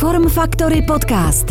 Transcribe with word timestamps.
Form 0.00 0.28
Factory 0.28 0.82
Podcast. 0.82 1.46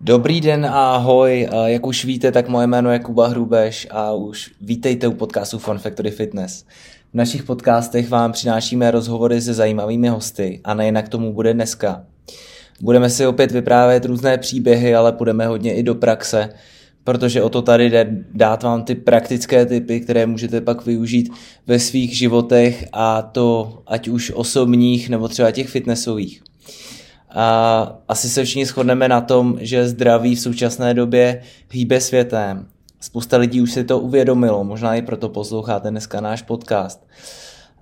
Dobrý 0.00 0.40
den 0.40 0.66
a 0.66 0.94
ahoj, 0.94 1.48
jak 1.66 1.86
už 1.86 2.04
víte, 2.04 2.32
tak 2.32 2.48
moje 2.48 2.66
jméno 2.66 2.92
je 2.92 2.98
Kuba 2.98 3.28
Hrubeš 3.28 3.88
a 3.90 4.12
už 4.12 4.50
vítejte 4.60 5.08
u 5.08 5.12
podcastu 5.12 5.58
Fun 5.58 5.78
Factory 5.78 6.10
Fitness. 6.10 6.64
V 7.12 7.14
našich 7.14 7.42
podcastech 7.42 8.08
vám 8.08 8.32
přinášíme 8.32 8.90
rozhovory 8.90 9.40
se 9.40 9.54
zajímavými 9.54 10.08
hosty 10.08 10.60
a 10.64 10.74
nejen 10.74 11.02
k 11.02 11.08
tomu 11.08 11.32
bude 11.32 11.54
dneska. 11.54 12.04
Budeme 12.80 13.10
si 13.10 13.26
opět 13.26 13.52
vyprávět 13.52 14.04
různé 14.04 14.38
příběhy, 14.38 14.94
ale 14.94 15.12
půjdeme 15.12 15.46
hodně 15.46 15.74
i 15.74 15.82
do 15.82 15.94
praxe, 15.94 16.48
protože 17.04 17.42
o 17.42 17.48
to 17.48 17.62
tady 17.62 17.90
jde 17.90 18.24
dát 18.34 18.62
vám 18.62 18.84
ty 18.84 18.94
praktické 18.94 19.66
typy, 19.66 20.00
které 20.00 20.26
můžete 20.26 20.60
pak 20.60 20.86
využít 20.86 21.32
ve 21.66 21.78
svých 21.78 22.16
životech 22.16 22.88
a 22.92 23.22
to 23.22 23.78
ať 23.86 24.08
už 24.08 24.32
osobních 24.34 25.08
nebo 25.08 25.28
třeba 25.28 25.50
těch 25.50 25.68
fitnessových. 25.68 26.42
A 27.30 27.98
asi 28.08 28.28
se 28.28 28.44
všichni 28.44 28.66
shodneme 28.66 29.08
na 29.08 29.20
tom, 29.20 29.58
že 29.60 29.88
zdraví 29.88 30.34
v 30.34 30.40
současné 30.40 30.94
době 30.94 31.42
hýbe 31.70 32.00
světem. 32.00 32.66
Spousta 33.00 33.36
lidí 33.36 33.60
už 33.60 33.72
si 33.72 33.84
to 33.84 33.98
uvědomilo, 33.98 34.64
možná 34.64 34.94
i 34.94 35.02
proto 35.02 35.28
posloucháte 35.28 35.90
dneska 35.90 36.20
náš 36.20 36.42
podcast. 36.42 37.06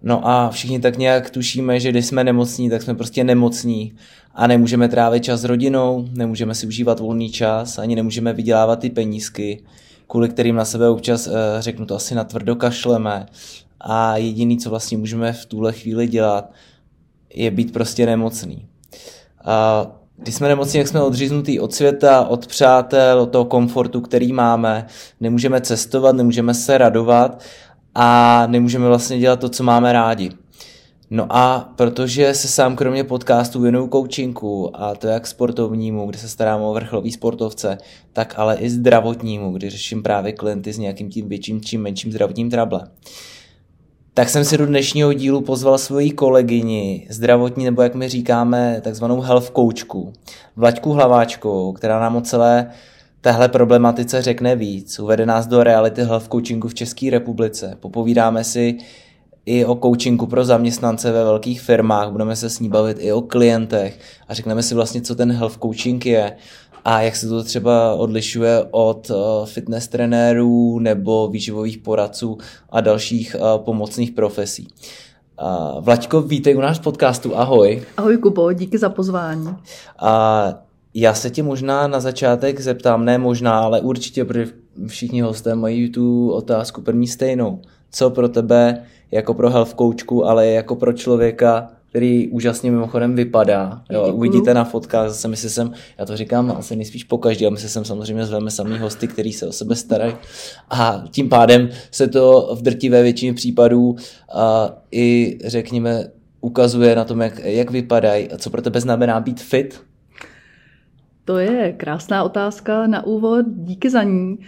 No 0.03 0.29
a 0.29 0.51
všichni 0.51 0.81
tak 0.81 0.99
nějak 0.99 1.31
tušíme, 1.31 1.81
že 1.81 1.91
když 1.91 2.07
jsme 2.07 2.25
nemocní, 2.25 2.71
tak 2.71 2.83
jsme 2.83 2.95
prostě 2.95 3.25
nemocní 3.25 3.93
a 4.39 4.47
nemůžeme 4.47 4.89
trávit 4.89 5.25
čas 5.25 5.41
s 5.41 5.45
rodinou, 5.45 6.09
nemůžeme 6.13 6.55
si 6.55 6.67
užívat 6.67 7.01
volný 7.01 7.31
čas, 7.31 7.79
ani 7.79 7.97
nemůžeme 7.97 8.33
vydělávat 8.33 8.79
ty 8.79 8.91
penízky, 8.91 9.63
kvůli 10.07 10.29
kterým 10.29 10.57
na 10.57 10.65
sebe 10.65 10.89
občas 10.89 11.27
eh, 11.27 11.33
řeknu 11.59 11.87
to 11.87 11.95
asi 11.95 12.15
na 12.15 12.25
tvrdo 12.25 12.57
kašleme 12.57 13.27
a 13.81 14.17
jediný, 14.17 14.59
co 14.59 14.71
vlastně 14.71 14.99
můžeme 14.99 15.33
v 15.33 15.47
tuhle 15.47 15.73
chvíli 15.73 16.09
dělat, 16.09 16.51
je 17.35 17.51
být 17.51 17.73
prostě 17.73 18.07
nemocný. 18.07 18.67
A 19.45 19.87
když 20.17 20.35
jsme 20.35 20.49
nemocní, 20.49 20.79
jak 20.79 20.89
jsme 20.89 21.03
odříznutí 21.03 21.61
od 21.61 21.75
světa, 21.75 22.27
od 22.27 22.47
přátel, 22.47 23.21
od 23.21 23.31
toho 23.31 23.45
komfortu, 23.45 24.01
který 24.01 24.33
máme, 24.33 24.87
nemůžeme 25.21 25.61
cestovat, 25.61 26.17
nemůžeme 26.17 26.55
se 26.55 26.79
radovat 26.79 27.43
a 27.95 28.47
nemůžeme 28.47 28.87
vlastně 28.87 29.19
dělat 29.19 29.41
to, 29.41 29.49
co 29.49 29.65
máme 29.65 29.93
rádi. 29.93 30.31
No 31.11 31.27
a 31.31 31.73
protože 31.77 32.35
se 32.35 32.49
sám 32.49 32.77
kromě 32.77 33.05
podcastu 33.05 33.61
věnuju 33.61 33.89
coachingu 33.89 34.71
a 34.83 34.95
to 34.95 35.07
jak 35.07 35.27
sportovnímu, 35.27 36.07
kde 36.07 36.19
se 36.19 36.29
starám 36.29 36.63
o 36.63 36.75
vrcholový 36.75 37.13
sportovce, 37.13 37.79
tak 38.13 38.35
ale 38.37 38.57
i 38.57 38.71
zdravotnímu, 38.71 39.53
kdy 39.53 39.71
řeším 39.71 40.03
právě 40.03 40.33
klienty 40.33 40.73
s 40.73 40.79
nějakým 40.79 41.11
tím 41.11 41.29
větším 41.29 41.61
či 41.61 41.79
menším 41.79 42.13
zdravotním 42.13 42.51
trablem 42.51 42.89
tak 44.19 44.29
jsem 44.29 44.45
si 44.45 44.59
do 44.59 44.67
dnešního 44.67 45.13
dílu 45.13 45.41
pozval 45.41 45.79
svoji 45.79 46.11
kolegyni, 46.11 47.07
zdravotní, 47.11 47.65
nebo 47.65 47.83
jak 47.83 47.95
my 47.95 48.09
říkáme, 48.09 48.81
takzvanou 48.85 49.21
health 49.21 49.51
coachku, 49.51 50.13
Vlaďku 50.57 50.93
Hlaváčkou, 50.93 51.73
která 51.73 52.01
nám 52.01 52.17
o 52.17 52.21
celé 52.21 52.71
téhle 53.21 53.49
problematice 53.49 54.23
řekne 54.23 54.57
víc. 54.57 54.99
Uvede 54.99 55.27
nás 55.27 55.47
do 55.47 55.63
reality 55.63 56.03
health 56.03 56.29
coachingu 56.29 56.69
v 56.69 56.75
České 56.75 57.11
republice. 57.11 57.77
Popovídáme 57.81 58.45
si 58.45 58.79
i 59.49 59.65
o 59.65 59.75
coachingu 59.75 60.27
pro 60.27 60.45
zaměstnance 60.45 61.13
ve 61.13 61.25
velkých 61.25 61.61
firmách, 61.61 62.11
budeme 62.11 62.37
se 62.37 62.51
s 62.51 62.61
ní 62.61 62.69
bavit 62.69 62.97
i 63.01 63.13
o 63.13 63.23
klientech 63.23 64.01
a 64.29 64.35
řekneme 64.35 64.63
si 64.63 64.75
vlastně, 64.75 65.01
co 65.01 65.15
ten 65.15 65.33
health 65.33 65.59
coaching 65.59 66.07
je 66.07 66.37
a 66.85 67.01
jak 67.01 67.17
se 67.17 67.29
to 67.29 67.45
třeba 67.45 67.95
odlišuje 67.95 68.65
od 68.71 69.11
eh, 69.11 69.47
fitness 69.47 69.89
trenérů 69.89 70.79
nebo 70.79 71.29
výživových 71.29 71.79
poradců 71.79 72.39
a 72.71 72.81
dalších 72.81 73.35
eh, 73.35 73.59
pomocných 73.59 74.11
profesí. 74.11 74.69
Vlaďko, 75.81 76.23
vítej 76.23 76.57
u 76.57 76.61
nás 76.61 76.79
podcastu, 76.79 77.37
ahoj. 77.37 77.83
Ahoj 77.97 78.17
Kubo, 78.17 78.53
díky 78.53 78.79
za 78.79 78.89
pozvání. 78.89 79.49
A 79.99 80.55
já 80.95 81.15
se 81.15 81.31
ti 81.31 81.43
možná 81.43 81.87
na 81.87 82.01
začátek 82.01 82.61
zeptám, 82.61 83.05
ne 83.05 83.19
možná, 83.19 83.61
ale 83.61 83.81
určitě, 83.81 84.25
protože 84.25 84.53
všichni 84.87 85.21
hosté 85.21 85.55
mají 85.55 85.91
tu 85.91 86.31
otázku 86.31 86.83
první 86.83 87.07
stejnou. 87.07 87.61
Co 87.91 88.11
pro 88.11 88.29
tebe 88.29 88.85
jako 89.11 89.35
pro 89.35 89.51
health 89.51 89.75
coachku, 89.75 90.27
ale 90.27 90.47
jako 90.47 90.77
pro 90.77 90.93
člověka 90.93 91.69
který 91.91 92.29
úžasně 92.29 92.71
mimochodem 92.71 93.15
vypadá. 93.15 93.83
Jo, 93.91 94.15
uvidíte 94.15 94.55
na 94.55 94.65
fotkách, 94.65 95.09
zase 95.09 95.29
my 95.29 95.37
se 95.37 95.51
sem, 95.51 95.73
já 95.99 96.07
to 96.07 96.17
říkám 96.17 96.55
asi 96.59 96.77
nejspíš 96.77 97.05
po 97.05 97.19
každý, 97.19 97.47
a 97.47 97.51
my 97.51 97.57
se 97.57 97.69
sem 97.69 97.85
samozřejmě 97.85 98.27
zveme 98.27 98.51
samý 98.51 98.79
hosty, 98.79 99.09
který 99.09 99.33
se 99.33 99.47
o 99.47 99.53
sebe 99.53 99.77
starají. 99.77 100.15
A 100.71 101.05
tím 101.11 101.29
pádem 101.29 101.69
se 101.91 102.09
to 102.09 102.55
v 102.55 102.63
drtivé 102.63 103.03
většině 103.03 103.35
případů 103.35 103.97
a 104.33 104.77
i 104.93 105.39
řekněme 105.45 106.05
ukazuje 106.41 106.97
na 106.97 107.05
tom, 107.05 107.21
jak, 107.21 107.39
jak 107.45 107.71
vypadají 107.71 108.31
a 108.31 108.39
co 108.39 108.51
pro 108.51 108.63
tebe 108.63 108.81
znamená 108.81 109.21
být 109.21 109.41
fit. 109.41 109.81
To 111.25 111.39
je 111.39 111.73
krásná 111.73 112.25
otázka 112.25 112.87
na 112.87 113.07
úvod, 113.07 113.47
díky 113.49 113.91
za 113.91 114.03
ní. 114.03 114.39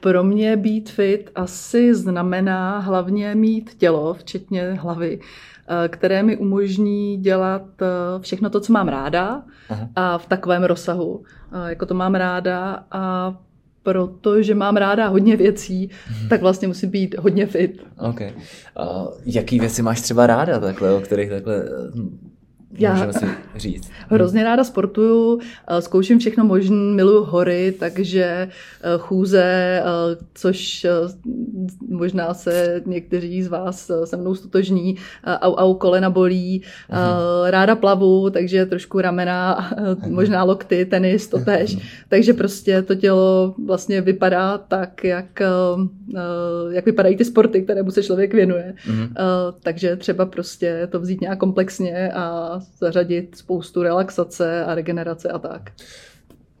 Pro 0.00 0.24
mě 0.24 0.56
být 0.56 0.90
fit 0.90 1.30
asi 1.34 1.94
znamená 1.94 2.78
hlavně 2.78 3.34
mít 3.34 3.74
tělo, 3.74 4.14
včetně 4.14 4.72
hlavy, 4.72 5.20
Eh, 5.68 5.88
které 5.88 6.22
mi 6.22 6.36
umožní 6.36 7.16
dělat 7.16 7.62
eh, 7.82 7.86
všechno 8.20 8.50
to, 8.50 8.60
co 8.60 8.72
mám 8.72 8.88
ráda 8.88 9.42
Aha. 9.68 9.88
a 9.96 10.18
v 10.18 10.26
takovém 10.26 10.64
rozsahu, 10.64 11.22
eh, 11.52 11.68
jako 11.68 11.86
to 11.86 11.94
mám 11.94 12.14
ráda 12.14 12.84
a 12.90 13.34
protože 13.82 14.54
mám 14.54 14.76
ráda 14.76 15.08
hodně 15.08 15.36
věcí, 15.36 15.90
mhm. 16.10 16.28
tak 16.28 16.40
vlastně 16.40 16.68
musím 16.68 16.90
být 16.90 17.18
hodně 17.18 17.46
fit. 17.46 17.82
Ok. 17.98 18.20
Uh, 18.20 18.26
jaký 19.26 19.60
věci 19.60 19.82
máš 19.82 20.00
třeba 20.00 20.26
ráda 20.26 20.60
takhle, 20.60 20.94
o 20.94 21.00
kterých 21.00 21.30
takhle 21.30 21.64
já 22.78 23.12
si 23.12 23.26
říct. 23.56 23.90
hrozně 24.08 24.44
ráda 24.44 24.64
sportuju, 24.64 25.40
eh, 25.68 25.82
zkouším 25.82 26.18
všechno 26.18 26.44
možné, 26.44 26.76
miluju 26.76 27.24
hory, 27.24 27.74
takže 27.78 28.24
eh, 28.24 28.48
chůze, 28.98 29.42
eh, 29.42 29.82
což 30.34 30.86
možná 31.88 32.34
se 32.34 32.82
někteří 32.86 33.42
z 33.42 33.48
vás 33.48 33.90
se 34.04 34.16
mnou 34.16 34.34
stotožní, 34.34 34.96
au, 35.24 35.54
au 35.54 35.74
kolena 35.74 36.10
bolí, 36.10 36.62
uh-huh. 36.90 37.50
ráda 37.50 37.74
plavu, 37.74 38.30
takže 38.30 38.66
trošku 38.66 39.00
ramena, 39.00 39.70
uh-huh. 39.76 40.10
možná 40.10 40.44
lokty, 40.44 40.84
tenis, 40.84 41.28
to 41.28 41.38
tež. 41.38 41.76
Uh-huh. 41.76 41.82
Takže 42.08 42.32
prostě 42.32 42.82
to 42.82 42.94
tělo 42.94 43.54
vlastně 43.66 44.00
vypadá 44.00 44.58
tak, 44.58 45.04
jak, 45.04 45.42
jak 46.70 46.86
vypadají 46.86 47.16
ty 47.16 47.24
sporty, 47.24 47.62
kterému 47.62 47.90
se 47.90 48.02
člověk 48.02 48.34
věnuje. 48.34 48.74
Uh-huh. 48.90 49.08
Takže 49.62 49.96
třeba 49.96 50.26
prostě 50.26 50.88
to 50.92 51.00
vzít 51.00 51.20
nějak 51.20 51.38
komplexně 51.38 52.12
a 52.12 52.58
zařadit 52.78 53.36
spoustu 53.36 53.82
relaxace 53.82 54.64
a 54.64 54.74
regenerace 54.74 55.28
a 55.28 55.38
tak. 55.38 55.70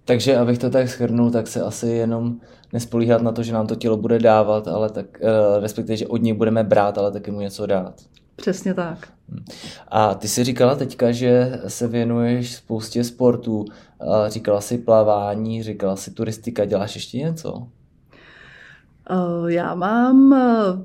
Takže 0.04 0.36
abych 0.36 0.58
to 0.58 0.70
tak 0.70 0.88
schrnul, 0.88 1.30
tak 1.30 1.46
se 1.46 1.60
asi 1.62 1.86
jenom 1.88 2.36
nespolíhat 2.76 3.22
na 3.22 3.32
to, 3.32 3.42
že 3.42 3.52
nám 3.52 3.66
to 3.66 3.74
tělo 3.74 3.96
bude 3.96 4.18
dávat, 4.18 4.68
ale 4.68 4.90
tak, 4.90 5.06
uh, 5.22 5.62
respektive, 5.62 5.96
že 5.96 6.06
od 6.06 6.22
něj 6.22 6.32
budeme 6.32 6.64
brát, 6.64 6.98
ale 6.98 7.12
taky 7.12 7.30
mu 7.30 7.40
něco 7.40 7.66
dát. 7.66 7.94
Přesně 8.36 8.74
tak. 8.74 9.08
Hm. 9.28 9.44
A 9.88 10.14
ty 10.14 10.28
jsi 10.28 10.44
říkala 10.44 10.74
teďka, 10.74 11.12
že 11.12 11.60
se 11.68 11.88
věnuješ 11.88 12.54
spoustě 12.54 13.04
sportů. 13.04 13.64
Říkala 14.28 14.60
si 14.60 14.78
plavání, 14.78 15.62
říkala 15.62 15.96
si 15.96 16.10
turistika, 16.10 16.64
děláš 16.64 16.94
ještě 16.94 17.18
něco? 17.18 17.68
Eh, 19.10 19.52
já 19.52 19.74
mám 19.74 20.32
eh, 20.32 20.84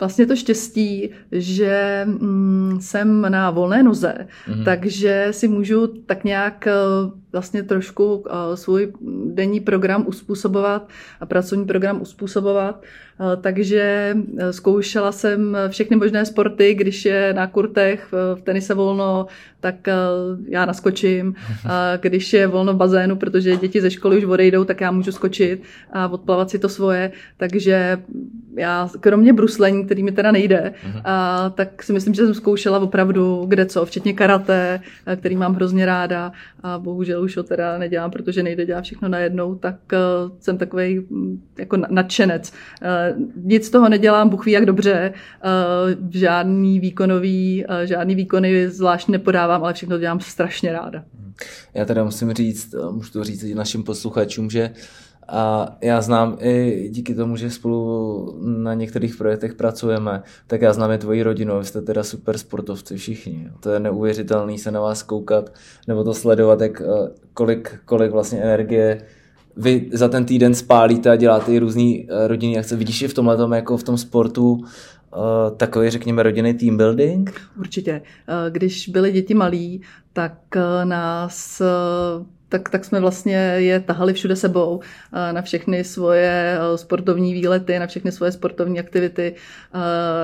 vlastně 0.00 0.26
to 0.26 0.36
štěstí, 0.36 1.10
že 1.32 2.02
mm, 2.04 2.78
jsem 2.80 3.22
na 3.22 3.50
volné 3.50 3.82
noze, 3.82 4.14
mm-hmm. 4.48 4.64
takže 4.64 5.28
si 5.30 5.48
můžu 5.48 5.86
tak 5.86 6.24
nějak 6.24 6.66
eh, 6.66 6.72
vlastně 7.32 7.62
trošku 7.62 8.24
eh, 8.26 8.56
svůj 8.56 8.92
denní 9.26 9.60
program 9.60 10.04
uspůsobovat 10.06 10.88
a 11.20 11.26
pracovní 11.26 11.64
program 11.64 12.02
uspůsobovat. 12.02 12.82
Eh, 12.82 13.36
takže 13.40 14.16
zkoušela 14.50 15.12
jsem 15.12 15.56
všechny 15.68 15.96
možné 15.96 16.26
sporty, 16.26 16.74
když 16.74 17.04
je 17.04 17.32
na 17.34 17.46
kurtech 17.46 18.08
v 18.34 18.40
tenise 18.42 18.74
volno, 18.74 19.26
tak 19.60 19.74
já 20.48 20.64
naskočím. 20.66 21.34
A 21.68 21.96
když 21.96 22.32
je 22.32 22.46
volno 22.46 22.72
v 22.72 22.76
bazénu, 22.76 23.16
protože 23.16 23.56
děti 23.56 23.80
ze 23.80 23.90
školy 23.90 24.18
už 24.18 24.24
odejdou, 24.24 24.64
tak 24.64 24.80
já 24.80 24.90
můžu 24.90 25.12
skočit 25.12 25.62
a 25.92 26.08
odplavat 26.08 26.50
si 26.50 26.58
to 26.58 26.68
svoje. 26.68 27.12
Takže 27.36 27.98
já 28.56 28.88
kromě 29.00 29.32
bruslení, 29.32 29.84
který 29.84 30.02
mi 30.02 30.12
teda 30.12 30.32
nejde, 30.32 30.72
uh-huh. 30.86 31.00
a, 31.04 31.50
tak 31.50 31.82
si 31.82 31.92
myslím, 31.92 32.14
že 32.14 32.24
jsem 32.24 32.34
zkoušela 32.34 32.78
opravdu 32.78 33.44
kde 33.48 33.66
co, 33.66 33.86
včetně 33.86 34.12
karate, 34.12 34.80
který 35.16 35.36
mám 35.36 35.54
hrozně 35.54 35.86
ráda 35.86 36.32
a 36.62 36.78
bohužel 36.78 37.21
už 37.22 37.36
ho 37.36 37.42
teda 37.42 37.78
nedělám, 37.78 38.10
protože 38.10 38.42
nejde 38.42 38.66
dělat 38.66 38.84
všechno 38.84 39.08
najednou, 39.08 39.54
tak 39.54 39.76
uh, 39.92 40.36
jsem 40.40 40.58
takový 40.58 40.98
mm, 40.98 41.42
jako 41.58 41.76
nadšenec. 41.76 42.52
Uh, 42.52 43.22
nic 43.36 43.66
z 43.66 43.70
toho 43.70 43.88
nedělám, 43.88 44.28
Bůh 44.28 44.46
ví 44.46 44.52
jak 44.52 44.66
dobře, 44.66 45.12
uh, 45.44 46.10
žádný 46.10 46.80
výkonový, 46.80 47.64
žádný 47.84 48.14
výkony 48.14 48.70
zvlášť 48.70 49.08
nepodávám, 49.08 49.64
ale 49.64 49.74
všechno 49.74 49.98
dělám 49.98 50.20
strašně 50.20 50.72
ráda. 50.72 51.04
Já 51.74 51.84
teda 51.84 52.04
musím 52.04 52.32
říct, 52.32 52.74
můžu 52.90 53.12
to 53.12 53.24
říct 53.24 53.44
našim 53.54 53.84
posluchačům, 53.84 54.50
že 54.50 54.70
A 55.28 55.76
já 55.80 56.00
znám 56.00 56.36
i 56.40 56.88
díky 56.90 57.14
tomu, 57.14 57.36
že 57.36 57.50
spolu 57.50 58.36
na 58.40 58.74
některých 58.74 59.16
projektech 59.16 59.54
pracujeme, 59.54 60.22
tak 60.46 60.62
já 60.62 60.72
znám 60.72 60.90
i 60.90 60.98
tvoji 60.98 61.22
rodinu, 61.22 61.58
vy 61.58 61.64
jste 61.64 61.82
teda 61.82 62.02
super 62.02 62.38
sportovci 62.38 62.96
všichni. 62.96 63.50
To 63.60 63.70
je 63.70 63.80
neuvěřitelný 63.80 64.58
se 64.58 64.70
na 64.70 64.80
vás 64.80 65.02
koukat, 65.02 65.52
nebo 65.88 66.04
to 66.04 66.14
sledovat, 66.14 66.60
jak, 66.60 66.80
eh, 66.80 67.10
kolik, 67.34 67.78
kolik 67.84 68.12
vlastně 68.12 68.40
energie 68.40 69.02
vy 69.56 69.90
za 69.92 70.08
ten 70.08 70.24
týden 70.24 70.54
spálíte 70.54 71.10
a 71.10 71.16
děláte 71.16 71.52
i 71.52 71.58
různý 71.58 72.08
eh, 72.10 72.28
rodinný 72.28 72.58
akce. 72.58 72.76
Vidíš 72.76 73.02
i 73.02 73.08
v 73.08 73.14
tomhle 73.14 73.56
jako 73.56 73.76
v 73.76 73.82
tom 73.82 73.98
sportu 73.98 74.64
Uh, 75.16 75.56
takový, 75.56 75.90
řekněme, 75.90 76.22
rodinný 76.22 76.54
team 76.54 76.76
building? 76.76 77.40
Určitě. 77.58 78.02
Když 78.50 78.88
byly 78.88 79.12
děti 79.12 79.34
malí, 79.34 79.82
tak 80.12 80.34
nás 80.84 81.62
tak, 82.52 82.68
tak 82.68 82.84
jsme 82.84 83.00
vlastně 83.00 83.36
je 83.56 83.80
tahali 83.80 84.12
všude 84.12 84.36
sebou 84.36 84.80
na 85.32 85.42
všechny 85.42 85.84
svoje 85.84 86.58
eh, 86.58 86.78
sportovní 86.78 87.34
výlety, 87.34 87.78
na 87.78 87.86
všechny 87.86 88.12
svoje 88.12 88.32
sportovní 88.32 88.80
aktivity. 88.80 89.34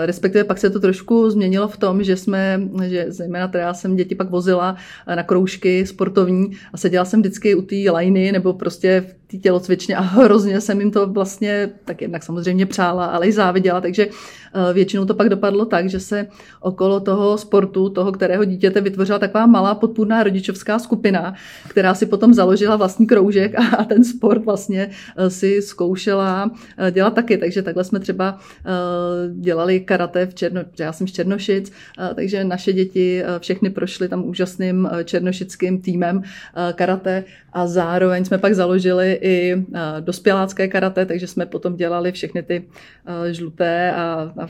Respektive 0.04 0.44
pak 0.44 0.58
se 0.58 0.70
to 0.70 0.80
trošku 0.80 1.30
změnilo 1.30 1.68
v 1.68 1.76
tom, 1.76 2.04
že 2.04 2.16
jsme, 2.16 2.60
že 2.84 3.06
zejména 3.08 3.48
teda 3.48 3.64
já 3.64 3.74
jsem 3.74 3.96
děti 3.96 4.14
pak 4.14 4.30
vozila 4.30 4.76
eh, 5.06 5.16
na 5.16 5.22
kroužky 5.22 5.86
sportovní 5.86 6.50
a 6.72 6.76
seděla 6.76 7.04
jsem 7.04 7.20
vždycky 7.20 7.54
u 7.54 7.62
té 7.62 7.76
lajny 7.90 8.32
nebo 8.32 8.52
prostě 8.52 9.00
v 9.00 9.17
té 9.30 9.36
tělocvičně 9.36 9.96
a 9.96 10.00
hrozně 10.00 10.60
jsem 10.60 10.80
jim 10.80 10.90
to 10.90 11.06
vlastně 11.06 11.70
tak 11.84 12.02
jednak 12.02 12.22
samozřejmě 12.22 12.66
přála, 12.66 13.06
ale 13.06 13.26
i 13.26 13.32
záviděla, 13.32 13.80
takže 13.80 14.06
eh, 14.08 14.72
většinou 14.72 15.04
to 15.04 15.14
pak 15.14 15.28
dopadlo 15.28 15.64
tak, 15.64 15.88
že 15.88 16.00
se 16.00 16.26
okolo 16.60 17.00
toho 17.00 17.38
sportu, 17.38 17.88
toho 17.88 18.12
kterého 18.12 18.44
dítěte 18.44 18.80
vytvořila 18.80 19.18
taková 19.18 19.46
malá 19.46 19.74
podpůrná 19.74 20.22
rodičovská 20.22 20.78
skupina, 20.78 21.34
která 21.68 21.94
si 21.94 22.06
potom 22.06 22.34
založila 22.34 22.76
vlastní 22.76 23.06
kroužek 23.06 23.54
a 23.78 23.84
ten 23.84 24.04
sport 24.04 24.44
vlastně 24.44 24.90
eh, 25.16 25.30
si 25.30 25.62
zkoušela 25.62 26.50
eh, 26.78 26.90
dělat 26.90 27.14
taky, 27.14 27.38
takže 27.38 27.62
takhle 27.62 27.84
jsme 27.84 28.00
třeba 28.00 28.38
dělali 29.32 29.80
karate 29.80 30.26
v 30.26 30.34
Černo, 30.34 30.60
já 30.78 30.92
jsem 30.92 31.08
z 31.08 31.12
Černošic, 31.12 31.72
takže 32.14 32.44
naše 32.44 32.72
děti 32.72 33.22
všechny 33.38 33.70
prošly 33.70 34.08
tam 34.08 34.24
úžasným 34.24 34.88
černošickým 35.04 35.80
týmem 35.80 36.22
karate 36.74 37.24
a 37.52 37.66
zároveň 37.66 38.24
jsme 38.24 38.38
pak 38.38 38.54
založili 38.54 39.17
i 39.20 39.64
eh, 39.74 39.80
dospělácké 40.00 40.68
karate, 40.68 41.06
takže 41.06 41.26
jsme 41.26 41.46
potom 41.46 41.76
dělali 41.76 42.12
všechny 42.12 42.42
ty 42.42 42.64
uh, 43.08 43.26
žluté 43.30 43.92
a, 43.92 44.32
a 44.38 44.46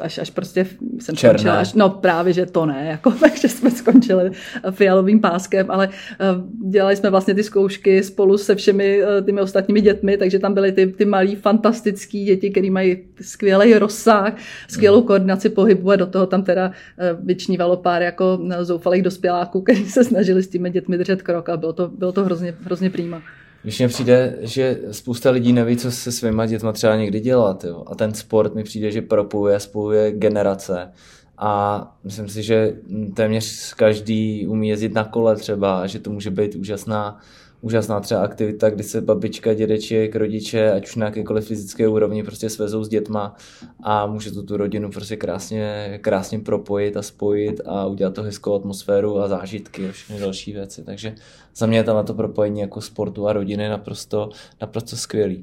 až, 0.00 0.18
až 0.18 0.30
prostě 0.30 0.66
jsem 1.00 1.16
Černé. 1.16 1.38
skončila, 1.38 1.60
až, 1.60 1.74
no 1.74 1.90
právě, 1.90 2.32
že 2.32 2.46
to 2.46 2.66
ne, 2.66 2.86
jako, 2.90 3.10
takže 3.20 3.48
jsme 3.48 3.70
skončili 3.70 4.30
fialovým 4.70 5.20
páskem, 5.20 5.66
ale 5.70 5.88
uh, 5.88 6.70
dělali 6.70 6.96
jsme 6.96 7.10
vlastně 7.10 7.34
ty 7.34 7.42
zkoušky 7.42 8.02
spolu 8.02 8.38
se 8.38 8.54
všemi 8.54 9.00
těmi 9.26 9.40
ostatními 9.40 9.80
dětmi, 9.80 10.16
takže 10.16 10.38
tam 10.38 10.54
byly 10.54 10.72
ty, 10.72 10.86
ty 10.86 11.04
malí 11.04 11.36
fantastický 11.36 12.24
děti, 12.24 12.50
které 12.50 12.70
mají 12.70 12.98
skvělý 13.20 13.74
rozsah, 13.74 14.36
skvělou 14.68 15.00
mm. 15.00 15.06
koordinaci 15.06 15.48
pohybu 15.48 15.90
a 15.90 15.96
do 15.96 16.06
toho 16.06 16.26
tam 16.26 16.42
teda 16.42 16.72
vyčnívalo 17.20 17.76
pár 17.76 18.02
jako 18.02 18.40
zoufalých 18.60 19.02
dospěláků, 19.02 19.60
kteří 19.62 19.90
se 19.90 20.04
snažili 20.04 20.42
s 20.42 20.48
těmi 20.48 20.70
dětmi 20.70 20.98
držet 20.98 21.22
krok 21.22 21.48
a 21.48 21.56
bylo 21.56 21.72
to, 21.72 21.88
bylo 21.88 22.12
to 22.12 22.24
hrozně, 22.24 22.54
hrozně 22.64 22.90
přímá. 22.90 23.22
Když 23.64 23.78
mně 23.78 23.88
přijde, 23.88 24.38
že 24.40 24.78
spousta 24.90 25.30
lidí 25.30 25.52
neví, 25.52 25.76
co 25.76 25.90
se 25.90 26.12
svýma 26.12 26.46
dětma 26.46 26.72
třeba 26.72 26.96
někdy 26.96 27.20
dělat. 27.20 27.64
Jo. 27.64 27.84
A 27.86 27.94
ten 27.94 28.14
sport 28.14 28.54
mi 28.54 28.64
přijde, 28.64 28.90
že 28.90 29.02
propojuje, 29.02 29.60
spojuje 29.60 30.12
generace. 30.12 30.92
A 31.38 31.96
myslím 32.04 32.28
si, 32.28 32.42
že 32.42 32.74
téměř 33.14 33.74
každý 33.74 34.46
umí 34.46 34.68
jezdit 34.68 34.94
na 34.94 35.04
kole 35.04 35.36
třeba, 35.36 35.86
že 35.86 35.98
to 35.98 36.10
může 36.10 36.30
být 36.30 36.54
úžasná 36.54 37.20
úžasná 37.64 38.00
třeba 38.00 38.20
aktivita, 38.20 38.70
kdy 38.70 38.82
se 38.82 39.00
babička, 39.00 39.54
dědeček, 39.54 40.16
rodiče, 40.16 40.72
ať 40.72 40.86
už 40.86 40.96
na 40.96 41.06
jakékoliv 41.06 41.46
fyzické 41.46 41.88
úrovni 41.88 42.22
prostě 42.22 42.50
svezou 42.50 42.84
s 42.84 42.88
dětma 42.88 43.36
a 43.82 44.06
může 44.06 44.30
to 44.32 44.42
tu 44.42 44.56
rodinu 44.56 44.90
prostě 44.90 45.16
krásně, 45.16 45.98
krásně 46.02 46.38
propojit 46.38 46.96
a 46.96 47.02
spojit 47.02 47.60
a 47.66 47.86
udělat 47.86 48.14
to 48.14 48.22
hezkou 48.22 48.54
atmosféru 48.54 49.20
a 49.20 49.28
zážitky 49.28 49.88
a 49.88 49.92
všechny 49.92 50.20
další 50.20 50.52
věci. 50.52 50.84
Takže 50.84 51.14
za 51.56 51.66
mě 51.66 51.78
je 51.78 51.84
tam 51.84 51.96
na 51.96 52.02
to 52.02 52.14
propojení 52.14 52.60
jako 52.60 52.80
sportu 52.80 53.28
a 53.28 53.32
rodiny 53.32 53.68
naprosto, 53.68 54.28
naprosto 54.60 54.96
skvělý. 54.96 55.42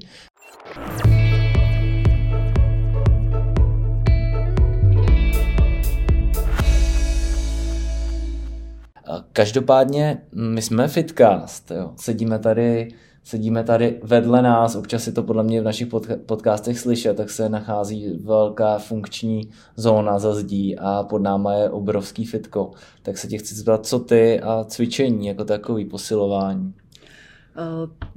Každopádně 9.34 10.22
my 10.32 10.62
jsme 10.62 10.88
Fitcast, 10.88 11.72
jo. 11.72 11.92
Sedíme 11.96 12.40
tady 12.40 12.88
sedíme 13.24 13.64
tady 13.64 14.00
vedle 14.04 14.42
nás, 14.42 14.76
občas 14.76 15.08
je 15.08 15.14
to 15.14 15.24
podle 15.24 15.44
mě 15.44 15.62
v 15.62 15.64
našich 15.64 15.88
podcastech 16.26 16.80
slyšet, 16.80 17.18
tak 17.18 17.30
se 17.30 17.50
nachází 17.50 18.20
velká 18.24 18.78
funkční 18.78 19.50
zóna 19.76 20.20
za 20.20 20.34
zdí 20.34 20.80
a 20.80 21.04
pod 21.04 21.22
náma 21.22 21.54
je 21.54 21.70
obrovský 21.70 22.26
fitko. 22.26 22.72
Tak 23.02 23.18
se 23.18 23.28
tě 23.28 23.38
chci 23.38 23.56
zeptat, 23.56 23.86
co 23.86 24.00
ty 24.00 24.40
a 24.40 24.64
cvičení 24.64 25.28
jako 25.28 25.44
takový 25.44 25.86
posilování? 25.86 26.74
Eh, 27.56 28.08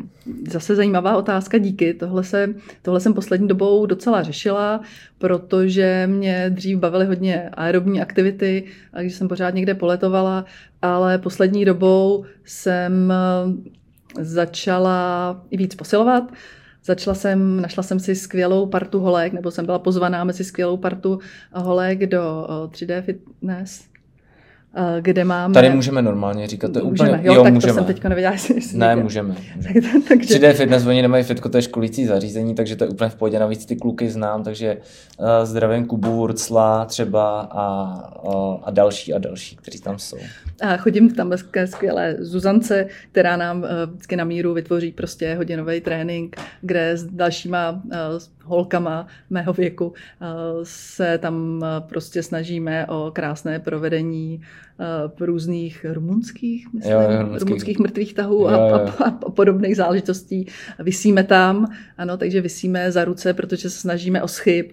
zase 0.51 0.77
zajímavá 0.77 1.17
otázka, 1.17 1.59
díky. 1.59 1.95
Tohle, 1.95 2.25
se, 2.25 2.55
tohle 2.83 3.01
jsem 3.01 3.15
poslední 3.15 3.49
dobou 3.49 3.87
docela 3.87 4.23
řešila, 4.23 4.81
protože 5.19 6.07
mě 6.11 6.51
dřív 6.51 6.79
bavily 6.79 7.07
hodně 7.07 7.51
aerobní 7.53 8.01
aktivity, 8.01 8.65
když 9.01 9.15
jsem 9.15 9.29
pořád 9.29 9.55
někde 9.55 9.75
poletovala, 9.75 10.45
ale 10.83 11.19
poslední 11.19 11.65
dobou 11.65 12.25
jsem 12.45 13.13
eh, 13.13 14.25
začala 14.25 15.43
i 15.51 15.57
víc 15.57 15.75
posilovat. 15.75 16.33
Začala 16.85 17.15
jsem, 17.15 17.61
našla 17.61 17.83
jsem 17.83 18.01
si 18.01 18.15
skvělou 18.15 18.67
partu 18.67 19.01
holek, 19.01 19.33
nebo 19.33 19.51
jsem 19.51 19.67
byla 19.67 19.79
pozvaná 19.79 20.25
mezi 20.25 20.45
skvělou 20.45 20.77
partu 20.77 21.19
holek 21.53 22.07
do 22.07 22.47
3D 22.71 22.91
eh, 22.91 23.03
Fitness, 23.03 23.85
Eh, 23.89 23.94
kde 25.01 25.25
máme... 25.25 25.55
Tady 25.55 25.71
můžeme 25.71 26.03
normálně 26.03 26.47
říkat, 26.47 26.73
to 26.73 26.79
je 26.79 26.85
můžeme, 26.85 27.11
úplně... 27.11 27.27
Jo, 27.27 27.35
jo 27.35 27.43
tak 27.43 27.53
můžeme. 27.55 27.73
to 27.73 27.79
jsem 27.79 27.85
teďka 27.85 28.09
nevěděla, 28.09 28.35
jestli... 28.55 28.79
Ne, 28.79 28.97
můžeme. 28.97 29.35
můžeme. 29.57 29.81
tak, 29.81 30.03
takže... 30.09 30.39
3D 30.39 30.53
Fitness, 30.53 30.87
oni 30.87 31.03
nemají 31.03 31.25
fitko, 31.25 31.49
to 31.49 31.59
je 31.59 31.63
školící 31.63 32.07
zařízení, 32.07 32.55
takže 32.55 32.77
to 32.77 32.85
je 32.85 32.91
úplně 32.91 33.11
v 33.11 33.15
pohodě, 33.15 33.39
navíc 33.39 33.67
ty 33.67 33.77
kluky 33.77 34.11
znám, 34.11 34.45
takže 34.45 34.77
uh, 35.19 35.27
zdravím 35.45 35.87
Kubu, 35.87 36.13
Wurcla 36.13 36.85
třeba 36.85 37.41
a, 37.41 37.95
uh, 38.25 38.61
a 38.63 38.71
další 38.71 39.15
a 39.15 39.19
další, 39.19 39.57
kteří 39.57 39.81
tam 39.81 39.99
jsou. 39.99 40.19
A 40.61 40.77
chodím 40.77 41.15
tam 41.15 41.33
ke 41.51 41.67
skvělé 41.67 42.17
Zuzance, 42.19 42.87
která 43.13 43.37
nám 43.37 43.59
uh, 43.59 43.69
vždycky 43.91 44.17
na 44.17 44.25
míru 44.25 44.55
vytvoří 44.55 44.93
prostě 44.93 45.35
hodinový 45.35 45.81
trénink, 45.81 46.37
kde 46.61 46.97
s 46.97 47.05
dalšíma 47.05 47.71
uh, 47.71 47.91
holkama 48.45 49.07
mého 49.31 49.53
věku 49.53 49.93
se 50.63 51.19
tam 51.19 51.65
prostě 51.89 52.23
snažíme 52.23 52.87
o 52.87 53.11
krásné 53.15 53.59
provedení 53.59 54.41
uh, 54.79 55.27
různých 55.27 55.87
rumunských, 55.93 56.73
myslím, 56.73 56.93
jo, 56.93 57.01
jo, 57.01 57.23
rumunských. 57.23 57.41
rumunských 57.41 57.79
mrtvých 57.79 58.15
tahů 58.15 58.35
jo, 58.35 58.51
jo. 58.51 58.51
A, 58.51 59.05
a, 59.05 59.09
a 59.09 59.11
podobných 59.11 59.77
záležitostí. 59.77 60.47
Vysíme 60.79 61.25
tam, 61.25 61.67
ano, 61.97 62.17
takže 62.17 62.41
vysíme 62.41 62.93
za 62.93 63.05
ruce, 63.05 63.35
protože 63.35 63.71
se 63.71 63.81
snažíme 63.81 64.23
o 64.23 64.29
schyb 64.29 64.67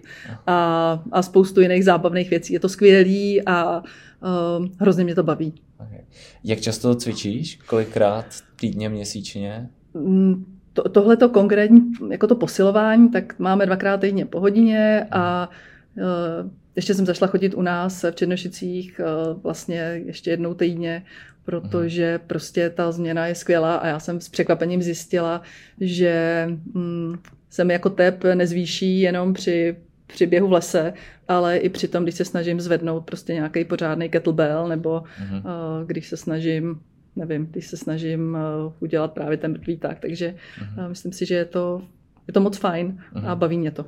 a, 0.46 1.02
a 1.12 1.22
spoustu 1.22 1.60
jiných 1.60 1.84
zábavných 1.84 2.30
věcí. 2.30 2.52
Je 2.52 2.60
to 2.60 2.68
skvělý 2.68 3.42
a 3.46 3.78
uh, 3.78 4.66
hrozně 4.78 5.04
mě 5.04 5.14
to 5.14 5.22
baví. 5.22 5.54
Okay. 5.78 6.00
Jak 6.44 6.60
často 6.60 6.94
cvičíš? 6.94 7.56
Kolikrát 7.66 8.26
týdně, 8.56 8.88
měsíčně? 8.88 9.68
Mm, 9.94 10.44
to, 10.72 10.88
tohleto 10.88 11.28
konkrétní, 11.28 11.80
jako 12.10 12.26
to 12.26 12.36
posilování, 12.36 13.08
tak 13.08 13.38
máme 13.38 13.66
dvakrát 13.66 14.00
týdně 14.00 14.26
po 14.26 14.40
hodině 14.40 15.06
a 15.10 15.50
uh, 15.96 16.50
ještě 16.76 16.94
jsem 16.94 17.06
zašla 17.06 17.26
chodit 17.26 17.54
u 17.54 17.62
nás 17.62 18.04
v 18.10 18.14
Černošicích 18.14 19.00
uh, 19.00 19.42
vlastně 19.42 20.02
ještě 20.06 20.30
jednou 20.30 20.54
týdně, 20.54 21.04
protože 21.44 22.18
mhm. 22.18 22.26
prostě 22.26 22.70
ta 22.70 22.92
změna 22.92 23.26
je 23.26 23.34
skvělá 23.34 23.76
a 23.76 23.86
já 23.86 24.00
jsem 24.00 24.20
s 24.20 24.28
překvapením 24.28 24.82
zjistila, 24.82 25.42
že 25.80 26.46
um, 26.74 27.18
se 27.50 27.64
mi 27.64 27.72
jako 27.72 27.90
tep 27.90 28.24
nezvýší 28.34 29.00
jenom 29.00 29.34
při 29.34 29.76
při 30.06 30.26
běhu 30.26 30.48
v 30.48 30.52
lese, 30.52 30.92
ale 31.28 31.56
i 31.56 31.68
při 31.68 31.88
tom, 31.88 32.02
když 32.02 32.14
se 32.14 32.24
snažím 32.24 32.60
zvednout 32.60 33.04
prostě 33.04 33.34
nějaký 33.34 33.64
pořádný 33.64 34.08
kettlebell, 34.08 34.68
nebo 34.68 35.00
uh-huh. 35.00 35.36
uh, 35.36 35.86
když 35.86 36.08
se 36.08 36.16
snažím 36.16 36.80
nevím, 37.16 37.46
když 37.46 37.66
se 37.66 37.76
snažím 37.76 38.36
uh, 38.66 38.72
udělat 38.80 39.12
právě 39.12 39.36
ten 39.36 39.50
mrtvý 39.50 39.76
tak, 39.76 40.00
takže 40.00 40.34
uh-huh. 40.60 40.88
myslím 40.88 41.12
si, 41.12 41.26
že 41.26 41.34
je 41.34 41.44
to, 41.44 41.82
je 42.28 42.32
to 42.32 42.40
moc 42.40 42.58
fajn 42.58 42.98
a 43.26 43.34
baví 43.34 43.58
mě 43.58 43.70
to. 43.70 43.84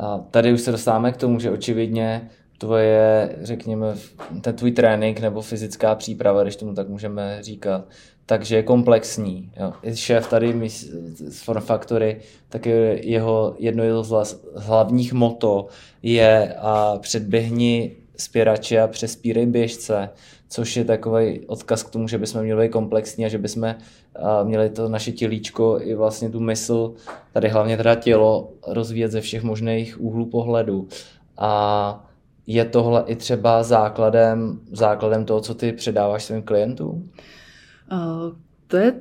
A 0.00 0.18
tady 0.18 0.52
už 0.52 0.60
se 0.60 0.72
dostáváme 0.72 1.12
k 1.12 1.16
tomu, 1.16 1.40
že 1.40 1.50
očividně 1.50 2.30
tvoje, 2.58 3.36
řekněme, 3.42 3.86
ten 4.40 4.56
tvůj 4.56 4.72
trénink 4.72 5.20
nebo 5.20 5.42
fyzická 5.42 5.94
příprava, 5.94 6.42
když 6.42 6.56
tomu 6.56 6.74
tak 6.74 6.88
můžeme 6.88 7.38
říkat, 7.40 7.88
takže 8.26 8.56
je 8.56 8.62
komplexní. 8.62 9.52
Jo. 9.60 9.72
I 9.82 9.96
šéf 9.96 10.28
tady 10.28 10.68
z 10.68 11.42
Form 11.42 11.60
Factory, 11.60 12.20
tak 12.48 12.66
je 12.66 13.08
jeho 13.08 13.54
jedno 13.58 14.04
z 14.04 14.40
hlavních 14.56 15.12
moto 15.12 15.66
je 16.02 16.54
a 16.58 16.98
předběhni 16.98 17.96
spěrače 18.16 18.80
a 18.80 18.88
přespírej 18.88 19.46
běžce, 19.46 20.10
což 20.48 20.76
je 20.76 20.84
takový 20.84 21.40
odkaz 21.46 21.82
k 21.82 21.90
tomu, 21.90 22.08
že 22.08 22.18
bychom 22.18 22.42
měli 22.42 22.66
být 22.66 22.72
komplexní 22.72 23.26
a 23.26 23.28
že 23.28 23.38
bychom 23.38 23.74
měli 24.44 24.70
to 24.70 24.88
naše 24.88 25.12
tělíčko 25.12 25.78
i 25.80 25.94
vlastně 25.94 26.30
tu 26.30 26.40
mysl, 26.40 26.94
tady 27.32 27.48
hlavně 27.48 27.76
teda 27.76 27.94
tělo, 27.94 28.52
rozvíjet 28.66 29.10
ze 29.10 29.20
všech 29.20 29.42
možných 29.42 30.00
úhlů 30.00 30.26
pohledu. 30.26 30.88
A 31.38 32.10
je 32.46 32.64
tohle 32.64 33.04
i 33.06 33.16
třeba 33.16 33.62
základem, 33.62 34.60
základem 34.72 35.24
toho, 35.24 35.40
co 35.40 35.54
ty 35.54 35.72
předáváš 35.72 36.24
svým 36.24 36.42
klientům? 36.42 37.10
To 38.74 38.78
je, 38.78 38.94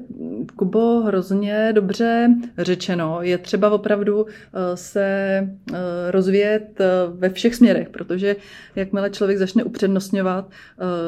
Kubo, 0.55 1.01
hrozně 1.01 1.73
dobře 1.73 2.29
řečeno. 2.57 3.17
Je 3.21 3.37
třeba 3.37 3.69
opravdu 3.69 4.25
eh, 4.27 4.77
se 4.77 5.03
eh, 5.05 5.77
rozvíjet 6.11 6.81
eh, 6.81 6.85
ve 7.09 7.29
všech 7.29 7.55
směrech, 7.55 7.89
protože 7.89 8.35
jakmile 8.75 9.09
člověk 9.09 9.37
začne 9.37 9.63
upřednostňovat 9.63 10.49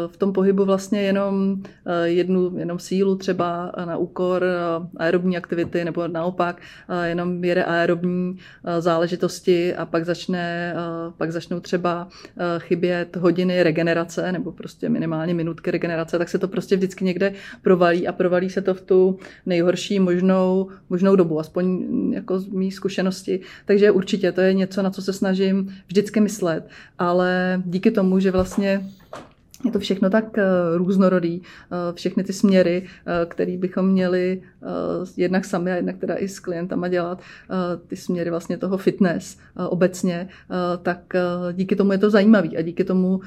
v 0.07 0.17
tom 0.17 0.33
pohybu 0.33 0.65
vlastně 0.65 1.01
jenom 1.01 1.61
jednu 2.03 2.57
jenom 2.57 2.79
sílu 2.79 3.15
třeba 3.15 3.71
na 3.85 3.97
úkor 3.97 4.45
aerobní 4.97 5.37
aktivity 5.37 5.85
nebo 5.85 6.07
naopak 6.07 6.61
jenom 7.03 7.43
jede 7.43 7.63
aerobní 7.63 8.37
záležitosti 8.79 9.75
a 9.75 9.85
pak, 9.85 10.05
začne, 10.05 10.75
pak 11.17 11.31
začnou 11.31 11.59
třeba 11.59 12.07
chybět 12.59 13.15
hodiny 13.15 13.63
regenerace 13.63 14.31
nebo 14.31 14.51
prostě 14.51 14.89
minimálně 14.89 15.33
minutky 15.33 15.71
regenerace, 15.71 16.17
tak 16.17 16.29
se 16.29 16.37
to 16.37 16.47
prostě 16.47 16.75
vždycky 16.75 17.05
někde 17.05 17.33
provalí 17.61 18.07
a 18.07 18.11
provalí 18.11 18.49
se 18.55 18.61
to 18.61 18.73
v 18.73 18.81
tu 18.81 19.17
nejhorší 19.45 19.99
možnou, 19.99 20.67
možnou 20.89 21.15
dobu, 21.15 21.39
aspoň 21.39 21.65
jako 22.13 22.39
z 22.39 22.47
mý 22.47 22.71
zkušenosti. 22.71 23.39
Takže 23.65 23.91
určitě 23.91 24.31
to 24.31 24.41
je 24.41 24.53
něco, 24.53 24.81
na 24.81 24.89
co 24.89 25.01
se 25.01 25.13
snažím 25.13 25.75
vždycky 25.87 26.19
myslet, 26.21 26.67
ale 26.97 27.61
díky 27.65 27.91
tomu, 27.91 28.19
že 28.19 28.31
vlastně 28.31 28.81
je 29.65 29.71
to 29.71 29.79
všechno 29.79 30.09
tak 30.09 30.37
eh, 30.37 30.43
různorodý, 30.75 31.41
eh, 31.41 31.93
všechny 31.93 32.23
ty 32.23 32.33
směry, 32.33 32.83
eh, 32.85 33.25
které 33.25 33.57
bychom 33.57 33.89
měli 33.89 34.41
jednak 35.17 35.45
sami 35.45 35.71
a 35.71 35.75
jednak 35.75 35.97
teda 35.97 36.15
i 36.15 36.27
s 36.27 36.39
klientama 36.39 36.87
dělat, 36.87 37.21
ty 37.87 37.95
směry 37.95 38.29
vlastně 38.29 38.57
toho 38.57 38.77
fitness 38.77 39.37
obecně, 39.69 40.29
tak 40.83 41.13
díky 41.53 41.75
tomu 41.75 41.91
je 41.91 41.97
to 41.97 42.09
zajímavý 42.09 42.57
a 42.57 42.61
díky 42.61 42.83
tomu 42.83 43.21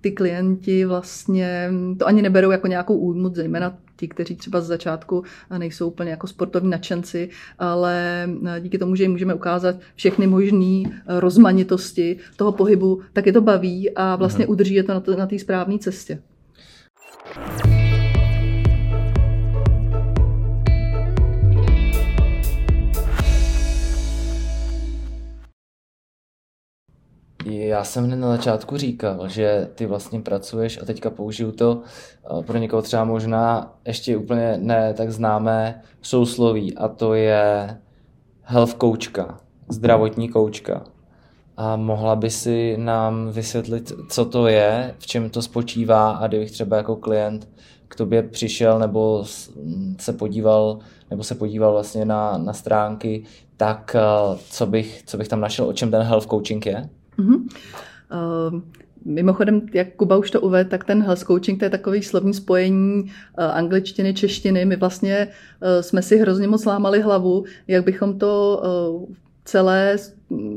ty 0.00 0.10
klienti 0.10 0.84
vlastně 0.84 1.70
to 1.98 2.06
ani 2.06 2.22
neberou 2.22 2.50
jako 2.50 2.66
nějakou 2.66 2.96
újmu, 2.96 3.30
zejména 3.34 3.78
ti, 4.02 4.08
kteří 4.08 4.36
třeba 4.36 4.60
z 4.60 4.66
začátku 4.66 5.22
nejsou 5.58 5.88
úplně 5.88 6.10
jako 6.10 6.26
sportovní 6.26 6.70
nadšenci, 6.70 7.28
ale 7.58 8.28
díky 8.60 8.78
tomu, 8.78 8.96
že 8.96 9.04
jim 9.04 9.12
můžeme 9.12 9.34
ukázat 9.34 9.76
všechny 9.94 10.26
možné 10.26 10.82
rozmanitosti 11.06 12.18
toho 12.36 12.52
pohybu, 12.52 13.02
tak 13.12 13.26
je 13.26 13.32
to 13.32 13.40
baví 13.40 13.90
a 13.94 14.16
vlastně 14.16 14.44
mhm. 14.44 14.52
udrží 14.52 14.74
je 14.74 14.82
to 14.82 15.16
na 15.18 15.26
té 15.26 15.38
správné 15.38 15.78
cestě. 15.78 16.18
Já 27.58 27.84
jsem 27.84 28.04
hned 28.04 28.16
na 28.16 28.28
začátku 28.28 28.76
říkal, 28.76 29.28
že 29.28 29.68
ty 29.74 29.86
vlastně 29.86 30.20
pracuješ 30.20 30.78
a 30.82 30.84
teďka 30.84 31.10
použiju 31.10 31.52
to 31.52 31.82
eh, 31.82 32.42
pro 32.42 32.58
někoho 32.58 32.82
třeba 32.82 33.04
možná 33.04 33.74
ještě 33.86 34.16
úplně 34.16 34.58
ne 34.60 34.94
tak 34.94 35.10
známé 35.10 35.82
sousloví 36.02 36.76
a 36.76 36.88
to 36.88 37.14
je 37.14 37.76
health 38.42 38.76
coachka, 38.80 39.40
zdravotní 39.68 40.28
koučka. 40.28 40.84
A 41.56 41.76
mohla 41.76 42.16
by 42.16 42.30
si 42.30 42.76
nám 42.78 43.30
vysvětlit, 43.30 43.92
co 44.08 44.24
to 44.24 44.46
je, 44.46 44.94
v 44.98 45.06
čem 45.06 45.30
to 45.30 45.42
spočívá 45.42 46.10
a 46.10 46.26
kdybych 46.26 46.50
třeba 46.50 46.76
jako 46.76 46.96
klient 46.96 47.48
k 47.88 47.96
tobě 47.96 48.22
přišel 48.22 48.78
nebo 48.78 49.24
se 50.00 50.12
podíval, 50.12 50.78
nebo 51.10 51.24
se 51.24 51.34
podíval 51.34 51.72
vlastně 51.72 52.04
na, 52.04 52.38
na 52.38 52.52
stránky, 52.52 53.24
tak 53.56 53.96
eh, 53.98 54.38
co 54.50 54.66
bych, 54.66 55.02
co 55.06 55.16
bych 55.16 55.28
tam 55.28 55.40
našel, 55.40 55.68
o 55.68 55.72
čem 55.72 55.90
ten 55.90 56.02
health 56.02 56.26
coaching 56.26 56.66
je? 56.66 56.88
Mm-hmm. 57.18 57.48
Uh, 58.52 58.60
Mimochodem, 59.04 59.62
jak 59.72 59.94
Kuba 59.96 60.16
už 60.16 60.30
to 60.30 60.40
uvedl, 60.40 60.70
tak 60.70 60.84
ten 60.84 61.02
health 61.02 61.24
coaching 61.24 61.58
to 61.58 61.64
je 61.64 61.70
takový 61.70 62.02
slovní 62.02 62.34
spojení 62.34 63.02
uh, 63.02 63.08
angličtiny, 63.38 64.14
češtiny. 64.14 64.64
My 64.64 64.76
vlastně 64.76 65.28
uh, 65.28 65.68
jsme 65.80 66.02
si 66.02 66.16
hrozně 66.16 66.48
moc 66.48 66.64
lámali 66.64 67.00
hlavu, 67.00 67.44
jak 67.68 67.84
bychom 67.84 68.18
to 68.18 68.62
uh, 68.64 69.14
celé 69.44 69.96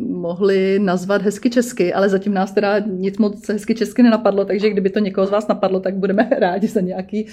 mohli 0.09 0.79
nazvat 0.79 1.21
hezky 1.21 1.49
česky, 1.49 1.93
ale 1.93 2.09
zatím 2.09 2.33
nás 2.33 2.51
teda 2.51 2.79
nic 2.79 3.17
moc 3.17 3.49
hezky 3.49 3.75
česky 3.75 4.03
nenapadlo, 4.03 4.45
takže 4.45 4.69
kdyby 4.69 4.89
to 4.89 4.99
někoho 4.99 5.27
z 5.27 5.29
vás 5.29 5.47
napadlo, 5.47 5.79
tak 5.79 5.95
budeme 5.95 6.29
rádi 6.39 6.67
za, 6.67 6.81
nějaký, 6.81 7.27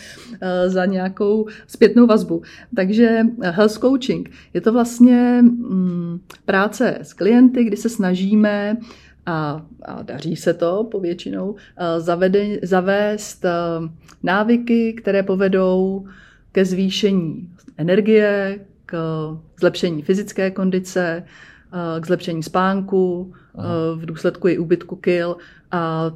za 0.67 0.87
nějakou 0.87 1.47
zpětnou 1.67 2.07
vazbu. 2.07 2.43
Takže 2.77 3.21
health 3.43 3.79
coaching 3.79 4.31
je 4.55 4.61
to 4.61 4.73
vlastně 4.73 5.39
mm, 5.43 6.21
práce 6.45 6.99
s 7.03 7.13
klienty, 7.13 7.65
kdy 7.65 7.77
se 7.77 7.89
snažíme 7.89 8.77
a, 9.27 9.67
a 9.83 10.03
daří 10.03 10.37
se 10.37 10.55
to 10.55 10.85
povětšinou, 10.91 11.57
zavede, 11.99 12.59
zavést 12.63 13.45
návyky, 14.23 14.93
které 14.93 15.23
povedou 15.23 16.07
ke 16.53 16.65
zvýšení 16.65 17.51
energie, 17.77 18.61
k 18.87 18.97
zlepšení 19.61 20.03
fyzické 20.03 20.51
kondice, 20.51 21.25
k 22.01 22.07
zlepšení 22.07 22.43
spánku, 22.43 23.33
Aha. 23.55 23.75
v 23.95 24.07
důsledku 24.07 24.49
i 24.49 24.59
úbytku 24.59 24.97
kil 24.97 25.37
a 25.71 26.13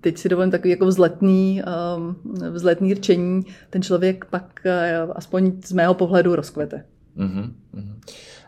teď 0.00 0.18
si 0.18 0.28
dovolím 0.28 0.50
takový 0.50 0.70
jako 0.70 0.86
vzletný, 0.86 1.62
vzletný 2.50 2.94
rčení, 2.94 3.42
ten 3.70 3.82
člověk 3.82 4.24
pak 4.24 4.60
aspoň 5.14 5.52
z 5.64 5.72
mého 5.72 5.94
pohledu 5.94 6.36
rozkvete. 6.36 6.84
Uh-huh. 7.18 7.52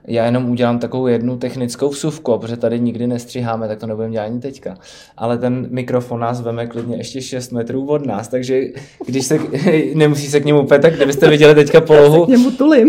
Já 0.09 0.25
jenom 0.25 0.51
udělám 0.51 0.79
takovou 0.79 1.07
jednu 1.07 1.37
technickou 1.37 1.89
vsuvku, 1.89 2.39
protože 2.39 2.57
tady 2.57 2.81
nikdy 2.81 3.07
nestříháme, 3.07 3.69
tak 3.69 3.79
to 3.79 3.87
nebudeme 3.87 4.13
dělat 4.13 4.25
ani 4.25 4.41
teďka. 4.41 4.77
Ale 5.17 5.39
ten 5.39 5.67
mikrofon 5.71 6.21
nás 6.21 6.41
veme 6.41 6.67
klidně 6.67 6.97
ještě 6.97 7.23
6 7.23 7.53
metrů 7.53 7.87
od 7.87 8.07
nás, 8.07 8.29
takže 8.29 8.61
když 9.07 9.27
se, 9.27 9.39
nemusí 9.95 10.27
se 10.27 10.41
k 10.41 10.45
němu 10.45 10.61
úplně 10.61 10.81
tak 10.81 10.97
kdybyste 10.97 11.31
viděli 11.31 11.55
teďka 11.55 11.81
polohu, 11.81 12.27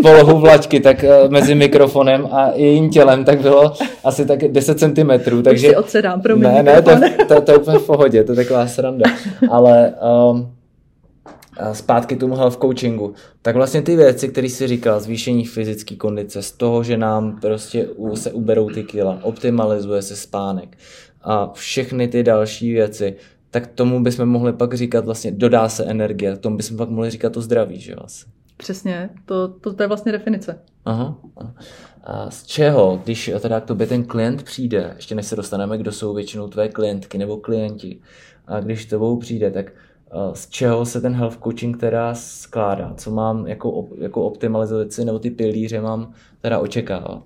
polohu 0.02 0.38
vlačky, 0.38 0.80
tak 0.80 1.04
eh, 1.04 1.28
mezi 1.28 1.54
mikrofonem 1.54 2.28
a 2.30 2.50
jejím 2.54 2.90
tělem, 2.90 3.24
tak 3.24 3.40
bylo 3.40 3.72
asi 4.04 4.26
tak 4.26 4.38
10 4.38 4.78
cm. 4.78 5.42
Takže... 5.42 5.66
Už 5.66 5.72
si 5.72 5.76
odsedám, 5.76 6.22
pro 6.22 6.36
Ne, 6.36 6.62
ne, 6.62 6.82
to, 6.82 6.90
to, 7.28 7.40
to, 7.40 7.52
je 7.52 7.58
úplně 7.58 7.78
v 7.78 7.86
pohodě, 7.86 8.24
to 8.24 8.32
je 8.32 8.36
taková 8.36 8.66
sranda. 8.66 9.04
Ale 9.50 9.94
um, 10.30 10.59
zpátky 11.72 12.16
tomu 12.16 12.34
health 12.34 12.56
coachingu, 12.56 13.14
tak 13.42 13.56
vlastně 13.56 13.82
ty 13.82 13.96
věci, 13.96 14.28
které 14.28 14.48
si 14.48 14.66
říkal, 14.66 15.00
zvýšení 15.00 15.44
fyzické 15.44 15.96
kondice, 15.96 16.42
z 16.42 16.52
toho, 16.52 16.82
že 16.82 16.96
nám 16.96 17.40
prostě 17.40 17.88
se 18.14 18.32
uberou 18.32 18.70
ty 18.70 18.84
kila, 18.84 19.18
optimalizuje 19.22 20.02
se 20.02 20.16
spánek 20.16 20.76
a 21.22 21.52
všechny 21.52 22.08
ty 22.08 22.22
další 22.22 22.72
věci, 22.72 23.16
tak 23.50 23.66
tomu 23.66 24.02
bychom 24.02 24.28
mohli 24.28 24.52
pak 24.52 24.74
říkat 24.74 25.04
vlastně, 25.04 25.30
dodá 25.30 25.68
se 25.68 25.84
energie, 25.84 26.36
tomu 26.36 26.56
bychom 26.56 26.76
pak 26.76 26.90
mohli 26.90 27.10
říkat 27.10 27.32
to 27.32 27.40
zdraví, 27.40 27.80
že 27.80 27.94
vlastně. 27.94 28.32
Přesně, 28.56 29.10
to, 29.24 29.48
to, 29.48 29.72
to 29.72 29.82
je 29.82 29.86
vlastně 29.86 30.12
definice. 30.12 30.58
Aha. 30.84 31.18
A 32.04 32.30
z 32.30 32.46
čeho, 32.46 33.00
když 33.04 33.30
teda 33.40 33.60
k 33.60 33.64
tobě 33.64 33.86
ten 33.86 34.04
klient 34.04 34.42
přijde, 34.42 34.92
ještě 34.96 35.14
než 35.14 35.26
se 35.26 35.36
dostaneme, 35.36 35.78
kdo 35.78 35.92
jsou 35.92 36.14
většinou 36.14 36.48
tvé 36.48 36.68
klientky 36.68 37.18
nebo 37.18 37.36
klienti, 37.36 38.00
a 38.46 38.60
když 38.60 38.86
tobou 38.86 39.16
přijde, 39.16 39.50
tak 39.50 39.72
z 40.32 40.48
čeho 40.48 40.86
se 40.86 41.00
ten 41.00 41.14
health 41.14 41.38
coaching 41.38 41.76
teda 41.76 42.14
skládá, 42.14 42.94
co 42.96 43.10
mám 43.10 43.46
jako, 43.46 43.88
jako 43.98 44.22
optimalizaci 44.22 45.04
nebo 45.04 45.18
ty 45.18 45.30
pilíře 45.30 45.80
mám 45.80 46.12
teda 46.40 46.58
očekávat. 46.58 47.22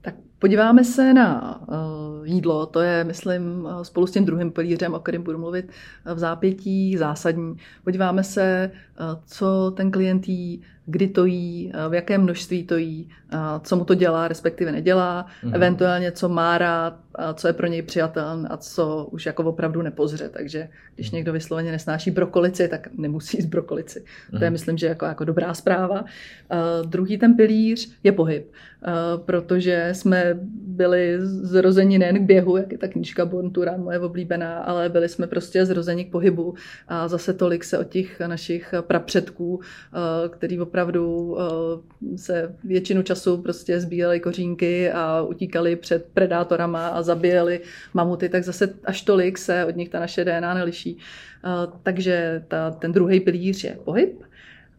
Tak 0.00 0.14
podíváme 0.38 0.84
se 0.84 1.14
na 1.14 1.60
uh, 1.68 2.26
jídlo, 2.26 2.66
to 2.66 2.80
je, 2.80 3.04
myslím, 3.04 3.68
eh, 3.70 3.84
spolu 3.84 4.06
s 4.06 4.10
tím 4.10 4.24
druhým 4.24 4.50
pilířem, 4.50 4.94
o 4.94 5.00
kterém 5.00 5.22
budu 5.22 5.38
mluvit 5.38 5.70
v 6.14 6.18
zápětí, 6.18 6.96
zásadní. 6.96 7.56
Podíváme 7.84 8.24
se, 8.24 8.70
co 9.26 9.70
ten 9.76 9.90
klient 9.90 10.28
jí, 10.28 10.62
kdy 10.86 11.08
to 11.08 11.24
jí, 11.24 11.72
v 11.88 11.94
jakém 11.94 12.22
množství 12.22 12.64
to 12.64 12.76
jí, 12.76 13.08
co 13.62 13.76
mu 13.76 13.84
to 13.84 13.94
dělá, 13.94 14.28
respektive 14.28 14.72
nedělá, 14.72 15.26
mm-hmm. 15.44 15.54
eventuálně 15.54 16.12
co 16.12 16.28
má 16.28 16.58
rád, 16.58 16.98
co 17.34 17.46
je 17.46 17.52
pro 17.52 17.66
něj 17.66 17.82
přijatelné 17.82 18.48
a 18.48 18.56
co 18.56 19.08
už 19.10 19.26
jako 19.26 19.44
opravdu 19.44 19.82
nepozře. 19.82 20.28
Takže 20.28 20.68
když 20.94 21.10
někdo 21.10 21.32
vysloveně 21.32 21.72
nesnáší 21.72 22.10
brokolici, 22.10 22.68
tak 22.68 22.88
nemusí 22.92 23.36
jíst 23.36 23.46
brokolici. 23.46 24.04
To 24.30 24.36
je, 24.36 24.50
mhm. 24.50 24.52
myslím, 24.52 24.78
že 24.78 24.86
jako, 24.86 25.04
jako 25.04 25.24
dobrá 25.24 25.54
zpráva. 25.54 26.00
Uh, 26.00 26.90
druhý 26.90 27.18
ten 27.18 27.36
pilíř 27.36 27.92
je 28.02 28.12
pohyb, 28.12 28.46
uh, 28.46 29.24
protože 29.24 29.88
jsme 29.92 30.38
byli 30.66 31.16
zrozeni 31.20 31.98
nejen 31.98 32.18
k 32.18 32.26
běhu, 32.26 32.56
jak 32.56 32.72
je 32.72 32.78
ta 32.78 32.88
knížka 32.88 33.24
Born 33.24 33.50
to 33.50 33.64
Run, 33.64 33.80
moje 33.80 33.98
oblíbená, 33.98 34.58
ale 34.58 34.88
byli 34.88 35.08
jsme 35.08 35.26
prostě 35.26 35.66
zrozeni 35.66 36.04
k 36.04 36.10
pohybu 36.10 36.54
a 36.88 37.08
zase 37.08 37.32
tolik 37.32 37.64
se 37.64 37.78
od 37.78 37.88
těch 37.88 38.20
našich 38.20 38.74
prapředků, 38.86 39.54
uh, 39.54 39.62
který 40.28 40.60
opravdu 40.60 40.86
opravdu 40.86 41.36
se 42.16 42.54
většinu 42.64 43.02
času 43.02 43.15
prostě 43.42 43.80
sbíjeli 43.80 44.20
kořínky 44.20 44.90
a 44.90 45.22
utíkali 45.22 45.76
před 45.76 46.06
predátorama 46.14 46.88
a 46.88 47.02
zabíjeli 47.02 47.60
mamuty, 47.94 48.28
tak 48.28 48.44
zase 48.44 48.74
až 48.84 49.02
tolik 49.02 49.38
se 49.38 49.64
od 49.64 49.76
nich 49.76 49.88
ta 49.88 50.00
naše 50.00 50.24
DNA 50.24 50.54
neliší. 50.54 50.98
Takže 51.82 52.42
ta, 52.48 52.70
ten 52.70 52.92
druhý 52.92 53.20
pilíř 53.20 53.64
je 53.64 53.78
pohyb. 53.84 54.22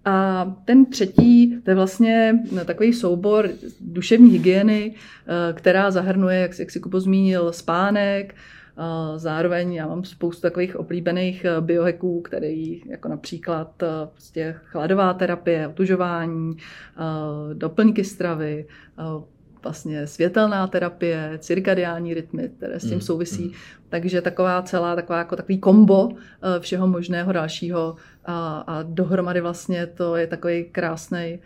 A 0.06 0.46
ten 0.65 0.86
třetí, 0.86 1.58
to 1.63 1.72
je 1.72 1.75
vlastně 1.75 2.39
takový 2.65 2.94
soubor 2.94 3.50
duševní 3.82 4.29
hygieny, 4.29 4.96
která 5.53 5.91
zahrnuje, 5.91 6.39
jak, 6.39 6.60
jak 6.60 6.72
si 6.72 6.79
Kupo 6.79 7.00
zmínil, 7.00 7.53
spánek, 7.53 8.36
Zároveň 9.15 9.74
já 9.74 9.88
mám 9.88 10.03
spoustu 10.03 10.41
takových 10.41 10.75
oblíbených 10.75 11.46
eh, 11.46 11.62
biohacků, 11.62 12.22
který 12.22 12.81
jako 12.89 13.07
například 13.07 13.84
eh, 13.84 13.88
prostě 14.12 14.55
chladová 14.65 15.13
terapie, 15.13 15.67
otužování, 15.67 16.57
eh, 16.57 17.53
doplňky 17.53 18.03
stravy, 18.03 18.67
vlastně 19.63 20.07
světelná 20.07 20.67
terapie, 20.67 21.38
cirkadiální 21.39 22.13
rytmy, 22.13 22.50
které 22.57 22.79
s 22.79 22.84
tím 22.84 22.93
mm, 22.93 23.01
souvisí. 23.01 23.46
Mm. 23.46 23.51
Takže 23.89 24.22
taková 24.22 24.62
celá, 24.62 24.96
taková 24.96 25.17
jako 25.17 25.36
takový 25.36 25.57
kombo 25.57 26.10
všeho 26.60 26.88
možného 26.88 27.31
dalšího 27.31 27.96
a, 28.25 28.57
a 28.67 28.84
dohromady 28.84 29.41
vlastně 29.41 29.88
to 29.88 30.15
je 30.15 30.27
takový 30.27 30.63
krásný 30.63 31.39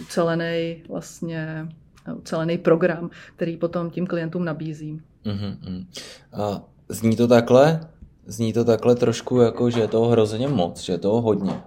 ucelený 0.00 0.82
vlastně 0.88 1.68
ucelený 2.16 2.58
program, 2.58 3.10
který 3.36 3.56
potom 3.56 3.90
tím 3.90 4.06
klientům 4.06 4.44
nabízím. 4.44 5.02
Mm-hmm. 5.26 5.86
A 6.32 6.62
zní 6.88 7.16
to 7.16 7.28
takhle? 7.28 7.80
Zní 8.26 8.52
to 8.52 8.64
takhle 8.64 8.94
trošku 8.94 9.40
jako, 9.40 9.70
že 9.70 9.80
je 9.80 9.88
toho 9.88 10.06
hrozně 10.08 10.48
moc, 10.48 10.80
že 10.80 10.92
je 10.92 10.98
toho 10.98 11.20
hodně. 11.20 11.60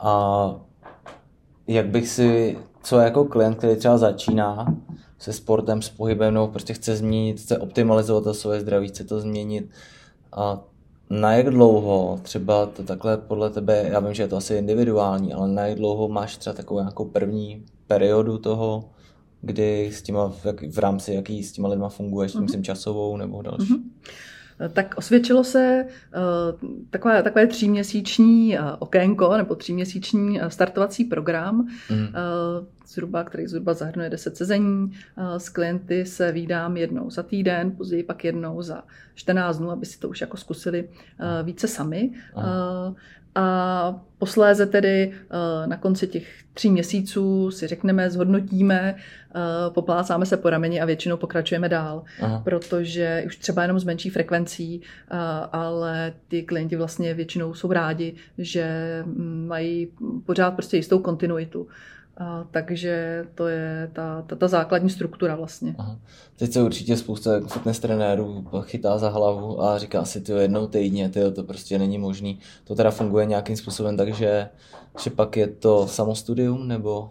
A 0.00 0.54
jak 1.66 1.86
bych 1.86 2.08
si, 2.08 2.58
co 2.82 2.98
jako 2.98 3.24
klient, 3.24 3.54
který 3.54 3.76
třeba 3.76 3.98
začíná 3.98 4.74
se 5.18 5.32
sportem, 5.32 5.82
s 5.82 5.88
pohybem, 5.88 6.34
nebo 6.34 6.48
prostě 6.48 6.74
chce 6.74 6.96
změnit, 6.96 7.40
chce 7.40 7.58
optimalizovat 7.58 8.24
to 8.24 8.34
svoje 8.34 8.60
zdraví, 8.60 8.88
chce 8.88 9.04
to 9.04 9.20
změnit. 9.20 9.70
A 10.32 10.60
na 11.10 11.34
jak 11.34 11.50
dlouho, 11.50 12.18
třeba 12.22 12.66
to 12.66 12.82
takhle 12.82 13.16
podle 13.16 13.50
tebe, 13.50 13.88
já 13.88 14.00
vím, 14.00 14.14
že 14.14 14.22
je 14.22 14.28
to 14.28 14.36
asi 14.36 14.54
individuální, 14.54 15.32
ale 15.32 15.48
na 15.48 15.66
jak 15.66 15.78
dlouho 15.78 16.08
máš 16.08 16.36
třeba 16.36 16.54
takovou 16.54 16.80
nějakou 16.80 17.04
první 17.04 17.64
periodu 17.86 18.38
toho, 18.38 18.84
kdy 19.40 19.90
s 19.92 20.02
těma, 20.02 20.28
v, 20.28 20.44
jak, 20.44 20.62
v 20.62 20.78
rámci 20.78 21.14
jaký 21.14 21.42
s 21.42 21.52
těma 21.52 21.68
lidma 21.68 21.88
funguješ, 21.88 22.34
mm-hmm. 22.34 22.40
myslím 22.40 22.64
časovou 22.64 23.16
nebo 23.16 23.42
další? 23.42 23.74
Mm-hmm. 23.74 23.90
Tak 24.72 24.94
osvědčilo 24.98 25.44
se 25.44 25.84
uh, 25.84 26.70
takové, 26.90 27.22
takové 27.22 27.46
tříměsíční 27.46 28.58
uh, 28.58 28.64
okénko 28.78 29.36
nebo 29.36 29.54
tříměsíční 29.54 30.40
uh, 30.40 30.46
startovací 30.46 31.04
program, 31.04 31.68
mm. 31.90 32.08
zhruba, 32.86 33.24
který 33.24 33.46
zhruba 33.46 33.74
zahrnuje 33.74 34.10
10 34.10 34.36
sezení. 34.36 34.92
S 35.36 35.48
klienty 35.48 36.06
se 36.06 36.32
výdám 36.32 36.76
jednou 36.76 37.10
za 37.10 37.22
týden, 37.22 37.70
později 37.70 38.02
pak 38.02 38.24
jednou 38.24 38.62
za 38.62 38.84
14 39.14 39.58
dnů, 39.58 39.70
aby 39.70 39.86
si 39.86 39.98
to 39.98 40.08
už 40.08 40.20
jako 40.20 40.36
zkusili 40.36 40.88
více 41.42 41.68
sami. 41.68 42.10
Uh, 42.36 42.42
a 43.36 44.00
posléze 44.18 44.66
tedy 44.66 45.12
eh, 45.12 45.66
na 45.66 45.76
konci 45.76 46.06
těch 46.06 46.24
tří 46.54 46.70
měsíců 46.70 47.50
si 47.50 47.66
řekneme, 47.66 48.10
zhodnotíme, 48.10 48.94
eh, 48.96 49.40
poplácáme 49.70 50.26
se 50.26 50.36
po 50.36 50.50
rameni 50.50 50.80
a 50.80 50.84
většinou 50.84 51.16
pokračujeme 51.16 51.68
dál, 51.68 52.02
Aha. 52.20 52.40
protože 52.44 53.22
už 53.26 53.36
třeba 53.36 53.62
jenom 53.62 53.78
s 53.78 53.84
menší 53.84 54.10
frekvencí, 54.10 54.80
eh, 54.82 55.16
ale 55.52 56.12
ty 56.28 56.42
klienti 56.42 56.76
vlastně 56.76 57.14
většinou 57.14 57.54
jsou 57.54 57.72
rádi, 57.72 58.14
že 58.38 58.66
mají 59.46 59.88
pořád 60.26 60.50
prostě 60.50 60.76
jistou 60.76 60.98
kontinuitu. 60.98 61.68
A, 62.16 62.46
takže 62.50 63.24
to 63.34 63.48
je 63.48 63.90
ta, 63.92 64.22
ta, 64.22 64.36
ta 64.36 64.48
základní 64.48 64.90
struktura 64.90 65.36
vlastně. 65.36 65.74
Aha. 65.78 65.98
Teď 66.36 66.52
se 66.52 66.62
určitě 66.62 66.96
spousta 66.96 67.30
fitness 67.40 67.78
trenérů 67.78 68.44
chytá 68.60 68.98
za 68.98 69.08
hlavu 69.08 69.62
a 69.62 69.78
říká 69.78 70.04
si, 70.04 70.20
ty 70.20 70.32
jednou 70.32 70.66
týdně, 70.66 71.08
tyjo, 71.08 71.30
to 71.30 71.42
prostě 71.42 71.78
není 71.78 71.98
možný. 71.98 72.38
To 72.64 72.74
teda 72.74 72.90
funguje 72.90 73.26
nějakým 73.26 73.56
způsobem, 73.56 73.96
takže 73.96 74.48
že 75.02 75.10
pak 75.10 75.36
je 75.36 75.46
to 75.46 75.88
samostudium 75.88 76.68
nebo 76.68 77.08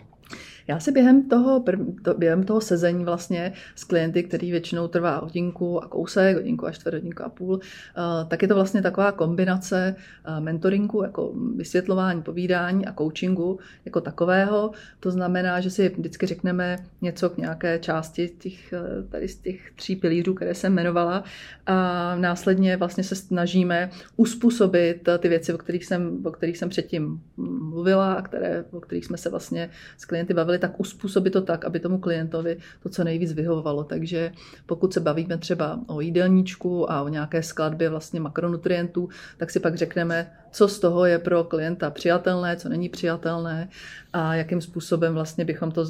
já 0.68 0.80
si 0.80 0.92
během 0.92 1.30
toho, 1.30 1.64
to, 2.04 2.14
během 2.14 2.44
toho 2.44 2.62
sezení 2.62 3.06
vlastně 3.06 3.54
s 3.76 3.84
klienty, 3.84 4.24
který 4.24 4.52
většinou 4.52 4.88
trvá 4.88 5.18
hodinku 5.18 5.84
a 5.84 5.88
kousek, 5.88 6.36
hodinku 6.36 6.68
a 6.68 6.72
čtvrt, 6.72 6.94
hodinku 6.94 7.24
a 7.24 7.30
půl, 7.30 7.60
eh, 7.62 8.26
tak 8.28 8.42
je 8.42 8.48
to 8.48 8.56
vlastně 8.56 8.82
taková 8.82 9.12
kombinace 9.12 9.96
eh, 10.26 10.40
mentoringu, 10.40 11.04
jako 11.04 11.34
vysvětlování, 11.56 12.22
povídání 12.22 12.86
a 12.86 12.94
coachingu 12.94 13.60
jako 13.86 14.02
takového. 14.02 14.72
To 15.00 15.12
znamená, 15.12 15.60
že 15.60 15.70
si 15.70 15.90
vždycky 15.90 16.26
řekneme 16.26 16.78
něco 17.02 17.30
k 17.30 17.38
nějaké 17.38 17.80
části 17.80 18.30
těch, 18.30 18.74
eh, 18.74 19.04
tady 19.10 19.28
z 19.28 19.36
těch 19.36 19.72
tří 19.76 19.96
pilířů, 19.96 20.34
které 20.34 20.54
jsem 20.54 20.74
jmenovala 20.74 21.24
a 21.66 22.16
následně 22.16 22.78
vlastně 22.78 23.04
se 23.04 23.16
snažíme 23.16 23.90
uspůsobit 24.18 25.10
ty 25.20 25.30
věci, 25.30 25.54
o 25.54 25.58
kterých 25.58 25.86
jsem, 25.86 26.26
o 26.26 26.32
kterých 26.32 26.58
jsem 26.58 26.70
předtím 26.70 27.22
mluvila 27.38 28.14
a 28.14 28.22
které, 28.22 28.66
o 28.72 28.80
kterých 28.80 29.06
jsme 29.06 29.18
se 29.18 29.30
vlastně 29.30 29.70
s 29.98 30.06
klienty 30.06 30.34
bavili 30.34 30.55
dokázali 30.58 30.74
tak 30.74 30.80
uspůsobit 30.80 31.34
to 31.34 31.42
tak, 31.42 31.66
aby 31.66 31.80
tomu 31.80 32.00
klientovi 32.00 32.58
to 32.84 32.90
co 32.90 33.04
nejvíc 33.04 33.34
vyhovovalo. 33.34 33.84
Takže 33.84 34.32
pokud 34.66 34.94
se 34.94 35.00
bavíme 35.00 35.38
třeba 35.38 35.80
o 35.88 36.02
jídelníčku 36.02 36.92
a 36.92 37.02
o 37.02 37.10
nějaké 37.10 37.44
skladbě 37.44 37.90
vlastně 37.90 38.20
makronutrientů, 38.20 39.10
tak 39.38 39.52
si 39.52 39.60
pak 39.60 39.76
řekneme, 39.76 40.32
co 40.52 40.68
z 40.68 40.80
toho 40.80 41.06
je 41.06 41.20
pro 41.20 41.44
klienta 41.44 41.90
přijatelné, 41.90 42.56
co 42.58 42.70
není 42.70 42.90
přijatelné 42.90 43.70
a 44.14 44.36
jakým 44.36 44.62
způsobem 44.62 45.14
vlastně 45.14 45.46
bychom 45.46 45.72
to, 45.72 45.86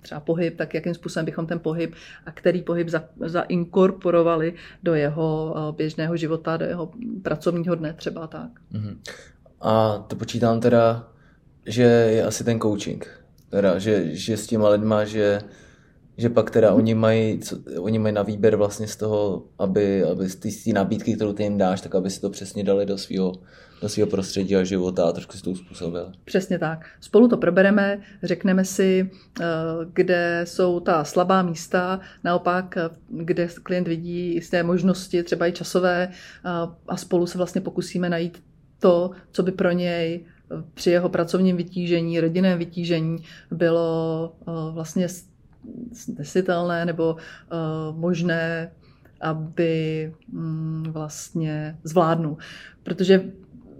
třeba 0.00 0.20
pohyb, 0.20 0.56
tak 0.56 0.74
jakým 0.74 0.94
způsobem 0.94 1.24
bychom 1.24 1.46
ten 1.46 1.58
pohyb 1.58 1.94
a 2.26 2.32
který 2.32 2.62
pohyb 2.62 2.88
za, 2.88 3.04
zainkorporovali 3.20 4.54
do 4.82 4.94
jeho 4.94 5.54
eh, 5.56 5.76
běžného 5.76 6.16
života, 6.16 6.56
do 6.56 6.64
jeho 6.64 6.92
pracovního 7.22 7.74
dne 7.74 7.92
třeba 7.92 8.26
tak. 8.26 8.50
Mm-hmm. 8.72 8.96
A 9.60 9.98
to 10.08 10.16
počítám 10.16 10.60
teda, 10.60 11.08
že 11.66 11.82
je 11.82 12.24
asi 12.24 12.44
ten 12.44 12.60
coaching 12.60 13.19
teda, 13.50 13.78
že, 13.78 14.16
že 14.16 14.36
s 14.36 14.46
těma 14.46 14.68
lidma, 14.68 15.04
že, 15.04 15.40
že 16.16 16.28
pak 16.28 16.50
teda 16.50 16.72
oni 16.72 16.94
mají, 16.94 17.38
co, 17.38 17.58
oni 17.80 17.98
mají 17.98 18.14
na 18.14 18.22
výběr 18.22 18.56
vlastně 18.56 18.88
z 18.88 18.96
toho, 18.96 19.44
aby, 19.58 20.04
aby 20.04 20.28
z 20.28 20.36
té 20.36 20.72
nabídky, 20.72 21.14
kterou 21.14 21.32
ty 21.32 21.42
jim 21.42 21.58
dáš, 21.58 21.80
tak 21.80 21.94
aby 21.94 22.10
si 22.10 22.20
to 22.20 22.30
přesně 22.30 22.64
dali 22.64 22.86
do 22.86 22.98
svého 22.98 23.32
do 23.80 23.88
svého 23.88 24.06
prostředí 24.06 24.56
a 24.56 24.64
života 24.64 25.08
a 25.08 25.12
trošku 25.12 25.36
si 25.36 25.42
to 25.42 25.50
uspůsobili. 25.50 26.04
Přesně 26.24 26.58
tak. 26.58 26.86
Spolu 27.00 27.28
to 27.28 27.36
probereme, 27.36 28.00
řekneme 28.22 28.64
si, 28.64 29.10
eh, 29.40 29.44
kde 29.92 30.42
jsou 30.44 30.80
ta 30.80 31.04
slabá 31.04 31.42
místa, 31.42 32.00
naopak, 32.24 32.76
eh, 32.76 32.90
kde 33.08 33.48
klient 33.62 33.88
vidí 33.88 34.34
jisté 34.34 34.62
možnosti, 34.62 35.22
třeba 35.22 35.46
i 35.46 35.52
časové, 35.52 36.08
eh, 36.10 36.48
a 36.88 36.96
spolu 36.96 37.26
se 37.26 37.38
vlastně 37.38 37.60
pokusíme 37.60 38.08
najít 38.08 38.42
to, 38.78 39.10
co 39.32 39.42
by 39.42 39.52
pro 39.52 39.70
něj 39.70 40.24
při 40.74 40.90
jeho 40.90 41.08
pracovním 41.08 41.56
vytížení, 41.56 42.20
rodinném 42.20 42.58
vytížení 42.58 43.16
bylo 43.50 44.32
eh, 44.40 44.44
vlastně 44.72 45.06
snesitelné 45.92 46.84
nebo 46.84 47.16
eh, 47.18 47.56
možné, 47.92 48.72
aby 49.20 50.12
mm, 50.32 50.84
vlastně 50.88 51.78
zvládnu. 51.84 52.38
Protože 52.82 53.30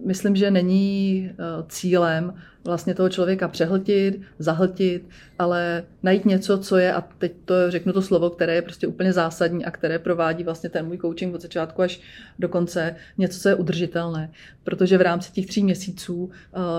myslím, 0.07 0.37
že 0.37 0.51
není 0.51 1.31
eh, 1.31 1.37
cílem 1.69 2.35
vlastně 2.65 2.95
toho 2.95 3.09
člověka 3.09 3.49
přehltit, 3.49 4.21
zahltit, 4.39 5.09
ale 5.39 5.85
najít 6.03 6.25
něco, 6.25 6.59
co 6.59 6.77
je, 6.77 6.93
a 6.93 7.01
teď 7.01 7.33
to 7.45 7.71
řeknu 7.71 7.93
to 7.93 8.03
slovo, 8.03 8.31
které 8.31 8.55
je 8.55 8.63
prostě 8.63 8.87
úplně 8.87 9.13
zásadní 9.13 9.65
a 9.65 9.71
které 9.71 9.99
provádí 9.99 10.45
vlastně 10.45 10.71
ten 10.71 10.87
můj 10.87 10.99
coaching 10.99 11.35
od 11.35 11.43
začátku 11.43 11.83
až 11.83 12.01
do 12.39 12.49
konce, 12.49 12.97
něco, 13.19 13.41
co 13.41 13.49
je 13.49 13.55
udržitelné. 13.55 14.31
Protože 14.65 14.99
v 14.99 15.03
rámci 15.03 15.33
těch 15.33 15.47
tří 15.47 15.65
měsíců 15.65 16.25
uh, 16.25 16.31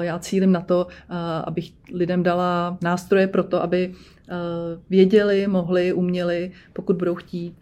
já 0.02 0.20
cílim 0.20 0.52
na 0.52 0.62
to, 0.62 0.86
uh, 0.86 1.15
abych 1.44 1.72
lidem 1.94 2.24
dala 2.24 2.78
nástroje 2.82 3.28
pro 3.28 3.44
to, 3.44 3.63
aby 3.63 3.94
Eh, 4.32 4.80
věděli, 4.89 5.48
mohli, 5.48 5.94
uměli, 5.94 6.52
pokud 6.74 6.96
budou 6.96 7.15
chtít 7.15 7.56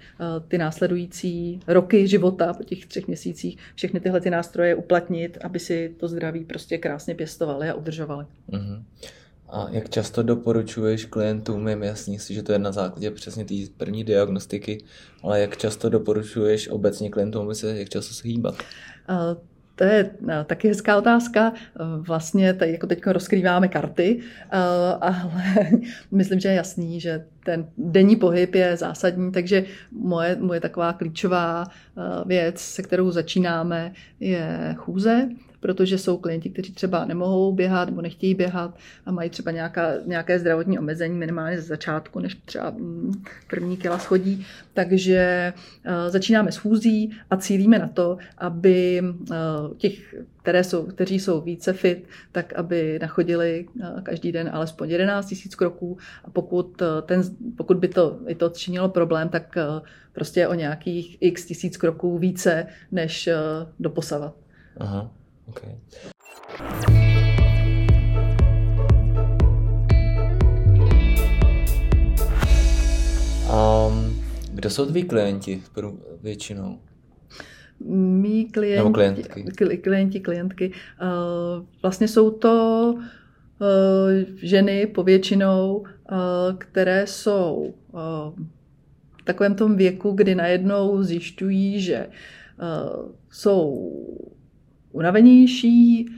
ty 0.48 0.58
následující 0.58 1.60
roky 1.68 2.08
života 2.08 2.54
po 2.54 2.64
těch 2.64 2.86
třech 2.86 3.08
měsících 3.08 3.58
všechny 3.76 4.00
tyhle 4.00 4.22
ty 4.22 4.30
nástroje 4.30 4.76
uplatnit, 4.76 5.38
aby 5.42 5.60
si 5.60 5.96
to 6.00 6.08
zdraví 6.08 6.46
prostě 6.46 6.78
krásně 6.78 7.16
pěstovali 7.16 7.70
a 7.70 7.74
udržovali. 7.74 8.09
Uh-huh. 8.16 8.84
A 9.50 9.68
jak 9.70 9.90
často 9.90 10.24
doporučuješ 10.24 11.06
klientům, 11.06 11.68
je 11.68 11.78
jasný 11.82 12.20
si, 12.20 12.34
že 12.34 12.44
to 12.44 12.52
je 12.52 12.60
na 12.60 12.72
základě 12.72 13.12
přesně 13.12 13.46
té 13.46 13.54
první 13.78 14.04
diagnostiky, 14.04 14.84
ale 15.24 15.42
jak 15.42 15.58
často 15.58 15.90
doporučuješ 15.90 16.70
obecně 16.70 17.10
klientům, 17.10 17.46
aby 17.46 17.56
se 17.56 17.80
jak 17.80 17.90
často 17.90 18.14
se 18.14 18.28
hýbat? 18.28 18.56
Uh, 19.10 19.42
to 19.80 19.86
je 19.86 20.12
eh, 20.30 20.44
taky 20.44 20.68
hezká 20.68 20.98
otázka. 20.98 21.54
Eh, 21.56 21.84
vlastně 22.00 22.54
tady 22.54 22.72
jako 22.72 22.88
teď 22.88 23.02
rozkrýváme 23.06 23.68
karty, 23.68 24.20
eh, 24.20 24.58
ale 25.02 25.44
myslím, 26.12 26.40
že 26.40 26.50
je 26.50 26.56
jasný, 26.56 27.00
že 27.00 27.26
ten 27.46 27.68
denní 27.78 28.16
pohyb 28.16 28.56
je 28.56 28.78
zásadní, 28.78 29.32
takže 29.32 29.64
moje, 29.92 30.36
moje 30.36 30.60
taková 30.60 30.94
klíčová 30.94 31.64
věc, 32.26 32.60
se 32.60 32.82
kterou 32.82 33.12
začínáme, 33.12 33.92
je 34.20 34.76
chůze, 34.78 35.30
protože 35.60 35.98
jsou 35.98 36.18
klienti, 36.18 36.50
kteří 36.50 36.74
třeba 36.74 37.06
nemohou 37.06 37.52
běhat 37.54 37.90
nebo 37.90 38.02
nechtějí 38.02 38.36
běhat 38.36 38.78
a 39.06 39.12
mají 39.12 39.30
třeba 39.30 39.52
nějaká, 39.52 39.94
nějaké 40.06 40.40
zdravotní 40.40 40.80
omezení 40.80 41.18
minimálně 41.18 41.62
ze 41.62 41.68
začátku, 41.68 42.20
než 42.20 42.36
třeba 42.46 42.70
mm, 42.70 43.24
první 43.50 43.78
kila 43.78 44.00
schodí. 44.00 44.46
Takže 44.74 45.54
uh, 45.86 46.12
začínáme 46.12 46.52
s 46.52 46.58
fúzí 46.58 47.12
a 47.30 47.38
cílíme 47.38 47.80
na 47.80 47.88
to, 47.88 48.18
aby 48.38 49.02
uh, 49.04 49.38
těch, 49.78 50.16
které 50.42 50.64
jsou, 50.64 50.86
kteří 50.86 51.20
jsou 51.20 51.42
více 51.42 51.74
fit, 51.74 52.08
tak 52.32 52.54
aby 52.54 53.00
nachodili 53.02 53.66
uh, 53.76 54.02
každý 54.02 54.32
den 54.32 54.50
alespoň 54.54 54.90
11 54.90 55.32
000 55.32 55.42
kroků 55.58 55.98
a 56.26 56.30
pokud, 56.30 56.82
ten, 57.06 57.22
pokud 57.58 57.78
by 57.78 57.88
to, 57.88 58.20
i 58.28 58.36
to 58.36 58.50
činilo 58.50 58.90
problém, 58.90 59.30
tak 59.30 59.58
prostě 60.14 60.48
o 60.48 60.54
nějakých 60.54 61.18
x 61.20 61.46
tisíc 61.46 61.78
kroků 61.78 62.18
více 62.18 62.68
než 62.92 63.30
doposavat. 63.80 64.36
Aha, 64.78 65.12
okay. 65.50 65.76
Um, 73.50 74.24
kdo 74.54 74.70
jsou 74.70 74.86
tví 74.86 75.04
klienti 75.04 75.64
většinou? 76.22 76.80
Mí 77.86 78.46
klienti, 78.46 78.78
Nebo 78.78 78.90
klientky. 78.90 79.44
klienti, 79.78 80.20
klientky. 80.20 80.72
Uh, 81.02 81.66
vlastně 81.82 82.08
jsou 82.08 82.32
to 82.32 82.94
uh, 82.96 83.68
ženy 84.42 84.88
povětšinou, 84.88 85.78
uh, 85.78 85.88
které 86.58 87.08
jsou 87.08 87.74
v 89.22 89.24
takovém 89.24 89.56
tom 89.56 89.76
věku, 89.76 90.12
kdy 90.12 90.36
najednou 90.36 91.04
zjišťují, 91.04 91.82
že 91.82 92.08
jsou 93.32 93.90
unavenější, 94.92 96.10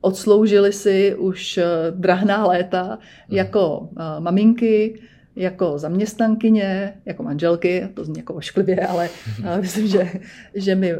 odsloužili 0.00 0.72
si 0.72 1.14
už 1.14 1.58
drahná 1.90 2.46
léta 2.46 2.84
mhm. 2.84 2.98
jako 3.36 3.88
maminky, 4.18 5.00
jako 5.36 5.78
zaměstnankyně, 5.78 6.94
jako 7.04 7.22
manželky, 7.22 7.88
to 7.94 8.04
zní 8.04 8.18
jako 8.18 8.34
ošklivě, 8.34 8.86
ale 8.86 9.08
myslím, 9.60 9.86
že, 9.86 10.12
že 10.54 10.74
mi 10.74 10.92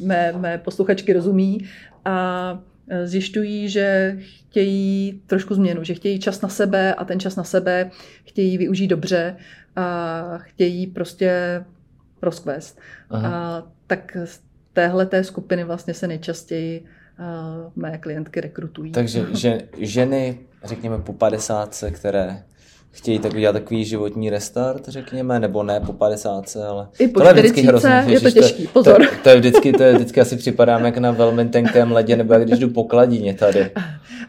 mé, 0.00 0.32
mé 0.32 0.58
posluchačky 0.58 1.12
rozumí 1.12 1.58
a 2.04 2.58
zjišťují, 3.04 3.68
že 3.68 4.18
chtějí 4.20 5.20
trošku 5.26 5.54
změnu, 5.54 5.84
že 5.84 5.94
chtějí 5.94 6.18
čas 6.18 6.40
na 6.40 6.48
sebe 6.48 6.94
a 6.94 7.04
ten 7.04 7.20
čas 7.20 7.36
na 7.36 7.44
sebe 7.44 7.90
chtějí 8.24 8.58
využít 8.58 8.86
dobře 8.86 9.36
a 9.76 10.38
chtějí 10.38 10.86
prostě 10.86 11.64
rozkvést. 12.22 12.80
A 13.10 13.62
tak 13.86 14.16
téhle 14.76 15.06
té 15.06 15.24
skupiny 15.24 15.64
vlastně 15.64 15.94
se 15.94 16.08
nejčastěji 16.08 16.84
uh, 17.18 17.72
mé 17.76 17.98
klientky 17.98 18.40
rekrutují. 18.40 18.92
Takže 18.92 19.26
že, 19.34 19.60
ženy, 19.78 20.38
řekněme 20.64 20.98
po 20.98 21.12
50, 21.12 21.84
které 21.90 22.42
chtějí 22.90 23.18
tak 23.18 23.34
udělat 23.34 23.52
takový 23.52 23.84
životní 23.84 24.30
restart, 24.30 24.88
řekněme, 24.88 25.40
nebo 25.40 25.62
ne 25.62 25.80
po 25.80 25.92
50, 25.92 26.56
ale 26.68 26.88
I 26.98 27.08
po 27.08 27.20
to 27.20 27.26
je 27.26 27.32
vždycky 27.32 27.62
hrozně, 27.62 28.04
je 28.06 28.20
to 28.20 28.30
těžký, 28.30 28.66
pozor. 28.66 29.06
To, 29.06 29.14
to, 29.22 29.28
je 29.28 29.36
vždycky, 29.36 29.72
to 29.72 29.82
je 29.82 29.94
vždycky 29.94 30.20
asi 30.20 30.36
připadám 30.36 30.84
jak 30.84 30.98
na 30.98 31.10
velmi 31.10 31.48
tenkém 31.48 31.92
ledě, 31.92 32.16
nebo 32.16 32.34
jak 32.34 32.44
když 32.44 32.58
jdu 32.58 32.70
po 32.70 32.84
kladině 32.84 33.34
tady. 33.34 33.70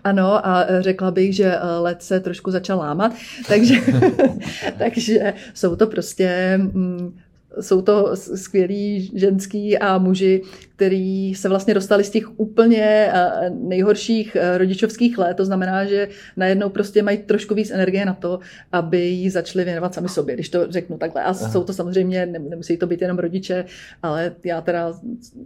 Ano, 0.03 0.47
a 0.47 0.65
řekla 0.79 1.11
bych, 1.11 1.35
že 1.35 1.55
eh, 1.55 1.79
led 1.79 2.03
se 2.03 2.19
trošku 2.19 2.51
začal 2.51 2.79
lámat, 2.79 3.11
takže, 3.47 3.75
takže 4.77 5.33
jsou 5.53 5.75
to 5.75 5.87
prostě 5.87 6.53
mm, 6.57 7.17
jsou 7.61 7.81
to 7.81 8.11
skvělí 8.15 9.11
ženský 9.15 9.77
a 9.77 9.97
muži, 9.97 10.41
který 10.77 11.35
se 11.35 11.49
vlastně 11.49 11.73
dostali 11.73 12.03
z 12.03 12.09
těch 12.09 12.39
úplně 12.39 13.11
eh, 13.13 13.49
nejhorších 13.49 14.35
eh, 14.35 14.57
rodičovských 14.57 15.17
let. 15.17 15.37
To 15.37 15.45
znamená, 15.45 15.85
že 15.85 16.07
najednou 16.37 16.69
prostě 16.69 17.03
mají 17.03 17.17
trošku 17.17 17.55
víc 17.55 17.71
energie 17.71 18.05
na 18.05 18.13
to, 18.13 18.39
aby 18.71 18.99
ji 18.99 19.29
začali 19.29 19.65
věnovat 19.65 19.93
sami 19.93 20.09
sobě, 20.09 20.35
když 20.35 20.49
to 20.49 20.71
řeknu 20.71 20.97
takhle. 20.97 21.23
A 21.23 21.25
Aha. 21.25 21.49
jsou 21.51 21.63
to 21.63 21.73
samozřejmě, 21.73 22.25
nemusí 22.25 22.77
to 22.77 22.87
být 22.87 23.01
jenom 23.01 23.19
rodiče, 23.19 23.65
ale 24.03 24.35
já 24.43 24.61
teda 24.61 24.93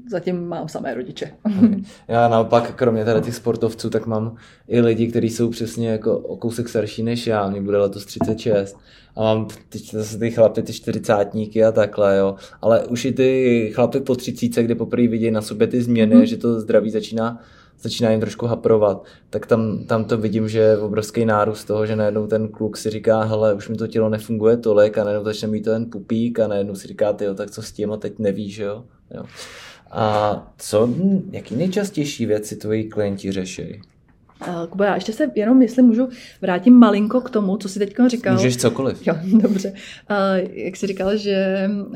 zatím 0.10 0.48
mám 0.48 0.67
samé 0.67 0.94
rodiče. 0.94 1.32
Já 2.08 2.28
naopak, 2.28 2.76
kromě 2.76 3.06
teda 3.06 3.20
těch 3.20 3.36
sportovců, 3.36 3.89
tak 3.89 4.06
mám 4.06 4.36
i 4.67 4.82
lidi, 4.82 5.08
kteří 5.08 5.30
jsou 5.30 5.50
přesně 5.50 5.89
jako 5.89 6.17
o 6.17 6.38
kousek 6.38 6.70
starší 6.70 7.04
než 7.04 7.28
já. 7.28 7.50
Mě 7.50 7.62
bude 7.62 7.78
letos 7.78 8.06
36 8.06 8.78
a 9.15 9.22
mám 9.22 9.48
ty, 9.70 9.80
zase 9.80 10.17
ty 10.17 10.32
chlapy, 10.32 10.62
ty 10.63 10.74
čtyřicátníky 10.74 11.63
a 11.63 11.72
takhle, 11.72 12.17
jo. 12.17 12.36
Ale 12.62 12.86
už 12.88 13.06
i 13.06 13.12
ty 13.12 13.72
chlapy 13.76 14.00
po 14.00 14.15
třicíce, 14.15 14.63
kde 14.63 14.76
poprvé 14.76 15.08
vidí 15.08 15.20
na 15.29 15.41
sobě 15.41 15.67
ty 15.67 15.81
změny, 15.81 16.15
mm. 16.15 16.25
že 16.25 16.38
to 16.38 16.60
zdraví 16.60 16.91
začíná 16.91 17.39
začíná 17.81 18.12
jim 18.12 18.19
trošku 18.19 18.45
haprovat, 18.45 19.05
tak 19.29 19.45
tam, 19.45 19.84
tam 19.86 20.05
to 20.05 20.17
vidím, 20.17 20.49
že 20.49 20.60
je 20.60 20.77
obrovský 20.77 21.25
nárůst 21.25 21.65
toho, 21.65 21.86
že 21.86 21.95
najednou 21.95 22.27
ten 22.27 22.47
kluk 22.47 22.77
si 22.77 22.89
říká, 22.89 23.23
hele, 23.23 23.53
už 23.53 23.69
mi 23.69 23.75
to 23.75 23.88
tělo 23.88 24.10
nefunguje 24.10 24.57
tolik 24.57 24.97
a 24.97 25.03
najednou 25.03 25.25
začne 25.25 25.47
mít 25.47 25.63
ten 25.63 25.86
pupík 25.86 26.39
a 26.39 26.47
najednou 26.47 26.75
si 26.75 26.88
říká, 26.88 27.13
ty 27.13 27.25
jo, 27.25 27.34
tak 27.34 27.51
co 27.51 27.62
s 27.62 27.71
tím 27.71 27.91
a 27.91 27.97
teď 27.97 28.19
neví, 28.19 28.51
že 28.51 28.63
jo. 28.63 28.84
jo. 29.15 29.23
A 29.91 30.53
co, 30.57 30.89
jaký 31.31 31.55
nejčastější 31.55 32.25
věci 32.25 32.55
tvoji 32.55 32.84
klienti 32.84 33.31
řeší? 33.31 33.81
Eh, 34.47 34.67
Kuba, 34.69 34.86
já 34.86 34.95
ještě 34.95 35.13
se 35.13 35.32
jenom, 35.36 35.62
jestli 35.62 35.82
můžu, 35.82 36.10
vrátím 36.41 36.73
malinko 36.73 37.21
k 37.21 37.30
tomu, 37.30 37.58
co 37.58 37.69
jsi 37.69 37.80
teď 37.80 37.95
říkal. 38.08 38.34
Můžeš 38.34 38.58
cokoliv. 38.58 39.08
Jo, 39.08 39.15
dobře. 39.41 39.69
Uh, 39.69 40.49
jak 40.54 40.75
jsi 40.75 40.88
říkal, 40.88 41.17
že 41.17 41.69
uh, 41.88 41.93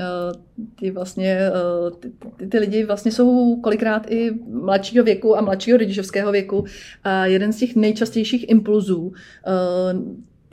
ty 0.79 0.91
vlastně, 0.91 1.39
uh, 1.49 1.99
ty, 1.99 2.11
ty, 2.37 2.47
ty 2.47 2.59
lidi 2.59 2.85
vlastně 2.85 3.11
jsou 3.11 3.55
kolikrát 3.61 4.11
i 4.11 4.31
mladšího 4.47 5.03
věku 5.03 5.37
a 5.37 5.41
mladšího 5.41 5.77
rodičovského 5.77 6.31
věku. 6.31 6.65
A 7.03 7.25
jeden 7.25 7.53
z 7.53 7.57
těch 7.57 7.75
nejčastějších 7.75 8.49
impulzů 8.49 9.13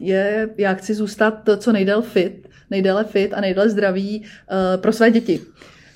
je, 0.00 0.50
já 0.58 0.74
chci 0.74 0.94
zůstat 0.94 1.48
co 1.58 1.72
nejdéle 1.72 2.02
fit, 2.02 2.48
nejdéle 2.70 3.04
fit 3.04 3.34
a 3.34 3.40
nejdéle 3.40 3.70
zdravý 3.70 4.22
pro 4.80 4.92
své 4.92 5.10
děti 5.10 5.40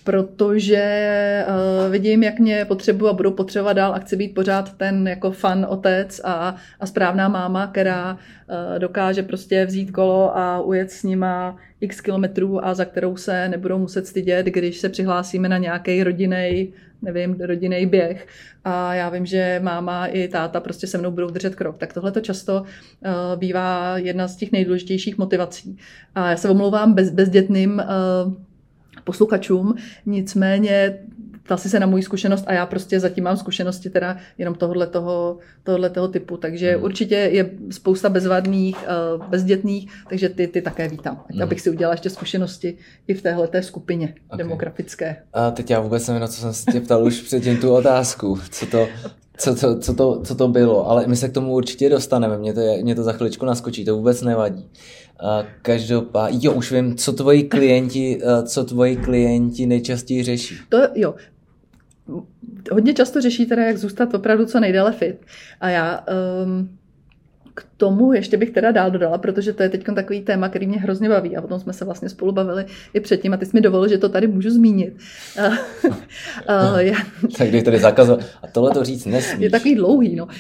protože 0.07 1.45
uh, 1.49 1.93
vidím, 1.93 2.23
jak 2.23 2.39
mě 2.39 2.65
potřebuji 2.65 3.09
a 3.09 3.13
budu 3.13 3.31
potřebovat 3.31 3.73
dál 3.73 3.95
a 3.95 3.99
chci 3.99 4.17
být 4.17 4.35
pořád 4.35 4.73
ten 4.77 5.09
jako 5.09 5.31
fan 5.31 5.67
otec 5.69 6.21
a, 6.25 6.57
a 6.81 6.87
správná 6.87 7.29
máma, 7.29 7.67
která 7.67 8.13
uh, 8.13 8.79
dokáže 8.79 9.23
prostě 9.23 9.65
vzít 9.67 9.91
kolo 9.91 10.37
a 10.37 10.61
ujet 10.61 10.91
s 10.91 11.03
nima 11.03 11.57
x 11.81 12.01
kilometrů 12.01 12.65
a 12.67 12.75
za 12.75 12.85
kterou 12.85 13.17
se 13.17 13.49
nebudou 13.49 13.79
muset 13.79 14.07
stydět, 14.07 14.47
když 14.47 14.79
se 14.79 14.89
přihlásíme 14.89 15.49
na 15.49 15.59
nějaký 15.59 16.03
rodinný 16.03 16.73
nevím, 17.03 17.37
rodinný 17.41 17.87
běh 17.87 18.27
a 18.65 18.95
já 18.95 19.09
vím, 19.09 19.27
že 19.27 19.61
máma 19.63 20.07
i 20.07 20.29
táta 20.29 20.61
prostě 20.61 20.87
se 20.87 20.99
mnou 20.99 21.11
budou 21.11 21.31
držet 21.31 21.55
krok. 21.55 21.79
Tak 21.79 21.93
tohle 21.93 22.13
to 22.13 22.21
často 22.21 22.63
uh, 22.63 23.39
bývá 23.39 23.99
jedna 23.99 24.29
z 24.29 24.37
těch 24.37 24.53
nejdůležitějších 24.53 25.19
motivací. 25.19 25.79
A 26.15 26.31
já 26.31 26.37
se 26.37 26.49
omlouvám 26.49 26.95
bez, 26.95 27.11
bezdětným 27.11 27.83
uh, 28.27 28.33
posluchačům, 29.07 29.75
nicméně 30.07 30.99
ptal 31.47 31.59
se 31.59 31.81
na 31.81 31.87
můj 31.87 32.03
zkušenost 32.03 32.45
a 32.47 32.53
já 32.53 32.67
prostě 32.67 33.01
zatím 33.01 33.25
mám 33.25 33.37
zkušenosti 33.37 33.91
teda 33.91 34.17
jenom 34.39 34.55
tohohle 34.55 34.87
toho, 34.87 35.39
tohohle 35.63 35.91
toho 35.91 36.09
typu, 36.09 36.37
takže 36.37 36.75
hmm. 36.75 36.85
určitě 36.85 37.15
je 37.15 37.51
spousta 37.71 38.09
bezvadných, 38.09 38.77
eh, 38.83 39.29
bezdětných, 39.29 39.93
takže 40.09 40.29
ty, 40.29 40.47
ty 40.47 40.63
také 40.63 40.89
vítám, 40.89 41.25
hmm. 41.29 41.43
abych 41.43 41.61
si 41.61 41.71
udělala 41.71 41.95
ještě 41.95 42.11
zkušenosti 42.11 42.79
i 43.09 43.15
v 43.15 43.23
téhle 43.23 43.49
skupině 43.61 44.15
okay. 44.27 44.39
demografické. 44.39 45.17
A 45.33 45.51
teď 45.51 45.71
já 45.71 45.81
vůbec 45.81 46.09
nevím, 46.09 46.21
na 46.21 46.29
co 46.29 46.41
jsem 46.41 46.55
se 46.55 46.73
tě 46.73 46.81
ptal 46.81 47.05
už 47.05 47.21
předtím 47.21 47.57
tu 47.57 47.75
otázku, 47.75 48.39
co 48.51 48.67
to, 48.67 48.89
co, 49.37 49.55
co, 49.55 49.79
co, 49.79 49.95
to, 49.95 50.21
co 50.25 50.35
to 50.35 50.49
bylo, 50.49 50.91
ale 50.91 51.07
my 51.07 51.17
se 51.17 51.29
k 51.29 51.33
tomu 51.33 51.55
určitě 51.55 51.91
dostaneme, 51.91 52.39
mě 52.39 52.55
to, 52.55 52.61
je, 52.61 52.83
mě 52.83 52.95
to 52.95 53.03
za 53.03 53.13
chviličku 53.13 53.47
naskočí, 53.47 53.85
to 53.85 53.97
vůbec 53.97 54.23
nevadí. 54.23 54.71
Každopádně, 55.63 56.39
jo, 56.43 56.53
už 56.53 56.73
vím, 56.73 56.97
co 56.97 57.13
tvoji 57.13 57.43
klienti, 57.43 58.21
co 58.47 58.65
tvoji 58.65 58.97
klienti 58.97 59.67
nejčastěji 59.67 60.23
řeší. 60.23 60.57
To 60.69 60.79
jo, 60.95 61.15
hodně 62.73 62.95
často 62.95 63.21
řeší 63.21 63.47
teda, 63.47 63.63
jak 63.63 63.77
zůstat 63.77 64.15
opravdu 64.15 64.47
co 64.47 64.61
nejdéle 64.61 64.93
fit. 64.93 65.17
A 65.61 65.69
já 65.69 66.05
um, 66.45 66.76
k 67.57 67.67
tomu 67.77 68.13
ještě 68.13 68.37
bych 68.37 68.51
teda 68.51 68.71
dál 68.71 68.91
dodala, 68.91 69.19
protože 69.19 69.53
to 69.53 69.63
je 69.63 69.69
teď 69.69 69.85
takový 69.95 70.21
téma, 70.21 70.49
který 70.49 70.67
mě 70.67 70.79
hrozně 70.79 71.09
baví 71.09 71.37
a 71.37 71.43
potom 71.43 71.61
jsme 71.61 71.73
se 71.73 71.85
vlastně 71.85 72.09
spolu 72.09 72.33
bavili 72.33 72.65
i 72.95 73.01
předtím 73.01 73.35
a 73.35 73.37
ty 73.37 73.47
jsi 73.47 73.51
mi 73.55 73.61
dovolil, 73.61 73.89
že 73.89 73.99
to 73.99 74.09
tady 74.09 74.27
můžu 74.27 74.51
zmínit. 74.51 74.97
Uh, 76.49 76.79
já... 76.79 76.97
tak 77.39 77.49
když 77.49 77.63
tady 77.63 77.79
zakazovat. 77.79 78.21
A 78.43 78.47
tohle 78.47 78.71
to 78.71 78.85
říct 78.85 79.07
nesmíš. 79.07 79.43
Je 79.43 79.51
takový 79.51 79.75
dlouhý, 79.75 80.17
no. 80.17 80.25
Uh, 80.25 80.31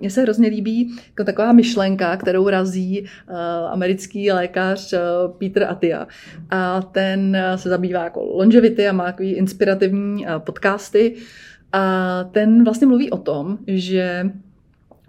mně 0.00 0.10
se 0.10 0.22
hrozně 0.22 0.48
líbí 0.48 0.96
jako 1.08 1.24
taková 1.24 1.52
myšlenka, 1.52 2.16
kterou 2.16 2.48
razí 2.48 3.00
uh, 3.00 3.36
americký 3.70 4.32
lékař 4.32 4.94
Peter 5.38 5.64
Atia. 5.64 6.06
A 6.50 6.82
ten 6.82 7.36
se 7.56 7.68
zabývá 7.68 8.04
jako 8.04 8.24
longevity 8.24 8.88
a 8.88 8.92
má 8.92 9.04
takový 9.04 9.32
inspirativní 9.32 10.26
podcasty. 10.38 11.14
A 11.72 12.24
ten 12.32 12.64
vlastně 12.64 12.86
mluví 12.86 13.10
o 13.10 13.16
tom, 13.16 13.58
že 13.66 14.30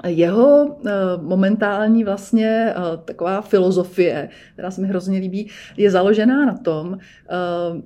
jeho 0.07 0.77
eh, 0.85 0.91
momentální 1.21 2.03
vlastně 2.03 2.73
eh, 2.75 2.97
taková 3.05 3.41
filozofie, 3.41 4.29
která 4.53 4.71
se 4.71 4.81
mi 4.81 4.87
hrozně 4.87 5.19
líbí, 5.19 5.49
je 5.77 5.91
založená 5.91 6.45
na 6.45 6.57
tom, 6.57 6.97
eh, 7.29 7.81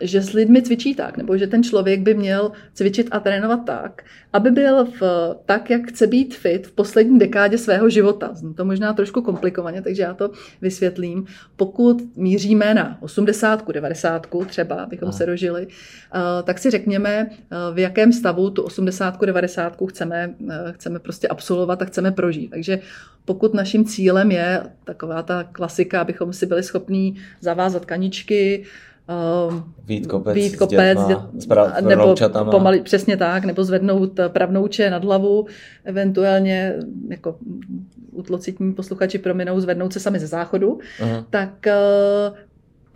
že 0.00 0.22
s 0.22 0.32
lidmi 0.32 0.62
cvičí 0.62 0.94
tak, 0.94 1.16
nebo 1.16 1.36
že 1.36 1.46
ten 1.46 1.62
člověk 1.62 2.00
by 2.00 2.14
měl 2.14 2.52
cvičit 2.74 3.08
a 3.10 3.20
trénovat 3.20 3.64
tak, 3.64 4.02
aby 4.32 4.50
byl 4.50 4.84
v, 4.84 5.02
tak, 5.46 5.70
jak 5.70 5.86
chce 5.88 6.06
být 6.06 6.34
fit 6.34 6.66
v 6.66 6.72
poslední 6.72 7.18
dekádě 7.18 7.58
svého 7.58 7.90
života. 7.90 8.30
Zní 8.34 8.54
to 8.54 8.64
možná 8.64 8.92
trošku 8.92 9.22
komplikovaně, 9.22 9.82
takže 9.82 10.02
já 10.02 10.14
to 10.14 10.30
vysvětlím. 10.60 11.26
Pokud 11.56 12.16
míříme 12.16 12.74
na 12.74 12.98
80, 13.02 13.68
90 13.72 14.26
třeba, 14.46 14.74
abychom 14.74 15.08
a. 15.08 15.12
se 15.12 15.26
dožili, 15.26 15.66
eh, 15.66 16.42
tak 16.42 16.58
si 16.58 16.70
řekněme, 16.70 17.30
eh, 17.30 17.56
v 17.74 17.78
jakém 17.78 18.12
stavu 18.12 18.50
tu 18.50 18.62
80, 18.62 19.26
90 19.26 19.86
chceme, 19.86 20.34
eh, 20.50 20.72
chceme 20.72 20.98
prostě 20.98 21.28
absolvovat 21.28 21.82
a 21.82 21.84
chceme 21.84 22.12
prožít. 22.12 22.50
Takže 22.50 22.80
pokud 23.24 23.54
naším 23.54 23.84
cílem 23.84 24.30
je 24.30 24.62
taková 24.84 25.22
ta 25.22 25.44
klasika, 25.44 26.00
abychom 26.00 26.32
si 26.32 26.46
byli 26.46 26.62
schopní 26.62 27.16
zavázat 27.40 27.84
kaničky, 27.84 28.64
Vít 29.84 30.06
kopec, 30.06 30.34
Vít 30.34 30.56
kopec 30.56 30.98
s 30.98 31.06
dětma, 31.06 31.30
s 31.38 31.46
pra, 31.46 31.80
nebo 31.80 32.14
pomalý, 32.50 32.80
přesně 32.80 33.16
tak, 33.16 33.44
nebo 33.44 33.64
zvednout 33.64 34.20
pravnouče 34.28 34.90
nad 34.90 35.04
hlavu, 35.04 35.46
eventuálně 35.84 36.74
jako 37.08 37.36
utlocitní 38.12 38.72
posluchači 38.72 39.18
prominou 39.18 39.60
zvednout 39.60 39.92
se 39.92 40.00
sami 40.00 40.18
ze 40.18 40.26
záchodu, 40.26 40.78
uh-huh. 41.00 41.24
tak 41.30 41.66
eh, 41.66 41.74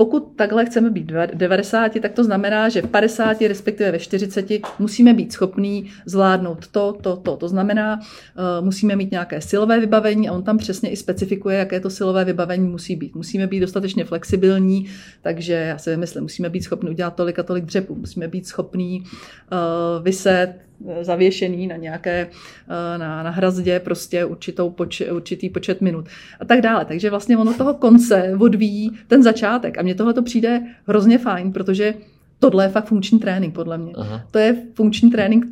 pokud 0.03 0.33
takhle 0.37 0.67
chceme 0.67 0.91
být 0.91 1.11
v 1.11 1.27
90, 1.35 1.93
tak 2.03 2.13
to 2.13 2.25
znamená, 2.25 2.69
že 2.69 2.83
v 2.83 2.87
50, 2.87 3.41
respektive 3.41 3.93
ve 3.93 3.99
40 3.99 4.47
musíme 4.79 5.15
být 5.15 5.33
schopní 5.33 5.91
zvládnout 6.07 6.69
to, 6.69 6.99
to, 7.03 7.17
to. 7.17 7.37
To 7.37 7.49
znamená, 7.49 8.01
uh, 8.01 8.65
musíme 8.65 8.97
mít 8.97 9.11
nějaké 9.11 9.41
silové 9.41 9.81
vybavení 9.81 10.29
a 10.29 10.33
on 10.33 10.43
tam 10.43 10.59
přesně 10.59 10.91
i 10.91 10.97
specifikuje, 10.97 11.59
jaké 11.59 11.81
to 11.81 11.91
silové 11.91 12.25
vybavení 12.25 12.69
musí 12.69 12.97
být. 12.97 13.15
Musíme 13.15 13.47
být 13.47 13.61
dostatečně 13.61 14.05
flexibilní, 14.05 14.87
takže 15.23 15.53
já 15.53 15.79
si 15.79 15.97
myslím, 15.97 16.23
musíme 16.23 16.49
být 16.49 16.63
schopni 16.63 16.91
udělat 16.91 17.15
tolik 17.15 17.39
a 17.39 17.43
tolik 17.43 17.65
dřepů, 17.65 17.95
musíme 17.95 18.29
být 18.29 18.47
schopní 18.47 19.01
uh, 19.01 20.05
vyset 20.05 20.55
zavěšený 21.03 21.67
na 21.67 21.77
nějaké, 21.77 22.29
eh, 22.69 22.99
na, 22.99 23.23
na 23.23 23.31
hrazdě 23.31 23.81
prostě 23.81 24.25
určitou 24.25 24.71
poč, 24.71 25.03
určitý 25.13 25.51
počet 25.51 25.81
minut 25.81 26.09
a 26.41 26.45
tak 26.45 26.61
dále. 26.61 26.85
Takže 26.85 27.11
vlastně 27.11 27.37
ono 27.37 27.55
toho 27.55 27.75
konce 27.75 28.37
odvíjí 28.41 28.93
ten 29.07 29.23
začátek 29.23 29.79
a 29.79 29.83
mně 29.83 29.95
tohle 29.95 30.15
to 30.15 30.23
přijde 30.23 30.63
hrozně 30.87 31.19
fajn, 31.19 31.53
protože 31.53 31.95
tohle 32.39 32.65
je 32.65 32.69
fakt 32.69 32.87
funkční 32.87 33.19
trénink 33.19 33.55
podle 33.55 33.79
mě. 33.79 33.93
Aha. 33.97 34.23
To 34.31 34.39
je 34.39 34.57
funkční 34.75 35.11
trénink 35.11 35.47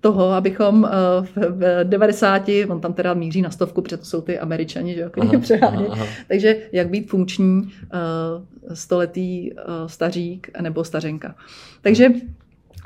toho, 0.00 0.30
abychom 0.30 0.82
uh, 0.82 1.26
v, 1.26 1.36
v 1.36 1.84
90, 1.84 2.42
on 2.68 2.80
tam 2.80 2.92
teda 2.92 3.14
míří 3.14 3.42
na 3.42 3.50
stovku, 3.50 3.82
protože 3.82 3.96
to 3.96 4.04
jsou 4.04 4.20
ty 4.20 4.38
američani, 4.38 4.94
že 4.94 5.00
jo, 5.00 5.40
přehání. 5.40 5.86
Takže 6.28 6.56
jak 6.72 6.88
být 6.88 7.10
funkční 7.10 7.62
uh, 7.62 8.74
stoletý 8.74 9.52
uh, 9.52 9.58
stařík 9.86 10.50
nebo 10.60 10.84
stařenka. 10.84 11.34
Takže 11.82 12.08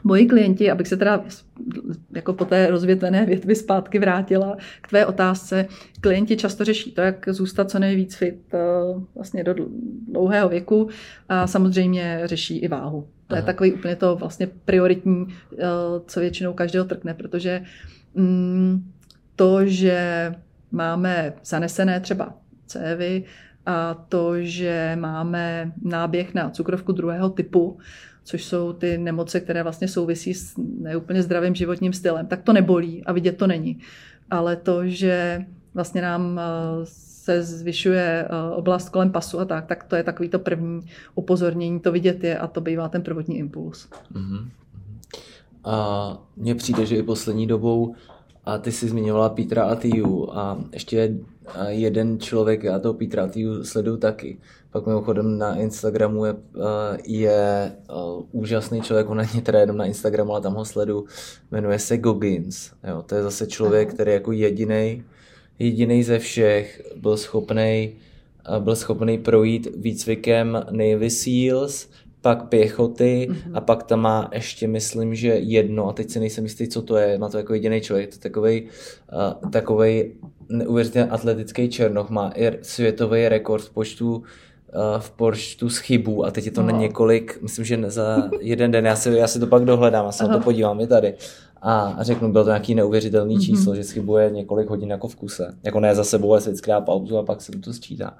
Moji 0.04 0.26
klienti, 0.26 0.70
abych 0.70 0.88
se 0.88 0.96
teda 0.96 1.24
jako 2.14 2.32
po 2.32 2.44
té 2.44 2.70
rozvětvené 2.70 3.26
větvi 3.26 3.54
zpátky 3.54 3.98
vrátila 3.98 4.56
k 4.80 4.88
tvé 4.88 5.06
otázce, 5.06 5.66
klienti 6.00 6.36
často 6.36 6.64
řeší 6.64 6.92
to, 6.92 7.00
jak 7.00 7.28
zůstat 7.28 7.70
co 7.70 7.78
nejvíc 7.78 8.14
fit 8.14 8.54
eh, 8.54 8.58
vlastně 9.14 9.44
do 9.44 9.54
dlouhého 10.08 10.48
věku 10.48 10.88
a 11.28 11.46
samozřejmě 11.46 12.20
řeší 12.24 12.58
i 12.58 12.68
váhu. 12.68 13.00
To 13.26 13.34
Aha. 13.34 13.36
je 13.36 13.46
takový 13.46 13.72
úplně 13.72 13.96
to 13.96 14.16
vlastně 14.16 14.48
prioritní, 14.64 15.26
eh, 15.58 15.58
co 16.06 16.20
většinou 16.20 16.52
každého 16.52 16.84
trkne, 16.84 17.14
protože 17.14 17.62
mm, 18.14 18.92
to, 19.36 19.66
že 19.66 20.34
máme 20.72 21.32
zanesené 21.44 22.00
třeba 22.00 22.34
cévy 22.66 23.24
a 23.66 23.94
to, 23.94 24.40
že 24.40 24.96
máme 25.00 25.72
náběh 25.82 26.34
na 26.34 26.50
cukrovku 26.50 26.92
druhého 26.92 27.30
typu, 27.30 27.78
což 28.24 28.44
jsou 28.44 28.72
ty 28.72 28.98
nemoce, 28.98 29.40
které 29.40 29.62
vlastně 29.62 29.88
souvisí 29.88 30.34
s 30.34 30.54
neúplně 30.58 31.22
zdravým 31.22 31.54
životním 31.54 31.92
stylem, 31.92 32.26
tak 32.26 32.42
to 32.42 32.52
nebolí 32.52 33.04
a 33.04 33.12
vidět 33.12 33.36
to 33.36 33.46
není. 33.46 33.78
Ale 34.30 34.56
to, 34.56 34.86
že 34.86 35.44
vlastně 35.74 36.02
nám 36.02 36.40
eh, 36.40 36.42
se 36.84 37.42
zvyšuje 37.42 38.24
eh, 38.24 38.54
oblast 38.54 38.88
kolem 38.88 39.12
pasu 39.12 39.40
a 39.40 39.44
tak, 39.44 39.66
tak 39.66 39.84
to 39.84 39.96
je 39.96 40.02
takový 40.02 40.28
to 40.28 40.38
první 40.38 40.80
upozornění, 41.14 41.80
to 41.80 41.92
vidět 41.92 42.24
je 42.24 42.38
a 42.38 42.46
to 42.46 42.60
bývá 42.60 42.88
ten 42.88 43.02
prvotní 43.02 43.38
impuls. 43.38 43.88
Mm-hmm. 44.14 44.48
A 45.64 46.18
mně 46.36 46.54
přijde, 46.54 46.86
že 46.86 46.96
i 46.96 47.02
poslední 47.02 47.46
dobou 47.46 47.94
ty 48.60 48.72
jsi 48.72 48.88
zmiňovala 48.88 49.28
Petra 49.28 49.64
Atiu 49.64 50.30
a 50.30 50.64
ještě 50.72 51.14
jeden 51.68 52.20
člověk, 52.20 52.64
já 52.64 52.78
toho 52.78 52.94
Petra 52.94 53.24
Atiu 53.24 53.64
sleduju 53.64 53.96
taky. 53.96 54.38
Pak 54.70 54.86
mimochodem 54.86 55.38
na 55.38 55.56
Instagramu 55.56 56.24
je, 56.24 56.34
je 57.04 57.72
úžasný 58.32 58.80
člověk, 58.80 59.10
on 59.10 59.16
není 59.16 59.42
teda 59.42 59.58
jenom 59.60 59.76
na 59.76 59.84
Instagramu, 59.84 60.32
ale 60.32 60.40
tam 60.40 60.54
ho 60.54 60.64
sledu, 60.64 61.04
jmenuje 61.50 61.78
se 61.78 61.98
Goggins. 61.98 62.70
Jo, 62.88 63.02
to 63.06 63.14
je 63.14 63.22
zase 63.22 63.46
člověk, 63.46 63.94
který 63.94 64.12
jako 64.12 64.32
jediný 64.32 65.02
jediný 65.60 66.02
ze 66.02 66.18
všech 66.18 66.82
byl 66.96 67.16
schopný 67.16 67.92
byl 68.58 68.76
schopný 68.76 69.18
projít 69.18 69.68
výcvikem 69.76 70.66
Navy 70.70 71.10
SEALs, 71.10 71.88
pak 72.22 72.48
pěchoty 72.48 73.28
mm-hmm. 73.30 73.50
a 73.54 73.60
pak 73.60 73.82
tam 73.82 74.00
má 74.00 74.30
ještě, 74.32 74.68
myslím, 74.68 75.14
že 75.14 75.28
jedno, 75.28 75.88
a 75.88 75.92
teď 75.92 76.10
si 76.10 76.20
nejsem 76.20 76.44
jistý, 76.44 76.68
co 76.68 76.82
to 76.82 76.96
je, 76.96 77.18
má 77.18 77.28
to 77.28 77.38
jako 77.38 77.54
jediný 77.54 77.80
člověk, 77.80 78.08
to 78.08 78.14
je 78.14 78.20
takovej, 78.20 78.68
uh, 79.42 79.50
takovej 79.50 80.14
neuvěřitelně 80.48 81.10
atletický 81.10 81.68
černoch, 81.68 82.10
má 82.10 82.32
i 82.34 82.58
světový 82.62 83.28
rekord 83.28 83.64
v 83.64 83.70
počtu 83.70 84.16
uh, 84.16 84.22
v 84.98 85.10
počtu 85.10 85.70
z 85.70 85.78
chybů 85.78 86.26
a 86.26 86.30
teď 86.30 86.46
je 86.46 86.52
to 86.52 86.62
no. 86.62 86.72
na 86.72 86.78
několik, 86.78 87.38
myslím, 87.42 87.64
že 87.64 87.90
za 87.90 88.30
jeden 88.40 88.70
den, 88.70 88.86
já 88.86 88.96
si, 88.96 89.10
já 89.10 89.26
si 89.26 89.40
to 89.40 89.46
pak 89.46 89.64
dohledám, 89.64 90.06
já 90.06 90.12
se 90.12 90.24
Aha. 90.24 90.32
na 90.32 90.38
to 90.38 90.44
podívám, 90.44 90.80
je 90.80 90.86
tady 90.86 91.14
a 91.62 91.96
řeknu, 92.00 92.32
bylo 92.32 92.44
to 92.44 92.50
nějaký 92.50 92.74
neuvěřitelný 92.74 93.36
mm-hmm. 93.36 93.44
číslo, 93.44 93.74
že 93.74 93.84
schybuje 93.84 94.30
několik 94.30 94.68
hodin 94.70 94.90
jako 94.90 95.08
v 95.08 95.16
kuse. 95.16 95.54
Jako 95.62 95.80
ne 95.80 95.94
za 95.94 96.04
sebou, 96.04 96.32
ale 96.32 96.40
se 96.40 96.50
vždycky 96.50 96.70
dá 96.70 96.80
pauzu 96.80 97.18
a 97.18 97.22
pak 97.22 97.40
se 97.42 97.52
to 97.52 97.72
sčítá. 97.72 98.16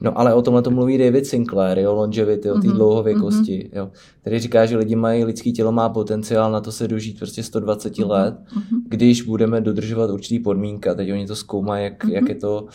No 0.00 0.18
ale 0.18 0.34
o 0.34 0.42
tomhle 0.42 0.62
to 0.62 0.70
mluví 0.70 0.98
David 0.98 1.26
Sinclair, 1.26 1.78
jo, 1.78 1.94
longevity, 1.94 2.50
o 2.50 2.54
té 2.54 2.60
mm-hmm. 2.60 2.72
dlouhověkosti, 2.72 3.58
mm-hmm. 3.58 3.78
jo, 3.78 3.90
který 4.20 4.38
říká, 4.38 4.66
že 4.66 4.76
lidi 4.76 4.96
mají, 4.96 5.24
lidský 5.24 5.52
tělo 5.52 5.72
má 5.72 5.88
potenciál 5.88 6.52
na 6.52 6.60
to 6.60 6.72
se 6.72 6.88
dožít 6.88 7.18
prostě 7.18 7.42
120 7.42 7.92
mm-hmm. 7.92 8.08
let, 8.08 8.34
mm-hmm. 8.34 8.80
když 8.88 9.22
budeme 9.22 9.60
dodržovat 9.60 10.10
určitý 10.10 10.38
podmínka. 10.38 10.94
Teď 10.94 11.12
oni 11.12 11.26
to 11.26 11.36
zkoumají, 11.36 11.84
jak, 11.84 12.04
mm-hmm. 12.04 12.12
jak 12.12 12.28
je 12.28 12.34
to 12.34 12.66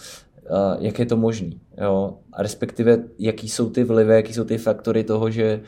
Uh, 0.51 0.85
jak 0.85 0.99
je 0.99 1.05
to 1.05 1.17
možné. 1.17 1.49
A 2.33 2.43
respektive, 2.43 3.03
jaký 3.19 3.49
jsou 3.49 3.69
ty 3.69 3.83
vlivy, 3.83 4.13
jaký 4.13 4.33
jsou 4.33 4.43
ty 4.43 4.57
faktory 4.57 5.03
toho, 5.03 5.31
že 5.31 5.61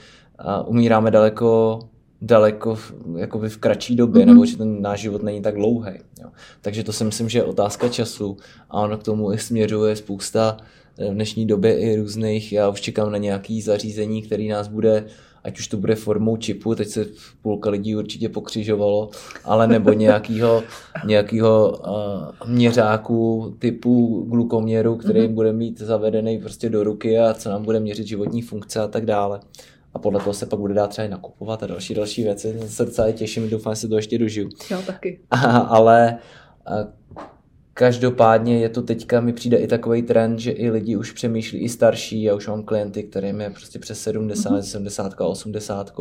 uh, 0.45 0.69
umíráme 0.69 1.11
daleko 1.11 1.79
daleko 2.21 2.75
v, 2.75 2.93
jakoby 3.17 3.49
v 3.49 3.57
kratší 3.57 3.95
době, 3.95 4.25
mm-hmm. 4.25 4.27
nebo 4.27 4.45
že 4.45 4.57
ten 4.57 4.81
náš 4.81 4.99
život 4.99 5.23
není 5.23 5.41
tak 5.41 5.55
dlouhý. 5.55 5.91
Jo. 6.21 6.29
Takže 6.61 6.83
to 6.83 6.93
si 6.93 7.03
myslím, 7.03 7.29
že 7.29 7.39
je 7.39 7.43
otázka 7.43 7.89
času 7.89 8.37
a 8.69 8.81
ono 8.81 8.97
k 8.97 9.03
tomu 9.03 9.33
i 9.33 9.37
směřuje 9.37 9.95
spousta 9.95 10.57
eh, 10.97 11.11
v 11.11 11.13
dnešní 11.13 11.45
době 11.45 11.79
i 11.79 11.95
různých, 11.95 12.53
já 12.53 12.69
už 12.69 12.81
čekám 12.81 13.11
na 13.11 13.17
nějaký 13.17 13.61
zařízení, 13.61 14.21
který 14.21 14.47
nás 14.47 14.67
bude 14.67 15.05
ať 15.43 15.59
už 15.59 15.67
to 15.67 15.77
bude 15.77 15.95
formou 15.95 16.37
čipu, 16.37 16.75
teď 16.75 16.87
se 16.87 17.05
půlka 17.41 17.69
lidí 17.69 17.95
určitě 17.95 18.29
pokřižovalo, 18.29 19.09
ale 19.43 19.67
nebo 19.67 19.93
nějakého, 19.93 20.63
nějakého 21.05 21.79
uh, 22.41 22.49
měřáku 22.49 23.55
typu 23.59 24.25
glukoměru, 24.29 24.95
který 24.95 25.19
mm-hmm. 25.19 25.33
bude 25.33 25.53
mít 25.53 25.79
zavedený 25.79 26.39
prostě 26.39 26.69
do 26.69 26.83
ruky 26.83 27.19
a 27.19 27.33
co 27.33 27.49
nám 27.49 27.63
bude 27.63 27.79
měřit 27.79 28.07
životní 28.07 28.41
funkce 28.41 28.79
a 28.79 28.87
tak 28.87 29.05
dále 29.05 29.39
a 29.97 29.99
podle 29.99 30.19
toho 30.19 30.33
se 30.33 30.45
pak 30.45 30.59
bude 30.59 30.73
dát 30.73 30.87
třeba 30.87 31.05
i 31.05 31.09
nakupovat 31.09 31.63
a 31.63 31.67
další 31.67 31.93
další 31.93 32.23
věci. 32.23 32.59
Se 32.67 32.85
docela 32.85 33.11
těším, 33.11 33.49
doufám, 33.49 33.75
že 33.75 33.81
se 33.81 33.87
to 33.87 33.95
ještě 33.95 34.17
dožiju. 34.17 34.49
Já 34.71 34.81
taky. 34.81 35.19
A, 35.31 35.57
ale 35.57 36.17
a, 36.65 36.71
každopádně 37.73 38.59
je 38.59 38.69
to 38.69 38.81
teďka, 38.81 39.21
mi 39.21 39.33
přijde 39.33 39.57
i 39.57 39.67
takový 39.67 40.01
trend, 40.01 40.39
že 40.39 40.51
i 40.51 40.69
lidi 40.69 40.95
už 40.95 41.11
přemýšlí, 41.11 41.59
i 41.59 41.69
starší, 41.69 42.23
já 42.23 42.35
už 42.35 42.47
mám 42.47 42.63
klienty, 42.63 43.03
kterým 43.03 43.41
je 43.41 43.49
prostě 43.49 43.79
přes 43.79 44.01
70, 44.01 44.49
mm-hmm. 44.49 44.59
70 44.59 45.21
a 45.21 45.25
80 45.25 45.93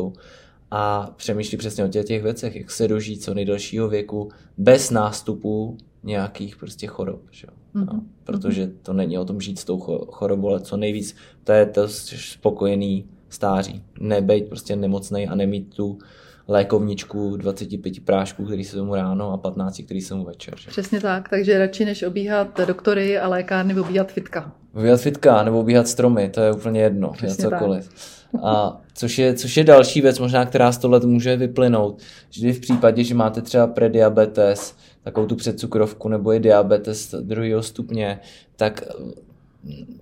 a 0.71 1.13
přemýšlí 1.15 1.57
přesně 1.57 1.85
o 1.85 1.87
těch, 1.87 2.05
těch 2.05 2.23
věcech, 2.23 2.55
jak 2.55 2.71
se 2.71 2.87
dožít 2.87 3.23
co 3.23 3.33
nejdelšího 3.33 3.89
věku 3.89 4.29
bez 4.57 4.91
nástupu 4.91 5.77
nějakých 6.03 6.55
prostě 6.57 6.87
chorob. 6.87 7.21
Že? 7.31 7.47
Mm-hmm. 7.47 7.85
No, 7.93 8.01
protože 8.23 8.71
to 8.81 8.93
není 8.93 9.17
o 9.17 9.25
tom 9.25 9.41
žít 9.41 9.59
s 9.59 9.65
tou 9.65 9.79
chorobou, 10.11 10.49
ale 10.49 10.61
co 10.61 10.77
nejvíc, 10.77 11.15
to 11.43 11.51
je 11.51 11.65
to 11.65 11.87
spokojený 11.87 13.05
stáří. 13.29 13.83
Nebejt 13.99 14.47
prostě 14.47 14.75
nemocnej 14.75 15.27
a 15.31 15.35
nemít 15.35 15.75
tu 15.75 15.99
lékovničku 16.47 17.37
25 17.37 18.05
prášků, 18.05 18.45
který 18.45 18.63
se 18.63 18.81
mu 18.81 18.95
ráno 18.95 19.31
a 19.31 19.37
15, 19.37 19.81
který 19.85 20.01
se 20.01 20.15
mu 20.15 20.25
večer. 20.25 20.53
Že? 20.57 20.69
Přesně 20.69 21.01
tak, 21.01 21.29
takže 21.29 21.59
radši 21.59 21.85
než 21.85 22.03
obíhat 22.03 22.59
doktory 22.67 23.19
a 23.19 23.27
lékárny, 23.27 23.79
obíhat 23.79 24.11
fitka. 24.11 24.51
Obíhat 24.75 25.01
fitka 25.01 25.43
nebo 25.43 25.59
obíhat 25.59 25.87
stromy, 25.87 26.29
to 26.29 26.41
je 26.41 26.51
úplně 26.51 26.81
jedno, 26.81 27.11
Přesně 27.11 27.45
je 27.45 27.49
cokoliv. 27.49 27.89
Tak. 28.31 28.41
A 28.43 28.81
což 28.93 29.17
je, 29.17 29.33
což 29.33 29.57
je 29.57 29.63
další 29.63 30.01
věc, 30.01 30.19
možná, 30.19 30.45
která 30.45 30.71
z 30.71 30.77
tohle 30.77 30.99
může 30.99 31.35
vyplynout, 31.35 32.01
že 32.29 32.53
v 32.53 32.59
případě, 32.59 33.03
že 33.03 33.15
máte 33.15 33.41
třeba 33.41 33.67
prediabetes, 33.67 34.75
takovou 35.03 35.27
tu 35.27 35.35
předcukrovku 35.35 36.09
nebo 36.09 36.31
je 36.31 36.39
diabetes 36.39 37.15
druhého 37.21 37.63
stupně, 37.63 38.19
tak 38.55 38.83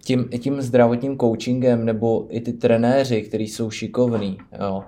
tím, 0.04 0.30
tím 0.40 0.62
zdravotním 0.62 1.18
coachingem 1.18 1.86
nebo 1.86 2.28
i 2.30 2.42
ty 2.42 2.54
trenéři, 2.54 3.22
kteří 3.22 3.48
jsou 3.48 3.70
šikovní, 3.70 4.38
jo, 4.62 4.84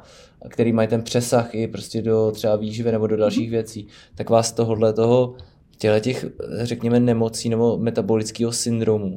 který 0.50 0.74
mají 0.74 0.88
ten 0.88 1.02
přesah 1.02 1.56
i 1.56 1.68
prostě 1.68 2.02
do 2.02 2.32
třeba 2.32 2.56
výživy 2.56 2.92
nebo 2.92 3.08
do 3.08 3.18
dalších 3.18 3.50
věcí, 3.50 3.88
tak 4.16 4.30
vás 4.30 4.52
tohohle 4.52 4.94
toho 4.94 5.36
těle 5.78 6.02
těch, 6.02 6.26
řekněme, 6.62 7.00
nemocí 7.00 7.50
nebo 7.50 7.78
metabolického 7.78 8.52
syndromu 8.52 9.16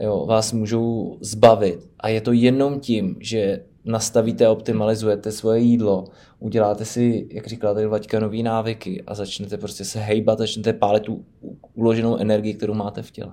jo, 0.00 0.26
vás 0.26 0.52
můžou 0.52 1.18
zbavit. 1.20 1.88
A 2.00 2.08
je 2.08 2.20
to 2.20 2.32
jenom 2.32 2.80
tím, 2.80 3.16
že 3.20 3.60
nastavíte 3.84 4.46
a 4.46 4.50
optimalizujete 4.50 5.32
svoje 5.32 5.60
jídlo, 5.60 6.04
uděláte 6.38 6.84
si, 6.84 7.28
jak 7.30 7.46
říkala 7.46 7.74
tady 7.74 7.86
Vaťka, 7.86 8.20
nový 8.20 8.42
návyky 8.42 9.02
a 9.06 9.14
začnete 9.14 9.56
prostě 9.56 9.84
se 9.84 10.00
hejbat, 10.00 10.38
začnete 10.38 10.72
pálit 10.72 11.02
tu 11.02 11.24
uloženou 11.74 12.16
energii, 12.16 12.54
kterou 12.54 12.74
máte 12.74 13.02
v 13.02 13.10
těle. 13.10 13.32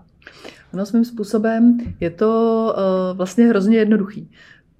No 0.75 0.85
svým 0.85 1.05
způsobem 1.05 1.77
je 1.99 2.09
to 2.09 2.73
uh, 2.77 3.17
vlastně 3.17 3.47
hrozně 3.47 3.77
jednoduchý 3.77 4.29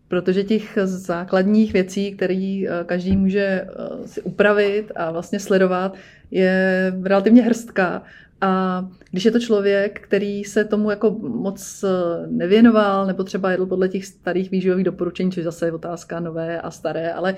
protože 0.07 0.43
těch 0.43 0.77
základních 0.83 1.73
věcí, 1.73 2.11
které 2.11 2.61
uh, 2.63 2.85
každý 2.85 3.17
může 3.17 3.67
uh, 3.67 4.05
si 4.05 4.21
upravit 4.21 4.91
a 4.95 5.11
vlastně 5.11 5.39
sledovat, 5.39 5.95
je 6.31 6.93
relativně 7.03 7.41
hrstka. 7.41 8.03
A 8.41 8.85
když 9.11 9.25
je 9.25 9.31
to 9.31 9.39
člověk, 9.39 9.99
který 10.01 10.43
se 10.43 10.65
tomu 10.65 10.89
jako 10.89 11.11
moc 11.19 11.83
eh, 11.83 12.27
nevěnoval, 12.27 13.05
nebo 13.05 13.23
třeba 13.23 13.51
jedl 13.51 13.65
podle 13.65 13.89
těch 13.89 14.05
starých 14.05 14.51
výživových 14.51 14.85
doporučení, 14.85 15.31
což 15.31 15.43
zase 15.43 15.65
je 15.65 15.71
otázka 15.71 16.19
nové 16.19 16.61
a 16.61 16.71
staré, 16.71 17.13
ale 17.13 17.35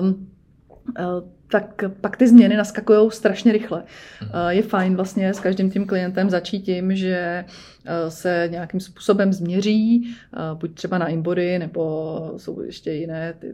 um, 0.00 0.28
tak 1.50 1.84
pak 2.00 2.16
ty 2.16 2.28
změny 2.28 2.56
naskakují 2.56 3.10
strašně 3.10 3.52
rychle. 3.52 3.82
Mhm. 4.22 4.30
Je 4.48 4.62
fajn 4.62 4.96
vlastně 4.96 5.34
s 5.34 5.40
každým 5.40 5.70
tím 5.70 5.86
klientem 5.86 6.30
začít 6.30 6.60
tím, 6.60 6.96
že 6.96 7.44
se 8.08 8.48
nějakým 8.50 8.80
způsobem 8.80 9.32
změří, 9.32 10.14
buď 10.54 10.74
třeba 10.74 10.98
na 10.98 11.06
inbody, 11.08 11.58
nebo 11.58 12.34
jsou 12.36 12.60
ještě 12.60 12.92
jiné 12.92 13.34
ty 13.38 13.52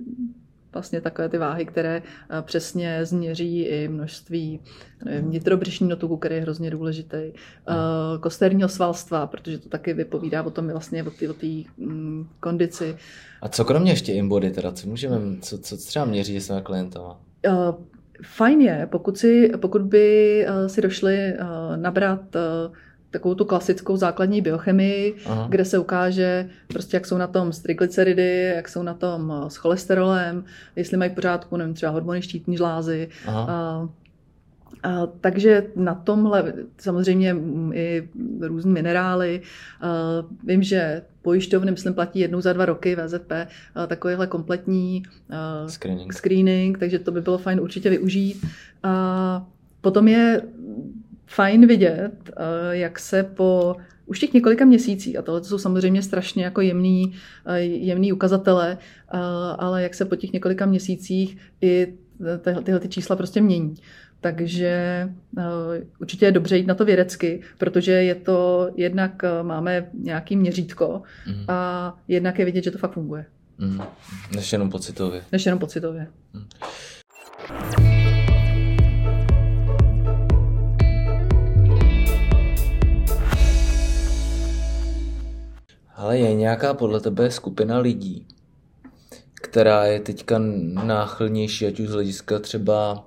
vlastně 0.76 1.00
takové 1.00 1.28
ty 1.28 1.38
váhy, 1.38 1.66
které 1.66 2.02
eh, 2.02 2.42
přesně 2.42 3.04
změří 3.04 3.62
i 3.62 3.88
množství 3.88 4.60
vnitrobřišního 5.20 5.96
tuku, 5.96 6.16
který 6.16 6.34
je 6.34 6.40
hrozně 6.40 6.70
důležitý, 6.70 7.16
eh, 7.16 7.32
kosterního 8.20 8.68
svalstva, 8.68 9.26
protože 9.26 9.58
to 9.58 9.68
taky 9.68 9.92
vypovídá 9.94 10.42
o 10.42 10.50
tom 10.50 10.68
vlastně 10.68 11.02
o 11.02 11.10
té 11.10 11.30
o 11.30 11.34
mm, 11.78 12.28
kondici. 12.40 12.96
A 13.42 13.48
co 13.48 13.64
kromě 13.64 13.92
ještě 13.92 14.12
imbody, 14.12 14.50
teda, 14.50 14.72
co 14.72 14.88
můžeme, 14.88 15.16
co, 15.40 15.58
co 15.58 15.76
třeba 15.76 16.04
měří 16.04 16.40
s 16.40 16.60
klientama? 16.60 17.20
Uh, 17.48 17.74
fajn 18.22 18.60
je, 18.60 18.88
pokud, 18.90 19.18
si, 19.18 19.52
pokud 19.60 19.82
by 19.82 20.46
si 20.66 20.82
došli 20.82 21.34
nabrat 21.76 22.36
takovou 23.10 23.34
tu 23.34 23.44
klasickou 23.44 23.96
základní 23.96 24.42
biochemii, 24.42 25.14
Aha. 25.26 25.46
kde 25.50 25.64
se 25.64 25.78
ukáže, 25.78 26.48
prostě 26.68 26.96
jak 26.96 27.06
jsou 27.06 27.18
na 27.18 27.26
tom 27.26 27.52
s 27.52 27.58
triglyceridy, 27.58 28.52
jak 28.56 28.68
jsou 28.68 28.82
na 28.82 28.94
tom 28.94 29.32
eh, 29.46 29.50
s 29.50 29.56
cholesterolem, 29.56 30.44
jestli 30.76 30.96
mají 30.96 31.10
v 31.10 31.14
pořádku, 31.14 31.56
nevím, 31.56 31.74
třeba 31.74 31.92
hormony 31.92 32.22
štítní 32.22 32.56
žlázy. 32.56 33.08
A, 33.26 33.32
a, 34.82 35.06
takže 35.20 35.66
na 35.76 35.94
tomhle 35.94 36.54
samozřejmě 36.78 37.36
i 37.72 38.08
různé 38.40 38.72
minerály. 38.72 39.42
A, 39.80 39.88
vím, 40.44 40.62
že 40.62 41.02
pojišťovny, 41.22 41.70
myslím, 41.70 41.94
platí 41.94 42.18
jednou 42.18 42.40
za 42.40 42.52
dva 42.52 42.64
roky 42.64 42.96
VZP, 42.96 43.32
a, 43.74 43.86
takovýhle 43.86 44.26
kompletní 44.26 45.02
a, 45.30 45.68
screening. 45.68 46.12
screening, 46.12 46.78
takže 46.78 46.98
to 46.98 47.12
by 47.12 47.20
bylo 47.20 47.38
fajn 47.38 47.60
určitě 47.60 47.90
využít. 47.90 48.46
A 48.82 49.46
potom 49.80 50.08
je 50.08 50.42
fajn 51.26 51.66
vidět, 51.66 52.12
eh, 52.28 52.76
jak 52.76 52.98
se 52.98 53.22
po 53.22 53.76
už 54.06 54.18
těch 54.18 54.32
několika 54.32 54.64
měsících, 54.64 55.18
a 55.18 55.22
tohle 55.22 55.44
jsou 55.44 55.58
samozřejmě 55.58 56.02
strašně 56.02 56.44
jako 56.44 56.60
jemný, 56.60 57.14
eh, 57.46 57.60
jemný 57.60 58.12
ukazatele, 58.12 58.78
eh, 58.80 59.18
ale 59.58 59.82
jak 59.82 59.94
se 59.94 60.04
po 60.04 60.16
těch 60.16 60.32
několika 60.32 60.66
měsících 60.66 61.38
i 61.60 61.94
tyhle, 62.42 62.62
tyhle 62.62 62.80
ty 62.80 62.88
čísla 62.88 63.16
prostě 63.16 63.40
mění. 63.40 63.74
Takže 64.20 65.08
určitě 66.00 66.26
je 66.26 66.32
dobře 66.32 66.56
jít 66.56 66.66
na 66.66 66.74
to 66.74 66.84
vědecky, 66.84 67.40
protože 67.58 67.92
je 67.92 68.14
to 68.14 68.70
jednak 68.76 69.22
máme 69.42 69.90
nějaký 69.94 70.36
měřítko 70.36 71.02
mm. 71.26 71.44
a 71.48 71.98
jednak 72.08 72.38
je 72.38 72.44
vidět, 72.44 72.64
že 72.64 72.70
to 72.70 72.78
fakt 72.78 72.92
funguje. 72.92 73.24
Mm. 73.58 73.80
Než 74.34 74.52
jenom 74.52 74.70
pocitově. 74.70 75.22
Než 75.32 75.46
jenom 75.46 75.58
pocitově. 75.58 76.06
Mm. 76.32 76.44
Ale 86.06 86.18
je 86.18 86.34
nějaká 86.34 86.74
podle 86.74 87.00
tebe 87.00 87.30
skupina 87.30 87.78
lidí, 87.78 88.26
která 89.34 89.84
je 89.84 90.00
teďka 90.00 90.38
náchylnější, 90.84 91.66
ať 91.66 91.80
už 91.80 91.88
z 91.88 91.92
hlediska 91.92 92.38
třeba 92.38 93.06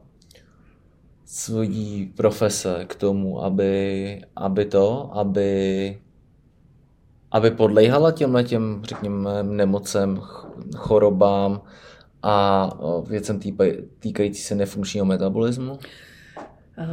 svojí 1.26 2.14
profese 2.18 2.86
k 2.88 2.96
tomu, 2.96 3.44
aby, 3.44 4.22
aby 4.36 4.66
to, 4.66 5.12
aby, 5.18 6.00
aby 7.32 7.52
podlejhala 7.52 8.12
těmhle 8.12 8.44
těm, 8.44 8.82
řekněme, 8.84 9.44
nemocem, 9.44 10.22
chorobám 10.76 11.62
a 12.24 12.70
věcem 13.08 13.40
týkající 14.00 14.42
se 14.42 14.56
nefunkčního 14.56 15.06
metabolismu? 15.06 15.80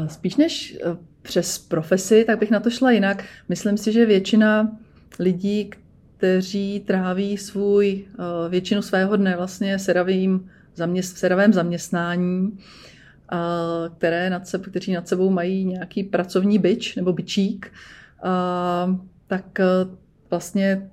Spíš 0.06 0.36
než 0.36 0.74
e, 0.74 0.96
přes 1.22 1.58
profesi, 1.58 2.24
tak 2.24 2.38
bych 2.38 2.50
na 2.50 2.60
to 2.60 2.70
šla 2.70 2.90
jinak. 2.90 3.24
Myslím 3.48 3.78
si, 3.78 3.92
že 3.92 4.06
většina 4.06 4.76
lidí, 5.18 5.70
kteří 6.16 6.80
tráví 6.86 7.38
svůj, 7.38 8.04
eh, 8.08 8.48
většinu 8.48 8.82
svého 8.82 9.16
dne 9.16 9.36
vlastně 9.36 9.78
sedavým, 9.78 10.50
zaměst, 10.74 11.18
sedavém 11.18 11.52
zaměstnání, 11.52 12.58
které 13.98 14.30
nad 14.30 14.48
sebe, 14.48 14.64
kteří 14.70 14.92
nad 14.92 15.08
sebou 15.08 15.30
mají 15.30 15.64
nějaký 15.64 16.04
pracovní 16.04 16.58
byč 16.58 16.96
nebo 16.96 17.12
byčík, 17.12 17.72
tak 19.26 19.60
eh, 19.60 19.64
vlastně 20.30 20.90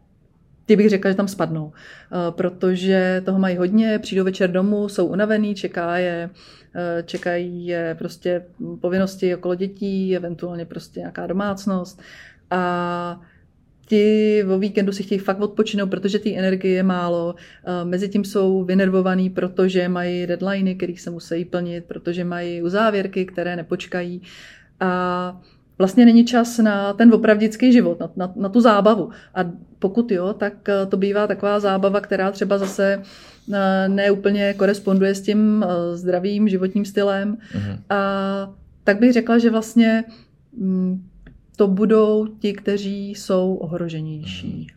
ty 0.65 0.75
bych 0.75 0.89
řekla, 0.89 1.11
že 1.11 1.17
tam 1.17 1.27
spadnou, 1.27 1.71
eh, 1.73 2.31
protože 2.31 3.21
toho 3.25 3.39
mají 3.39 3.57
hodně, 3.57 3.99
přijdou 3.99 4.23
večer 4.23 4.51
domů, 4.51 4.89
jsou 4.89 5.05
unavený, 5.05 5.55
čeká 5.55 5.97
je, 5.97 6.29
čekají 7.05 7.65
je 7.65 7.95
prostě 7.99 8.45
povinnosti 8.81 9.35
okolo 9.35 9.55
dětí, 9.55 10.15
eventuálně 10.15 10.65
prostě 10.65 10.99
nějaká 10.99 11.27
domácnost 11.27 12.01
a 12.51 13.21
ti 13.85 14.43
o 14.49 14.59
víkendu 14.59 14.91
si 14.91 15.03
chtějí 15.03 15.19
fakt 15.19 15.41
odpočinout, 15.41 15.89
protože 15.89 16.19
té 16.19 16.29
energie 16.29 16.73
je 16.73 16.83
málo. 16.83 17.35
Mezitím 17.83 18.25
jsou 18.25 18.63
vynervovaný, 18.63 19.29
protože 19.29 19.89
mají 19.89 20.27
deadliny, 20.27 20.75
které 20.75 20.93
se 20.97 21.09
musí 21.09 21.45
plnit, 21.45 21.85
protože 21.85 22.23
mají 22.23 22.61
uzávěrky, 22.61 23.25
které 23.25 23.55
nepočkají. 23.55 24.21
A 24.79 25.41
vlastně 25.77 26.05
není 26.05 26.25
čas 26.25 26.57
na 26.57 26.93
ten 26.93 27.13
opravdický 27.13 27.73
život, 27.73 27.99
na, 27.99 28.09
na, 28.15 28.33
na 28.35 28.49
tu 28.49 28.61
zábavu. 28.61 29.09
A 29.35 29.51
pokud 29.79 30.11
jo, 30.11 30.33
tak 30.33 30.69
eh, 30.69 30.85
to 30.85 30.97
bývá 30.97 31.27
taková 31.27 31.59
zábava, 31.59 32.01
která 32.01 32.31
třeba 32.31 32.57
zase 32.57 33.01
eh, 33.53 33.89
neúplně 33.89 34.53
koresponduje 34.53 35.15
s 35.15 35.21
tím 35.21 35.65
eh, 35.67 35.97
zdravým 35.97 36.49
životním 36.49 36.85
stylem. 36.85 37.35
Mm-hmm. 37.35 37.77
A 37.89 38.53
tak 38.83 38.99
bych 38.99 39.13
řekla, 39.13 39.37
že 39.37 39.49
vlastně 39.49 40.03
mm, 40.57 41.03
to 41.55 41.67
budou 41.67 42.27
ti, 42.39 42.53
kteří 42.53 43.09
jsou 43.09 43.55
ohroženější. 43.55 44.67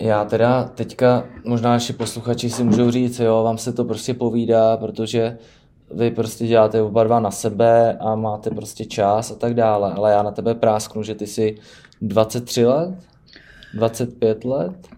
Já 0.00 0.24
teda 0.24 0.64
teďka, 0.64 1.24
možná 1.44 1.70
naši 1.70 1.92
posluchači 1.92 2.50
si 2.50 2.64
můžou 2.64 2.90
říct, 2.90 3.18
jo, 3.18 3.42
vám 3.42 3.58
se 3.58 3.72
to 3.72 3.84
prostě 3.84 4.14
povídá, 4.14 4.76
protože 4.76 5.38
vy 5.94 6.10
prostě 6.10 6.46
děláte 6.46 6.82
oba 6.82 7.04
dva 7.04 7.20
na 7.20 7.30
sebe 7.30 7.98
a 8.00 8.14
máte 8.14 8.50
prostě 8.50 8.84
čas 8.84 9.30
a 9.30 9.34
tak 9.34 9.54
dále, 9.54 9.92
ale 9.92 10.12
já 10.12 10.22
na 10.22 10.30
tebe 10.30 10.54
prásknu, 10.54 11.02
že 11.02 11.14
ty 11.14 11.26
jsi 11.26 11.58
23 12.02 12.66
let, 12.66 12.94
25 13.74 14.44
let, 14.44 14.88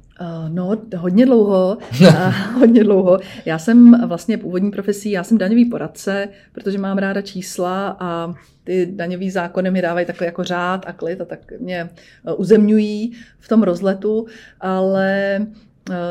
no, 0.49 0.79
hodně 0.97 1.27
dlouho, 1.27 1.79
uh, 2.01 2.35
hodně 2.59 2.85
dlouho. 2.85 3.19
Já 3.45 3.59
jsem 3.59 4.09
vlastně 4.09 4.39
původní 4.39 4.71
profesí, 4.71 5.11
já 5.11 5.25
jsem 5.25 5.39
daňový 5.39 5.65
poradce, 5.65 6.29
protože 6.53 6.79
mám 6.79 6.99
ráda 6.99 7.23
čísla 7.23 7.97
a 8.01 8.35
ty 8.65 8.87
daňový 8.93 9.31
zákony 9.31 9.71
mi 9.71 9.83
dávají 9.83 10.07
takový 10.07 10.27
jako 10.27 10.45
řád 10.45 10.85
a 10.87 10.93
klid 10.93 11.21
a 11.21 11.25
tak 11.25 11.53
mě 11.61 11.91
uh, 12.23 12.41
uzemňují 12.41 13.13
v 13.39 13.49
tom 13.49 13.63
rozletu, 13.63 14.27
ale 14.61 15.41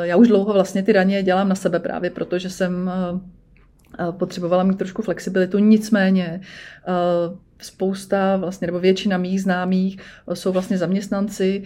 já 0.02 0.16
už 0.16 0.28
dlouho 0.28 0.54
vlastně 0.54 0.84
ty 0.84 0.94
daně 0.94 1.24
dělám 1.24 1.50
na 1.50 1.56
sebe 1.56 1.80
právě, 1.80 2.10
protože 2.10 2.50
jsem 2.50 2.92
potřebovala 4.12 4.64
mít 4.64 4.78
trošku 4.78 5.02
flexibilitu, 5.02 5.60
nicméně 5.60 6.42
spousta, 7.62 8.38
vlastně, 8.38 8.68
nebo 8.68 8.80
většina 8.80 9.18
mých 9.18 9.42
známých 9.42 9.98
jsou 10.34 10.52
vlastně 10.52 10.78
zaměstnanci 10.78 11.64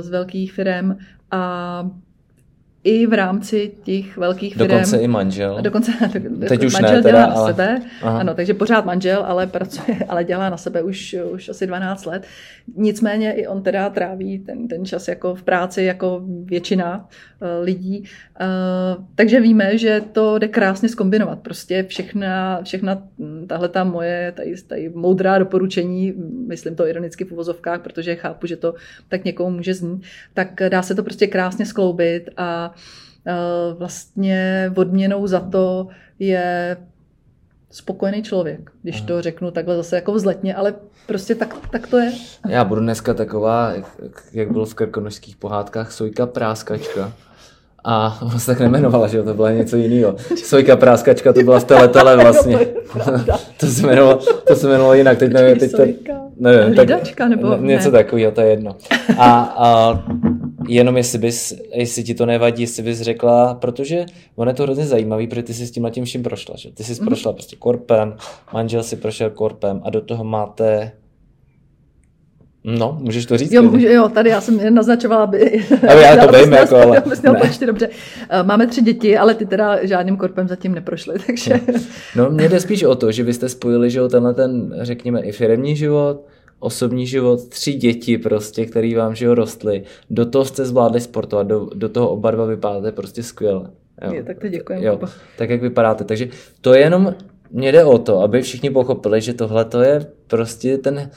z 0.00 0.08
velkých 0.08 0.52
firm 0.52 0.96
a 1.30 1.84
i 2.88 3.06
v 3.06 3.12
rámci 3.12 3.70
těch 3.84 4.16
velkých 4.16 4.54
firm. 4.54 4.68
Dokonce 4.68 4.98
i 4.98 5.08
manžel. 5.08 5.58
Dokonce, 5.60 5.92
Teď 6.48 6.64
už 6.64 6.72
manžel 6.72 6.96
ne, 6.96 7.02
dělá 7.02 7.02
teda, 7.02 7.26
na 7.26 7.34
ale... 7.34 7.52
sebe. 7.52 7.80
Aha. 8.02 8.20
Ano, 8.20 8.34
takže 8.34 8.54
pořád 8.54 8.84
manžel, 8.84 9.24
ale 9.26 9.46
pracuje, 9.46 9.98
ale 10.08 10.24
dělá 10.24 10.50
na 10.50 10.56
sebe 10.56 10.82
už, 10.82 11.16
už 11.32 11.48
asi 11.48 11.66
12 11.66 12.04
let. 12.04 12.26
Nicméně 12.76 13.32
i 13.32 13.46
on 13.46 13.62
teda 13.62 13.90
tráví 13.90 14.38
ten, 14.38 14.68
ten 14.68 14.84
čas 14.84 15.08
jako 15.08 15.34
v 15.34 15.42
práci, 15.42 15.82
jako 15.82 16.22
většina 16.44 16.98
uh, 16.98 17.64
lidí. 17.64 18.04
Uh, 18.40 19.04
takže 19.14 19.40
víme, 19.40 19.78
že 19.78 20.02
to 20.12 20.38
jde 20.38 20.48
krásně 20.48 20.88
skombinovat. 20.88 21.38
Prostě 21.38 21.82
všechna, 21.88 22.62
všechna 22.62 23.02
tahle 23.46 23.68
ta 23.68 23.84
moje 23.84 24.32
tady, 24.36 24.54
tady 24.66 24.92
moudrá 24.94 25.38
doporučení, 25.38 26.14
myslím 26.46 26.76
to 26.76 26.86
ironicky 26.86 27.24
v 27.24 27.32
uvozovkách, 27.32 27.80
protože 27.80 28.16
chápu, 28.16 28.46
že 28.46 28.56
to 28.56 28.74
tak 29.08 29.24
někomu 29.24 29.56
může 29.56 29.74
znít, 29.74 30.02
tak 30.34 30.60
dá 30.68 30.82
se 30.82 30.94
to 30.94 31.02
prostě 31.02 31.26
krásně 31.26 31.66
skloubit 31.66 32.28
a 32.36 32.74
vlastně 33.78 34.72
odměnou 34.76 35.26
za 35.26 35.40
to 35.40 35.88
je 36.18 36.76
spokojený 37.70 38.22
člověk, 38.22 38.70
když 38.82 39.00
to 39.00 39.22
řeknu 39.22 39.50
takhle 39.50 39.76
zase 39.76 39.96
jako 39.96 40.12
vzletně, 40.12 40.54
ale 40.54 40.74
prostě 41.06 41.34
tak, 41.34 41.54
tak 41.70 41.86
to 41.86 41.98
je. 41.98 42.12
Já 42.48 42.64
budu 42.64 42.80
dneska 42.80 43.14
taková, 43.14 43.72
jak 44.32 44.52
bylo 44.52 44.66
v 44.66 44.74
krkonožských 44.74 45.36
pohádkách, 45.36 45.92
sojka 45.92 46.26
práskačka. 46.26 47.12
A 47.84 48.18
on 48.22 48.38
se 48.38 48.46
tak 48.46 48.60
nemenovala, 48.60 49.08
že 49.08 49.16
jo, 49.16 49.24
to 49.24 49.34
byla 49.34 49.50
něco 49.50 49.76
jiného. 49.76 50.16
Sojka 50.44 50.76
práskačka, 50.76 51.32
to 51.32 51.42
byla 51.42 51.60
v 51.60 51.64
teletele 51.64 52.16
vlastně. 52.22 52.58
to, 53.60 53.66
se 53.66 53.82
jmenovalo, 53.82 54.20
to 54.48 54.56
se 54.56 54.66
jmenovalo 54.66 54.94
jinak, 54.94 55.18
teď 55.18 55.32
nevím, 55.32 55.58
teď 55.58 55.72
to, 55.72 55.82
nevím, 56.38 56.74
Hlídačka, 56.74 57.28
nebo 57.28 57.56
ne, 57.56 57.66
něco 57.66 57.90
ne. 57.90 57.98
takového, 57.98 58.32
to 58.32 58.40
je 58.40 58.50
jedno. 58.50 58.76
A, 59.18 59.40
a 59.40 60.02
jenom 60.68 60.96
jestli 60.96 61.18
bys, 61.18 61.54
jestli 61.74 62.04
ti 62.04 62.14
to 62.14 62.26
nevadí, 62.26 62.62
jestli 62.62 62.82
bys 62.82 63.00
řekla, 63.00 63.54
protože 63.54 64.06
ono 64.36 64.50
je 64.50 64.54
to 64.54 64.62
hrozně 64.62 64.86
zajímavý, 64.86 65.26
protože 65.26 65.42
ty 65.42 65.54
jsi 65.54 65.66
s 65.66 65.70
tím 65.70 65.88
tím 65.90 66.04
vším 66.04 66.22
prošla, 66.22 66.54
že? 66.58 66.72
Ty 66.72 66.84
jsi 66.84 67.00
mm. 67.00 67.06
prošla 67.06 67.32
prostě 67.32 67.56
korpem, 67.56 68.16
manžel 68.52 68.82
si 68.82 68.96
prošel 68.96 69.30
korpem 69.30 69.80
a 69.84 69.90
do 69.90 70.00
toho 70.00 70.24
máte 70.24 70.92
No, 72.76 72.98
můžeš 73.00 73.26
to 73.26 73.38
říct? 73.38 73.52
Jo, 73.52 73.62
můžu, 73.62 73.86
jo 73.86 74.08
tady 74.08 74.30
já 74.30 74.40
jsem 74.40 74.60
jen 74.60 74.74
naznačovala, 74.74 75.22
aby... 75.22 75.64
Ale 75.88 76.02
já 76.02 76.26
to 76.26 76.32
vím, 76.38 76.52
jako, 76.52 76.76
ale... 76.76 77.02
Počty, 77.40 77.66
dobře. 77.66 77.88
Eh, 78.28 78.42
máme 78.42 78.66
tři 78.66 78.82
děti, 78.82 79.18
ale 79.18 79.34
ty 79.34 79.46
teda 79.46 79.86
žádným 79.86 80.16
korpem 80.16 80.48
zatím 80.48 80.74
neprošly, 80.74 81.18
takže... 81.26 81.60
No, 82.16 82.30
mě 82.30 82.48
jde 82.48 82.60
spíš 82.60 82.82
o 82.82 82.94
to, 82.94 83.12
že 83.12 83.22
vy 83.22 83.32
jste 83.32 83.48
spojili, 83.48 83.90
že 83.90 83.98
jo, 83.98 84.08
tenhle 84.08 84.34
ten, 84.34 84.74
řekněme, 84.80 85.20
i 85.20 85.32
firmní 85.32 85.76
život, 85.76 86.26
osobní 86.58 87.06
život, 87.06 87.48
tři 87.48 87.72
děti 87.72 88.18
prostě, 88.18 88.66
který 88.66 88.94
vám, 88.94 89.14
že 89.14 89.26
jo, 89.26 89.34
rostly. 89.34 89.82
Do 90.10 90.26
toho 90.26 90.44
jste 90.44 90.64
zvládli 90.64 91.00
sportovat, 91.00 91.46
do, 91.46 91.68
do 91.74 91.88
toho 91.88 92.08
oba 92.08 92.30
dva 92.30 92.44
vypadáte 92.44 92.92
prostě 92.92 93.22
skvěle. 93.22 93.70
Jo. 94.04 94.12
Je, 94.12 94.22
tak 94.22 94.38
to 94.38 94.48
děkujeme. 94.48 94.84
Jo, 94.84 95.00
tak 95.38 95.50
jak 95.50 95.62
vypadáte. 95.62 96.04
Takže 96.04 96.28
to 96.60 96.74
je 96.74 96.80
jenom, 96.80 97.14
mě 97.50 97.72
jde 97.72 97.84
o 97.84 97.98
to, 97.98 98.20
aby 98.20 98.42
všichni 98.42 98.70
pochopili, 98.70 99.20
že 99.20 99.34
tohle 99.34 99.64
to 99.64 99.80
je 99.80 100.06
prostě 100.26 100.78
ten 100.78 101.10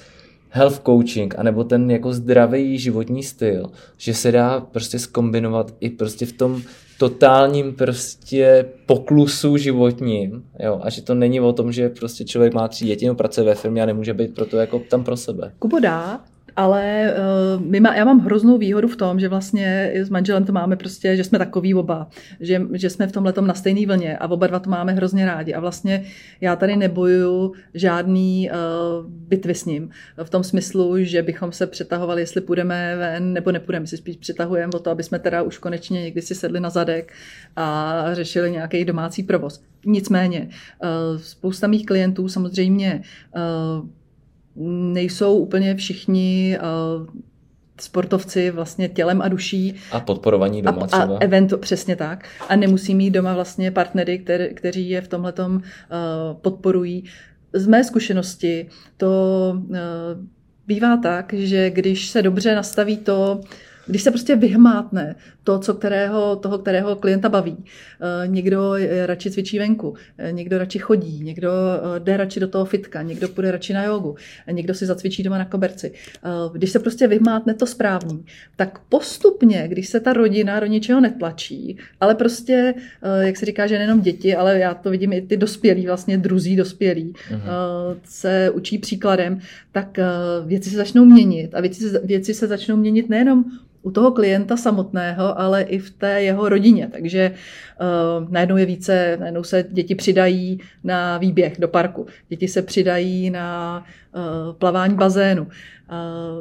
health 0.51 0.81
coaching, 0.85 1.35
anebo 1.37 1.63
ten 1.63 1.91
jako 1.91 2.13
zdravý 2.13 2.79
životní 2.79 3.23
styl, 3.23 3.71
že 3.97 4.13
se 4.13 4.31
dá 4.31 4.59
prostě 4.59 4.99
skombinovat 4.99 5.73
i 5.79 5.89
prostě 5.89 6.25
v 6.25 6.31
tom 6.31 6.61
totálním 6.97 7.73
prostě 7.73 8.65
poklusu 8.85 9.57
životním, 9.57 10.43
jo, 10.59 10.79
a 10.83 10.89
že 10.89 11.01
to 11.01 11.15
není 11.15 11.41
o 11.41 11.53
tom, 11.53 11.71
že 11.71 11.89
prostě 11.89 12.25
člověk 12.25 12.53
má 12.53 12.67
tři 12.67 12.85
děti 12.85 13.05
nebo 13.05 13.15
pracuje 13.15 13.45
ve 13.45 13.55
firmě 13.55 13.83
a 13.83 13.85
nemůže 13.85 14.13
být 14.13 14.35
proto 14.35 14.57
jako 14.57 14.79
tam 14.89 15.03
pro 15.03 15.17
sebe. 15.17 15.51
Kubo 15.59 15.79
dá, 15.79 16.21
ale 16.55 17.13
uh, 17.57 17.65
my 17.65 17.79
má, 17.79 17.95
já 17.95 18.05
mám 18.05 18.19
hroznou 18.19 18.57
výhodu 18.57 18.87
v 18.87 18.95
tom, 18.95 19.19
že 19.19 19.29
vlastně 19.29 19.91
s 19.95 20.09
manželem 20.09 20.45
to 20.45 20.51
máme 20.51 20.75
prostě, 20.75 21.15
že 21.15 21.23
jsme 21.23 21.37
takový 21.37 21.73
oba, 21.73 22.07
že, 22.39 22.61
že 22.73 22.89
jsme 22.89 23.07
v 23.07 23.11
tomhle 23.11 23.33
na 23.41 23.53
stejné 23.53 23.87
vlně 23.87 24.17
a 24.17 24.27
oba 24.27 24.47
dva 24.47 24.59
to 24.59 24.69
máme 24.69 24.91
hrozně 24.91 25.25
rádi. 25.25 25.53
A 25.53 25.59
vlastně 25.59 26.03
já 26.41 26.55
tady 26.55 26.75
nebojuju 26.75 27.53
žádný 27.73 28.49
uh, 28.51 29.05
bitvy 29.09 29.55
s 29.55 29.65
ním. 29.65 29.89
V 30.23 30.29
tom 30.29 30.43
smyslu, 30.43 31.03
že 31.03 31.21
bychom 31.21 31.51
se 31.51 31.67
přetahovali, 31.67 32.21
jestli 32.21 32.41
půjdeme 32.41 32.95
ven 32.95 33.33
nebo 33.33 33.51
nepůjdeme. 33.51 33.87
Si 33.87 33.97
spíš 33.97 34.15
přetahujeme 34.17 34.73
o 34.73 34.79
to, 34.79 34.89
aby 34.89 35.03
jsme 35.03 35.19
teda 35.19 35.41
už 35.41 35.57
konečně 35.57 36.01
někdy 36.01 36.21
si 36.21 36.35
sedli 36.35 36.59
na 36.59 36.69
zadek 36.69 37.13
a 37.55 38.05
řešili 38.13 38.51
nějaký 38.51 38.85
domácí 38.85 39.23
provoz. 39.23 39.63
Nicméně, 39.85 40.49
uh, 40.83 41.21
spousta 41.21 41.67
mých 41.67 41.85
klientů 41.85 42.29
samozřejmě 42.29 43.01
uh, 43.35 43.89
nejsou 44.55 45.37
úplně 45.37 45.75
všichni 45.75 46.57
uh, 46.61 47.07
sportovci 47.81 48.51
vlastně 48.51 48.89
tělem 48.89 49.21
a 49.21 49.27
duší. 49.27 49.75
A 49.91 49.99
podporovaní 49.99 50.61
doma 50.61 50.83
a, 50.83 50.87
třeba. 50.87 51.17
A 51.17 51.19
eventu, 51.19 51.57
přesně 51.57 51.95
tak. 51.95 52.25
A 52.49 52.55
nemusí 52.55 52.95
mít 52.95 53.11
doma 53.11 53.33
vlastně 53.33 53.71
partnery, 53.71 54.19
který, 54.19 54.53
kteří 54.53 54.89
je 54.89 55.01
v 55.01 55.07
tomhle 55.07 55.33
uh, 55.39 55.51
podporují. 56.41 57.03
Z 57.53 57.67
mé 57.67 57.83
zkušenosti 57.83 58.67
to 58.97 59.53
uh, 59.69 59.77
bývá 60.67 60.97
tak, 60.97 61.33
že 61.33 61.69
když 61.69 62.09
se 62.09 62.21
dobře 62.21 62.55
nastaví 62.55 62.97
to, 62.97 63.41
když 63.87 64.01
se 64.03 64.11
prostě 64.11 64.35
vyhmátne 64.35 65.15
to, 65.43 65.59
co 65.59 65.73
kterého, 65.73 66.35
toho, 66.35 66.57
kterého 66.57 66.95
klienta 66.95 67.29
baví. 67.29 67.57
Eh, 67.63 68.27
někdo 68.27 68.73
radši 69.05 69.31
cvičí 69.31 69.59
venku, 69.59 69.95
eh, 70.17 70.31
někdo 70.31 70.57
radši 70.57 70.79
chodí, 70.79 71.23
někdo 71.23 71.51
eh, 71.51 71.99
jde 71.99 72.17
radši 72.17 72.39
do 72.39 72.47
toho 72.47 72.65
fitka, 72.65 73.01
někdo 73.01 73.27
půjde 73.27 73.51
radši 73.51 73.73
na 73.73 73.83
jogu, 73.83 74.15
někdo 74.51 74.73
si 74.73 74.85
zacvičí 74.85 75.23
doma 75.23 75.37
na 75.37 75.45
koberci. 75.45 75.91
Když 76.53 76.71
se 76.71 76.79
prostě 76.79 77.07
vyhmátne 77.07 77.53
to 77.53 77.65
správný, 77.65 78.25
tak 78.55 78.79
postupně, 78.89 79.67
když 79.67 79.87
se 79.87 79.99
ta 79.99 80.13
rodina 80.13 80.59
do 80.59 80.65
ničeho 80.65 81.01
netlačí, 81.01 81.77
ale 81.99 82.15
prostě, 82.15 82.73
jak 83.19 83.37
se 83.37 83.45
říká, 83.45 83.67
že 83.67 83.75
nejenom 83.75 84.01
děti, 84.01 84.35
ale 84.35 84.59
já 84.59 84.73
to 84.73 84.89
vidím 84.89 85.13
i 85.13 85.21
ty 85.21 85.37
dospělí, 85.37 85.85
vlastně 85.85 86.17
druzí 86.17 86.55
dospělí, 86.55 87.13
mhm. 87.31 87.41
se 88.03 88.49
učí 88.49 88.77
příkladem, 88.77 89.39
tak 89.71 89.99
věci 90.45 90.69
se 90.69 90.77
začnou 90.77 91.05
měnit 91.05 91.55
a 91.55 91.61
věci, 91.61 91.99
věci 92.03 92.33
se 92.33 92.47
začnou 92.47 92.75
měnit 92.75 93.09
nejenom 93.09 93.45
u 93.81 93.91
toho 93.91 94.11
klienta 94.11 94.57
samotného, 94.57 95.39
ale 95.39 95.61
i 95.61 95.79
v 95.79 95.89
té 95.89 96.23
jeho 96.23 96.49
rodině. 96.49 96.89
Takže 96.91 97.31
uh, 97.31 98.31
najednou 98.31 98.57
je 98.57 98.65
více, 98.65 99.17
najednou 99.19 99.43
se 99.43 99.65
děti 99.69 99.95
přidají 99.95 100.59
na 100.83 101.17
výběh 101.17 101.59
do 101.59 101.67
parku, 101.67 102.05
děti 102.29 102.47
se 102.47 102.61
přidají 102.61 103.29
na 103.29 103.83
uh, 104.15 104.21
plavání 104.53 104.95
bazénu. 104.95 105.43
Uh, 105.43 105.49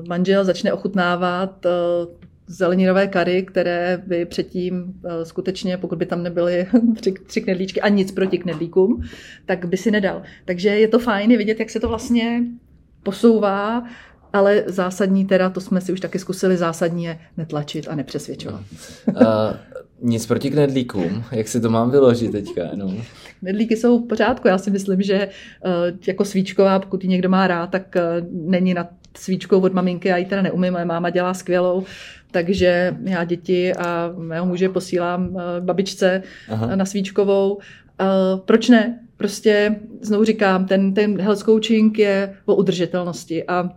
manžel 0.09 0.45
začne 0.45 0.73
ochutnávat 0.73 1.67
uh, 1.67 2.15
zeleninové 2.47 3.07
kary, 3.07 3.43
které 3.43 4.03
by 4.07 4.25
předtím 4.25 4.95
skutečně, 5.23 5.77
pokud 5.77 5.99
by 5.99 6.07
tam 6.07 6.23
nebyly 6.23 6.67
tři, 6.97 7.15
tři 7.27 7.41
knedlíčky 7.41 7.81
a 7.81 7.89
nic 7.89 8.13
proti 8.13 8.39
knedlíkům, 8.39 9.03
tak 9.47 9.65
by 9.65 9.77
si 9.77 9.91
nedal. 9.91 10.23
Takže 10.45 10.69
je 10.69 10.89
to 10.89 10.99
fajn 10.99 11.37
vidět, 11.37 11.61
jak 11.61 11.71
se 11.71 11.81
to 11.81 11.89
vlastně 11.89 12.43
posouvá 13.03 13.85
ale 14.33 14.65
zásadní 14.67 15.25
teda, 15.25 15.51
to 15.51 15.61
jsme 15.61 15.81
si 15.81 15.93
už 15.93 16.01
taky 16.01 16.19
zkusili, 16.19 16.57
zásadní 16.57 17.05
je 17.05 17.19
netlačit 17.37 17.89
a 17.89 17.95
nepřesvědčovat. 17.95 18.61
No. 19.15 19.29
A 19.29 19.55
nic 20.03 20.27
proti 20.27 20.51
knedlíkům, 20.51 21.25
jak 21.33 21.49
si 21.49 21.61
to 21.61 21.71
mám 21.71 21.91
vyložit 21.91 22.33
teďka? 22.33 22.63
No. 22.75 22.95
Knedlíky 23.41 23.77
jsou 23.77 24.05
v 24.05 24.09
pořádku, 24.09 24.49
já 24.49 24.59
si 24.59 24.71
myslím, 24.71 25.03
že 25.03 25.15
eh, 25.15 25.29
jako 26.07 26.25
svíčková, 26.25 26.79
pokud 26.79 27.05
ji 27.05 27.11
někdo 27.11 27.29
má 27.29 27.47
rád, 27.47 27.71
tak 27.71 27.97
eh, 27.97 28.03
není 28.31 28.75
na 28.75 28.89
svíčkou 29.17 29.61
od 29.61 29.73
maminky, 29.73 30.09
já 30.09 30.17
ji 30.17 30.25
teda 30.25 30.43
neumím, 30.43 30.73
moje 30.73 30.85
máma 30.85 31.11
dělá 31.11 31.35
skvělou, 31.35 31.85
takže 32.31 32.97
já 33.05 33.25
děti 33.25 33.75
a 33.75 34.13
mého 34.19 34.47
muže 34.47 34.69
posílám 34.69 35.37
eh, 35.37 35.61
babičce 35.61 36.23
Aha. 36.49 36.77
na 36.77 36.85
svíčkovou. 36.85 37.59
Proč 38.45 38.69
ne? 38.69 38.99
Prostě 39.17 39.77
znovu 40.01 40.25
říkám, 40.25 40.67
ten, 40.67 40.95
ten 40.95 41.21
health 41.21 41.43
coaching 41.43 41.99
je 41.99 42.35
o 42.45 42.55
udržitelnosti 42.55 43.45
a 43.45 43.71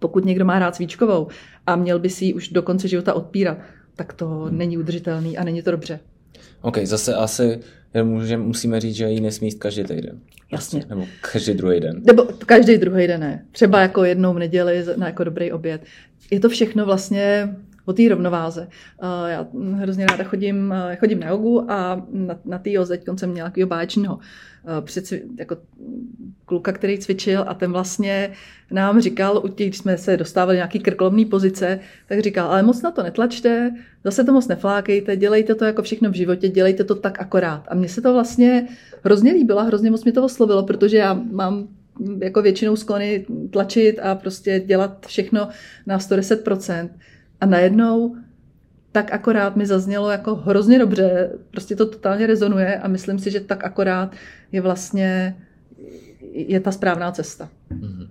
pokud 0.00 0.24
někdo 0.24 0.44
má 0.44 0.58
rád 0.58 0.74
svíčkovou 0.74 1.28
a 1.66 1.76
měl 1.76 1.98
by 1.98 2.10
si 2.10 2.24
ji 2.24 2.34
už 2.34 2.48
do 2.48 2.62
konce 2.62 2.88
života 2.88 3.14
odpírat, 3.14 3.58
tak 3.96 4.12
to 4.12 4.26
hmm. 4.28 4.58
není 4.58 4.78
udržitelný 4.78 5.38
a 5.38 5.44
není 5.44 5.62
to 5.62 5.70
dobře. 5.70 6.00
OK, 6.62 6.78
zase 6.78 7.14
asi 7.14 7.60
může, 8.02 8.36
musíme 8.36 8.80
říct, 8.80 8.94
že 8.94 9.08
ji 9.08 9.20
nesmí 9.20 9.46
jíst 9.46 9.58
každý 9.58 9.84
týden. 9.84 10.20
Jasně. 10.52 10.84
Nebo 10.88 11.06
každý 11.32 11.54
druhý 11.54 11.80
den. 11.80 12.00
Nebo 12.04 12.24
každý 12.46 12.78
druhý 12.78 13.06
den 13.06 13.20
ne. 13.20 13.44
Třeba 13.52 13.80
jako 13.80 14.04
jednou 14.04 14.34
v 14.34 14.38
neděli 14.38 14.84
na 14.96 15.06
jako 15.06 15.24
dobrý 15.24 15.52
oběd. 15.52 15.82
Je 16.30 16.40
to 16.40 16.48
všechno 16.48 16.86
vlastně 16.86 17.56
o 17.90 17.92
té 17.92 18.08
rovnováze. 18.08 18.68
Já 19.26 19.46
hrozně 19.74 20.06
ráda 20.06 20.24
chodím, 20.24 20.74
chodím 21.00 21.20
na 21.20 21.28
jogu 21.28 21.70
a 21.70 22.06
na, 22.12 22.38
na 22.44 22.58
té 22.58 22.70
joze 22.70 22.98
jsem 23.16 23.30
měla 23.30 23.48
takového 23.48 23.68
báječného 23.68 24.18
jako 25.38 25.56
kluka, 26.44 26.72
který 26.72 26.98
cvičil 26.98 27.44
a 27.48 27.54
ten 27.54 27.72
vlastně 27.72 28.32
nám 28.70 29.00
říkal, 29.00 29.42
když 29.54 29.78
jsme 29.78 29.98
se 29.98 30.16
dostávali 30.16 30.56
nějaký 30.56 30.78
krkolomný 30.78 31.24
pozice, 31.24 31.80
tak 32.08 32.20
říkal, 32.20 32.50
ale 32.50 32.62
moc 32.62 32.82
na 32.82 32.90
to 32.90 33.02
netlačte, 33.02 33.74
zase 34.04 34.24
to 34.24 34.32
moc 34.32 34.48
neflákejte, 34.48 35.16
dělejte 35.16 35.54
to 35.54 35.64
jako 35.64 35.82
všechno 35.82 36.10
v 36.10 36.14
životě, 36.14 36.48
dělejte 36.48 36.84
to 36.84 36.94
tak 36.94 37.20
akorát. 37.20 37.64
A 37.68 37.74
mně 37.74 37.88
se 37.88 38.00
to 38.00 38.12
vlastně 38.12 38.68
hrozně 39.04 39.32
líbilo, 39.32 39.64
hrozně 39.64 39.90
moc 39.90 40.04
mi 40.04 40.12
to 40.12 40.24
oslovilo, 40.24 40.62
protože 40.62 40.96
já 40.96 41.14
mám 41.32 41.68
jako 42.22 42.42
většinou 42.42 42.76
sklony 42.76 43.26
tlačit 43.50 43.98
a 43.98 44.14
prostě 44.14 44.60
dělat 44.66 45.06
všechno 45.06 45.48
na 45.86 45.98
110%. 45.98 46.88
A 47.40 47.46
najednou 47.46 48.16
tak 48.92 49.12
akorát 49.12 49.56
mi 49.56 49.66
zaznělo 49.66 50.10
jako 50.10 50.34
hrozně 50.34 50.78
dobře, 50.78 51.32
prostě 51.50 51.76
to 51.76 51.86
totálně 51.86 52.26
rezonuje 52.26 52.78
a 52.78 52.88
myslím 52.88 53.18
si, 53.18 53.30
že 53.30 53.40
tak 53.40 53.64
akorát 53.64 54.12
je 54.52 54.60
vlastně 54.60 55.36
je 56.32 56.60
ta 56.60 56.72
správná 56.72 57.12
cesta. 57.12 57.48
Mm-hmm. 57.72 58.08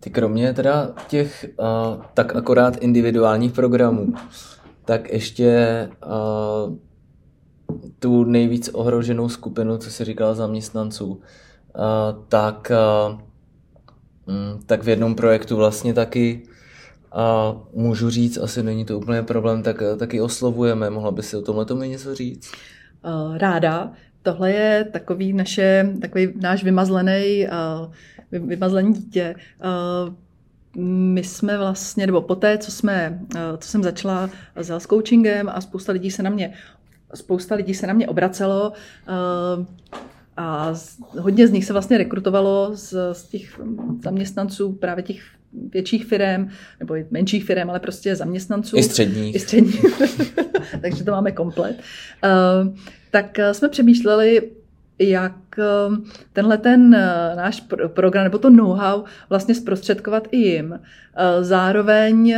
Ty 0.00 0.10
kromě 0.10 0.54
teda 0.54 0.94
těch 1.08 1.46
uh, 1.56 2.02
tak 2.14 2.36
akorát 2.36 2.76
individuálních 2.76 3.52
programů, 3.52 4.14
tak 4.84 5.12
ještě 5.12 5.88
uh, 6.06 6.76
tu 7.98 8.24
nejvíc 8.24 8.68
ohroženou 8.68 9.28
skupinu, 9.28 9.78
co 9.78 9.90
se 9.90 10.04
říkala 10.04 10.34
zaměstnanců, 10.34 11.20
tak, 12.28 12.72
uh, 13.14 13.20
tak 14.66 14.82
v 14.82 14.88
jednom 14.88 15.14
projektu 15.14 15.56
vlastně 15.56 15.94
taky 15.94 16.42
a 17.12 17.56
můžu 17.74 18.10
říct, 18.10 18.38
asi 18.38 18.62
není 18.62 18.84
to 18.84 18.98
úplně 18.98 19.22
problém, 19.22 19.62
tak 19.62 19.82
taky 19.98 20.20
oslovujeme. 20.20 20.90
Mohla 20.90 21.10
by 21.10 21.22
si 21.22 21.36
o 21.36 21.42
tomhle 21.42 21.64
tomu 21.64 21.82
něco 21.82 22.14
říct? 22.14 22.52
Ráda. 23.36 23.92
Tohle 24.22 24.50
je 24.50 24.84
takový 24.84 25.32
naše, 25.32 25.92
takový 26.00 26.32
náš 26.40 26.64
vymazlený, 26.64 27.46
vymazlený 28.32 28.92
dítě. 28.92 29.34
My 30.78 31.24
jsme 31.24 31.58
vlastně, 31.58 32.06
nebo 32.06 32.22
poté, 32.22 32.58
co, 32.58 32.70
jsme, 32.70 33.20
co 33.58 33.68
jsem 33.68 33.82
začala 33.82 34.30
s 34.56 34.68
health 34.68 34.86
coachingem 34.86 35.48
a 35.48 35.60
spousta 35.60 35.92
lidí 35.92 36.10
se 36.10 36.22
na 36.22 36.30
mě 36.30 36.54
spousta 37.14 37.54
lidí 37.54 37.74
se 37.74 37.86
na 37.86 37.92
mě 37.92 38.08
obracelo 38.08 38.72
a 40.36 40.74
hodně 41.18 41.48
z 41.48 41.50
nich 41.50 41.64
se 41.64 41.72
vlastně 41.72 41.98
rekrutovalo 41.98 42.70
z, 42.74 42.94
z 43.12 43.22
těch 43.22 43.60
zaměstnanců 44.04 44.72
právě 44.72 45.02
těch 45.02 45.22
větších 45.52 46.04
firm, 46.04 46.48
nebo 46.80 46.96
i 46.96 47.06
menších 47.10 47.44
firm, 47.44 47.70
ale 47.70 47.80
prostě 47.80 48.16
zaměstnanců. 48.16 48.76
I 48.76 48.82
středních. 48.82 49.34
I 49.34 49.38
středních. 49.38 49.84
Takže 50.80 51.04
to 51.04 51.10
máme 51.10 51.32
komplet. 51.32 51.80
Uh, 52.24 52.76
tak 53.10 53.38
eh, 53.38 53.54
jsme 53.54 53.68
přemýšleli, 53.68 54.50
jak 54.98 55.58
eh, 55.58 55.64
tenhle 56.32 56.58
ten 56.58 56.90
náš 57.36 57.64
program 57.86 58.24
nebo 58.24 58.38
to 58.38 58.50
know-how 58.50 59.04
vlastně 59.28 59.54
zprostředkovat 59.54 60.28
i 60.30 60.36
jim. 60.36 60.80
Zároveň 61.40 62.34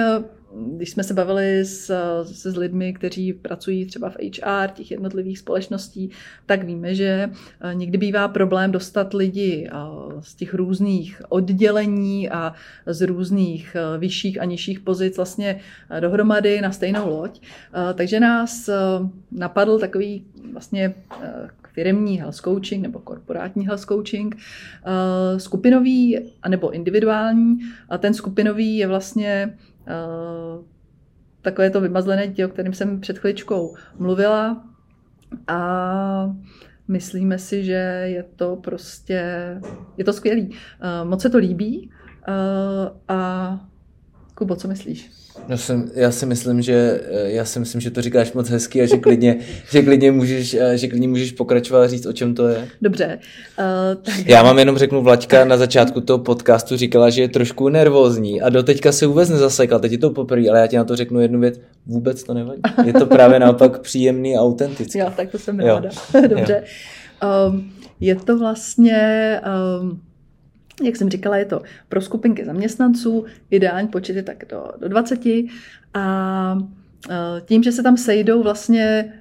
když 0.54 0.90
jsme 0.90 1.04
se 1.04 1.14
bavili 1.14 1.64
s, 1.64 1.86
se 2.22 2.52
s 2.52 2.56
lidmi, 2.56 2.92
kteří 2.92 3.32
pracují 3.32 3.86
třeba 3.86 4.10
v 4.10 4.16
HR 4.16 4.68
těch 4.74 4.90
jednotlivých 4.90 5.38
společností, 5.38 6.10
tak 6.46 6.64
víme, 6.64 6.94
že 6.94 7.30
eh, 7.60 7.74
někdy 7.74 7.98
bývá 7.98 8.28
problém 8.28 8.72
dostat 8.72 9.14
lidi 9.14 9.70
eh, 9.72 9.76
z 10.20 10.34
těch 10.34 10.54
různých 10.54 11.22
oddělení 11.28 12.30
a 12.30 12.54
z 12.86 13.06
různých 13.06 13.76
eh, 13.76 13.98
vyšších 13.98 14.40
a 14.40 14.44
nižších 14.44 14.80
pozic 14.80 15.16
vlastně 15.16 15.60
dohromady 16.00 16.60
na 16.60 16.72
stejnou 16.72 17.08
loď. 17.08 17.40
Takže 17.94 18.20
nás 18.20 18.70
napadl 19.32 19.78
takový 19.78 20.24
vlastně 20.52 20.94
firmní 21.74 22.20
health 22.20 22.36
coaching 22.36 22.82
nebo 22.82 22.98
korporátní 22.98 23.66
health 23.66 23.84
coaching, 23.84 24.36
skupinový 25.36 26.18
nebo 26.48 26.70
individuální. 26.70 27.58
A 27.88 27.98
ten 27.98 28.14
skupinový 28.14 28.76
je 28.76 28.86
vlastně 28.86 29.54
Eh, 29.86 30.64
takové 31.42 31.70
to 31.70 31.80
vymazlené 31.80 32.28
dítě, 32.28 32.46
o 32.46 32.48
kterém 32.48 32.72
jsem 32.72 33.00
před 33.00 33.18
chvíličkou 33.18 33.74
mluvila. 33.98 34.64
A 35.48 36.34
myslíme 36.88 37.38
si, 37.38 37.64
že 37.64 38.02
je 38.04 38.22
to 38.36 38.56
prostě, 38.56 39.24
je 39.96 40.04
to 40.04 40.12
skvělý. 40.12 40.50
Eh, 40.80 41.04
moc 41.04 41.22
se 41.22 41.30
to 41.30 41.38
líbí 41.38 41.90
eh, 42.28 42.32
a 43.08 43.60
Kubo, 44.34 44.56
co 44.56 44.68
myslíš? 44.68 45.10
Já, 45.48 45.56
jsem, 45.56 45.90
já 45.94 46.10
si 46.10 46.26
myslím, 46.26 46.62
že 46.62 47.00
já 47.24 47.44
si 47.44 47.58
myslím, 47.58 47.80
že 47.80 47.90
to 47.90 48.02
říkáš 48.02 48.32
moc 48.32 48.48
hezky 48.48 48.82
a 48.82 48.86
že 48.86 48.96
klidně, 48.96 49.36
že 49.70 49.82
klidně, 49.82 50.12
můžeš, 50.12 50.56
že 50.74 50.88
klidně 50.88 51.08
můžeš 51.08 51.32
pokračovat 51.32 51.82
a 51.82 51.88
říct, 51.88 52.06
o 52.06 52.12
čem 52.12 52.34
to 52.34 52.48
je. 52.48 52.68
Dobře. 52.82 53.18
Uh, 53.58 54.02
tak... 54.02 54.26
Já 54.26 54.42
mám 54.42 54.58
jenom 54.58 54.78
řeknu, 54.78 55.02
Vlaďka 55.02 55.44
na 55.44 55.56
začátku 55.56 56.00
toho 56.00 56.18
podcastu 56.18 56.76
říkala, 56.76 57.10
že 57.10 57.22
je 57.22 57.28
trošku 57.28 57.68
nervózní 57.68 58.42
a 58.42 58.48
doteďka 58.48 58.92
se 58.92 59.06
vůbec 59.06 59.28
nezasekla, 59.28 59.78
teď 59.78 59.92
je 59.92 59.98
to 59.98 60.10
poprvé, 60.10 60.48
ale 60.48 60.60
já 60.60 60.66
ti 60.66 60.76
na 60.76 60.84
to 60.84 60.96
řeknu 60.96 61.20
jednu 61.20 61.40
věc, 61.40 61.60
vůbec 61.86 62.24
to 62.24 62.34
nevadí. 62.34 62.60
Je 62.84 62.92
to 62.92 63.06
právě 63.06 63.40
naopak 63.40 63.78
příjemný 63.82 64.36
a 64.36 64.40
autentický. 64.40 64.98
Jo, 64.98 65.12
tak 65.16 65.30
to 65.30 65.38
jsem 65.38 65.60
ráda. 65.60 65.88
Dobře. 66.28 66.64
Um, 67.48 67.72
je 68.00 68.16
to 68.16 68.38
vlastně... 68.38 69.40
Um, 69.80 70.00
jak 70.82 70.96
jsem 70.96 71.10
říkala, 71.10 71.36
je 71.36 71.44
to 71.44 71.62
pro 71.88 72.00
skupinky 72.00 72.44
zaměstnanců, 72.44 73.24
ideální 73.50 73.88
počet 73.88 74.16
je 74.16 74.22
tak 74.22 74.44
do, 74.48 74.72
do 74.80 74.88
20 74.88 75.20
a 75.94 76.58
e, 77.10 77.40
tím, 77.40 77.62
že 77.62 77.72
se 77.72 77.82
tam 77.82 77.96
sejdou 77.96 78.42
vlastně 78.42 78.84
e, 78.84 79.12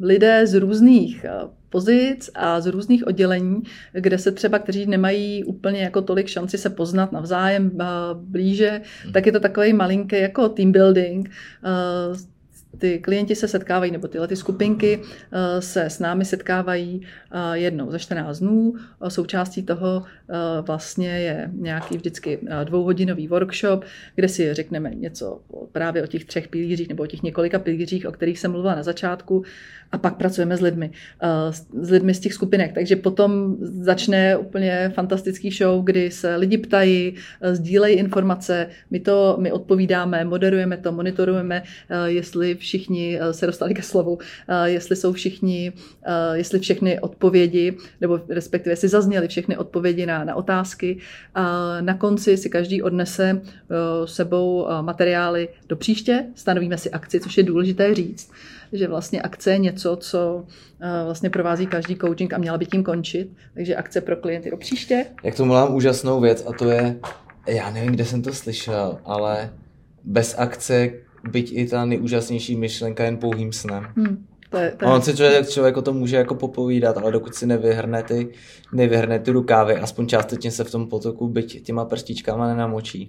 lidé 0.00 0.46
z 0.46 0.54
různých 0.54 1.24
e, 1.24 1.30
pozic 1.70 2.30
a 2.34 2.60
z 2.60 2.66
různých 2.66 3.06
oddělení, 3.06 3.62
kde 3.92 4.18
se 4.18 4.32
třeba, 4.32 4.58
kteří 4.58 4.86
nemají 4.86 5.44
úplně 5.44 5.80
jako 5.80 6.02
tolik 6.02 6.26
šanci 6.26 6.58
se 6.58 6.70
poznat 6.70 7.12
navzájem 7.12 7.70
blíže, 8.14 8.80
tak 9.12 9.26
je 9.26 9.32
to 9.32 9.40
takový 9.40 9.72
malinký 9.72 10.20
jako 10.20 10.48
team 10.48 10.72
building, 10.72 11.30
ty 12.84 12.98
klienti 12.98 13.34
se 13.34 13.48
setkávají, 13.48 13.92
nebo 13.92 14.08
tyhle 14.08 14.28
ty 14.28 14.36
skupinky 14.36 15.00
eh, 15.00 15.62
se 15.62 15.84
s 15.84 15.98
námi 15.98 16.24
setkávají 16.24 17.00
eh, 17.32 17.58
jednou 17.58 17.90
za 17.90 17.98
14 17.98 18.38
dnů. 18.38 18.74
Součástí 19.08 19.62
toho 19.62 20.02
eh, 20.04 20.34
vlastně 20.60 21.08
je 21.08 21.50
nějaký 21.52 21.96
vždycky 21.96 22.38
dvouhodinový 22.64 23.28
workshop, 23.28 23.84
kde 24.14 24.28
si 24.28 24.54
řekneme 24.54 24.90
něco 24.94 25.40
právě 25.72 26.02
o 26.02 26.06
těch 26.06 26.24
třech 26.24 26.48
pilířích 26.48 26.88
nebo 26.88 27.02
o 27.02 27.06
těch 27.06 27.22
několika 27.22 27.58
pilířích, 27.58 28.06
o 28.06 28.12
kterých 28.12 28.38
jsem 28.38 28.50
mluvila 28.50 28.74
na 28.74 28.82
začátku 28.82 29.44
a 29.92 29.98
pak 29.98 30.16
pracujeme 30.16 30.56
s 30.56 30.60
lidmi, 30.60 30.90
s 31.82 31.90
lidmi 31.90 32.14
z 32.14 32.20
těch 32.20 32.34
skupinek. 32.34 32.72
Takže 32.72 32.96
potom 32.96 33.56
začne 33.60 34.36
úplně 34.36 34.92
fantastický 34.94 35.50
show, 35.50 35.84
kdy 35.84 36.10
se 36.10 36.36
lidi 36.36 36.58
ptají, 36.58 37.14
sdílejí 37.52 37.96
informace, 37.96 38.66
my 38.90 39.00
to 39.00 39.36
my 39.40 39.52
odpovídáme, 39.52 40.24
moderujeme 40.24 40.76
to, 40.76 40.92
monitorujeme, 40.92 41.62
jestli 42.06 42.54
všichni 42.54 42.73
eh, 43.20 43.32
se 43.32 43.46
dostali 43.46 43.74
ke 43.74 43.82
slovu, 43.82 44.18
eh, 44.48 44.70
jestli 44.70 44.96
jsou 44.96 45.12
všichni, 45.12 45.72
eh, 46.06 46.38
jestli 46.38 46.58
všechny 46.58 47.00
odpovědi, 47.00 47.76
nebo 48.00 48.20
respektive 48.28 48.72
jestli 48.72 48.88
zazněly 48.88 49.28
všechny 49.28 49.56
odpovědi 49.56 50.06
na, 50.06 50.24
na 50.24 50.34
otázky. 50.34 50.98
Na 51.80 51.94
konci 51.94 52.36
si 52.36 52.50
každý 52.50 52.82
odnese 52.82 53.40
sebou 54.04 54.66
materiály 54.80 55.48
do 55.68 55.76
příště, 55.76 56.24
stanovíme 56.34 56.78
si 56.78 56.90
akci, 56.90 57.20
což 57.20 57.36
je 57.36 57.42
důležité 57.42 57.94
říct, 57.94 58.30
že 58.72 58.88
vlastně 58.88 59.22
akce 59.22 59.50
je 59.50 59.58
něco, 59.58 59.96
co 59.96 60.44
vlastně 61.04 61.30
provází 61.30 61.66
každý 61.66 61.96
coaching 61.96 62.32
a 62.32 62.38
měla 62.38 62.58
by 62.58 62.66
tím 62.66 62.82
končit. 62.82 63.30
Takže 63.54 63.76
akce 63.76 64.00
pro 64.00 64.16
klienty 64.16 64.50
do 64.50 64.56
příště. 64.56 65.06
Jak 65.22 65.34
to 65.34 65.44
mám 65.44 65.74
úžasnou 65.74 66.20
věc 66.20 66.44
a 66.46 66.52
to 66.52 66.70
je, 66.70 66.96
já 67.46 67.70
nevím, 67.70 67.92
kde 67.92 68.04
jsem 68.04 68.22
to 68.22 68.32
slyšel, 68.32 68.98
ale 69.04 69.50
bez 70.04 70.34
akce 70.38 70.90
byť 71.30 71.52
i 71.52 71.66
ta 71.66 71.84
nejúžasnější 71.84 72.56
myšlenka 72.56 73.04
jen 73.04 73.16
pouhým 73.16 73.52
snem. 73.52 73.86
Hmm. 73.96 74.26
To 74.50 74.56
je, 74.56 74.70
to 74.70 74.84
je... 74.84 74.90
On 74.90 75.02
si 75.02 75.16
člověk, 75.16 75.48
člověk 75.48 75.76
o 75.76 75.82
tom 75.82 75.96
může 75.96 76.16
jako 76.16 76.34
popovídat, 76.34 76.98
ale 76.98 77.12
dokud 77.12 77.34
si 77.34 77.46
nevyhrne 77.46 78.02
ty, 78.02 78.28
nevyhrne 78.72 79.18
ty 79.18 79.30
rukávy, 79.30 79.76
aspoň 79.76 80.06
částečně 80.06 80.50
se 80.50 80.64
v 80.64 80.70
tom 80.70 80.88
potoku 80.88 81.28
byť 81.28 81.62
těma 81.62 81.84
prstičkama 81.84 82.48
nenamočí, 82.48 83.08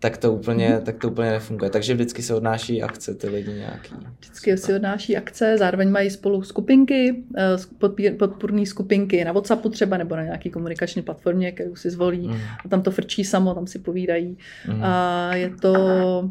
tak 0.00 0.16
to 0.16 0.32
úplně, 0.32 0.80
tak 0.84 0.98
to 0.98 1.08
úplně 1.08 1.30
nefunguje. 1.30 1.70
Takže 1.70 1.94
vždycky 1.94 2.22
se 2.22 2.34
odnáší 2.34 2.82
akce 2.82 3.14
ty 3.14 3.28
lidi 3.28 3.52
nějaký. 3.52 3.94
Vždycky 4.20 4.56
si 4.56 4.74
odnáší 4.74 5.16
akce, 5.16 5.58
zároveň 5.58 5.90
mají 5.90 6.10
spolu 6.10 6.42
skupinky, 6.42 7.24
eh, 7.36 8.12
podpůrné 8.18 8.66
skupinky 8.66 9.24
na 9.24 9.32
WhatsAppu 9.32 9.68
třeba 9.68 9.96
nebo 9.96 10.16
na 10.16 10.22
nějaký 10.22 10.50
komunikační 10.50 11.02
platformě, 11.02 11.52
kterou 11.52 11.76
si 11.76 11.90
zvolí 11.90 12.28
mm. 12.28 12.36
a 12.64 12.68
tam 12.68 12.82
to 12.82 12.90
frčí 12.90 13.24
samo, 13.24 13.54
tam 13.54 13.66
si 13.66 13.78
povídají. 13.78 14.38
Mm. 14.68 14.84
A 14.84 15.34
je 15.34 15.50
to 15.50 15.72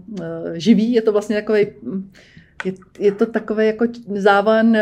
uh, 0.08 0.26
živý, 0.54 0.94
je 0.94 1.02
to 1.02 1.12
vlastně 1.12 1.36
takový 1.36 1.68
je, 2.66 2.74
je 3.00 3.12
to 3.12 3.26
takový 3.26 3.66
jako 3.66 3.86
závan 4.16 4.78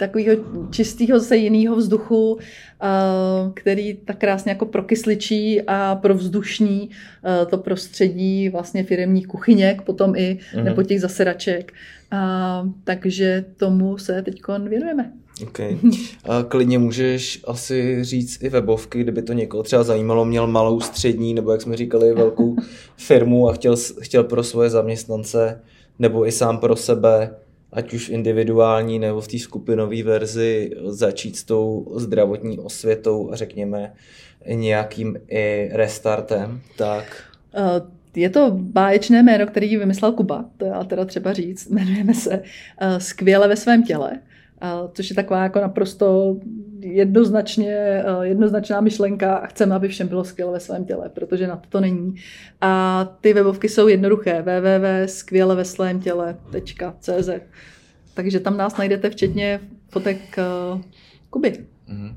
takového 0.00 0.36
čistého 0.70 1.20
se 1.20 1.36
jiného 1.36 1.76
vzduchu, 1.76 2.38
který 3.54 3.94
tak 3.94 4.18
krásně 4.18 4.52
jako 4.52 4.66
prokysličí 4.66 5.62
a 5.66 5.94
provzdušní 5.94 6.90
to 7.50 7.58
prostředí 7.58 8.48
vlastně 8.48 8.84
firemních 8.84 9.26
kuchyněk, 9.26 9.82
potom 9.82 10.16
i 10.16 10.38
mm-hmm. 10.38 10.64
nebo 10.64 10.82
těch 10.82 11.00
zasedaček. 11.00 11.72
A, 12.10 12.68
takže 12.84 13.44
tomu 13.56 13.98
se 13.98 14.22
teď 14.22 14.40
věnujeme. 14.68 15.12
Okay. 15.42 15.78
A 16.24 16.42
klidně 16.42 16.78
můžeš 16.78 17.40
asi 17.46 18.04
říct 18.04 18.42
i 18.42 18.48
webovky, 18.48 19.00
kdyby 19.00 19.22
to 19.22 19.32
někoho 19.32 19.62
třeba 19.62 19.82
zajímalo, 19.82 20.24
měl 20.24 20.46
malou 20.46 20.80
střední, 20.80 21.34
nebo 21.34 21.52
jak 21.52 21.62
jsme 21.62 21.76
říkali, 21.76 22.14
velkou 22.14 22.56
firmu 22.96 23.48
a 23.48 23.52
chtěl, 23.52 23.76
chtěl 24.00 24.24
pro 24.24 24.42
svoje 24.42 24.70
zaměstnance, 24.70 25.60
nebo 25.98 26.26
i 26.26 26.32
sám 26.32 26.58
pro 26.58 26.76
sebe 26.76 27.30
ať 27.72 27.92
už 27.92 28.08
individuální 28.08 28.98
nebo 28.98 29.20
v 29.20 29.28
té 29.28 29.38
skupinové 29.38 30.02
verzi, 30.02 30.70
začít 30.86 31.36
s 31.36 31.44
tou 31.44 31.92
zdravotní 31.96 32.58
osvětou 32.58 33.30
a 33.32 33.36
řekněme 33.36 33.92
nějakým 34.46 35.16
i 35.28 35.70
restartem, 35.72 36.60
tak... 36.76 37.24
Uh, 37.58 37.90
je 38.16 38.30
to 38.30 38.50
báječné 38.54 39.22
jméno, 39.22 39.46
který 39.46 39.76
vymyslel 39.76 40.12
Kuba, 40.12 40.44
to 40.56 40.64
já 40.64 40.84
teda 40.84 41.04
třeba 41.04 41.32
říct, 41.32 41.66
jmenujeme 41.70 42.14
se 42.14 42.38
uh, 42.38 42.98
Skvěle 42.98 43.48
ve 43.48 43.56
svém 43.56 43.82
těle, 43.82 44.10
uh, 44.12 44.90
což 44.92 45.10
je 45.10 45.16
taková 45.16 45.42
jako 45.42 45.60
naprosto 45.60 46.36
jednoznačně, 46.80 48.04
jednoznačná 48.22 48.80
myšlenka 48.80 49.36
a 49.36 49.46
chceme, 49.46 49.74
aby 49.74 49.88
všem 49.88 50.08
bylo 50.08 50.24
skvěle 50.24 50.52
ve 50.52 50.60
svém 50.60 50.84
těle, 50.84 51.08
protože 51.08 51.46
na 51.46 51.56
to 51.56 51.68
to 51.68 51.80
není. 51.80 52.14
A 52.60 53.04
ty 53.20 53.32
webovky 53.32 53.68
jsou 53.68 53.88
jednoduché, 53.88 54.42
www.skvěle 54.42 55.56
ve 55.56 55.64
svém 55.64 56.00
těle.cz 56.00 57.30
takže 58.14 58.40
tam 58.40 58.56
nás 58.56 58.76
najdete 58.76 59.10
včetně 59.10 59.60
fotek 59.88 60.38
uh, 60.74 60.80
Kuby. 61.30 61.66
Mm-hmm. 61.88 62.14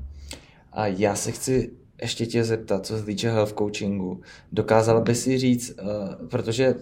A 0.72 0.86
já 0.86 1.14
se 1.14 1.32
chci 1.32 1.70
ještě 2.02 2.26
tě 2.26 2.44
zeptat, 2.44 2.86
co 2.86 2.98
se 2.98 3.04
týče 3.04 3.30
health 3.30 3.52
coachingu. 3.52 4.20
Dokázala 4.52 5.00
by 5.00 5.14
si 5.14 5.38
říct, 5.38 5.80
uh, 5.82 6.28
protože 6.28 6.74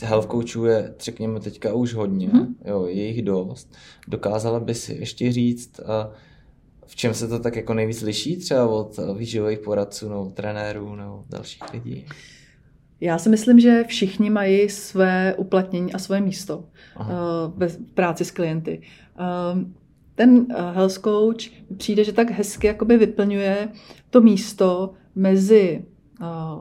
health 0.00 0.30
coachů 0.30 0.64
je, 0.64 0.94
řekněme, 1.00 1.40
teďka 1.40 1.74
už 1.74 1.94
hodně, 1.94 2.28
hmm. 2.28 2.54
jo, 2.64 2.86
je 2.86 3.06
jich 3.06 3.22
dost. 3.22 3.72
Dokázala 4.08 4.60
by 4.60 4.74
si 4.74 4.94
ještě 4.94 5.32
říct, 5.32 5.80
uh, 5.80 6.14
v 6.86 6.96
čem 6.96 7.14
se 7.14 7.28
to 7.28 7.38
tak 7.38 7.56
jako 7.56 7.74
nejvíc 7.74 8.02
liší 8.02 8.36
třeba 8.36 8.68
od 8.68 9.00
výživových 9.16 9.58
poradců 9.58 10.08
nebo 10.08 10.24
trenérů 10.24 10.96
nebo 10.96 11.24
dalších 11.30 11.62
lidí? 11.72 12.06
Já 13.00 13.18
si 13.18 13.28
myslím, 13.28 13.60
že 13.60 13.84
všichni 13.86 14.30
mají 14.30 14.68
své 14.68 15.34
uplatnění 15.34 15.92
a 15.92 15.98
své 15.98 16.20
místo 16.20 16.64
Aha. 16.96 17.52
ve 17.56 17.68
práci 17.94 18.24
s 18.24 18.30
klienty. 18.30 18.82
Ten 20.14 20.46
health 20.74 20.98
coach 20.98 21.50
přijde, 21.76 22.04
že 22.04 22.12
tak 22.12 22.30
hezky 22.30 22.66
jakoby 22.66 22.96
vyplňuje 22.96 23.68
to 24.10 24.20
místo 24.20 24.92
mezi 25.14 25.84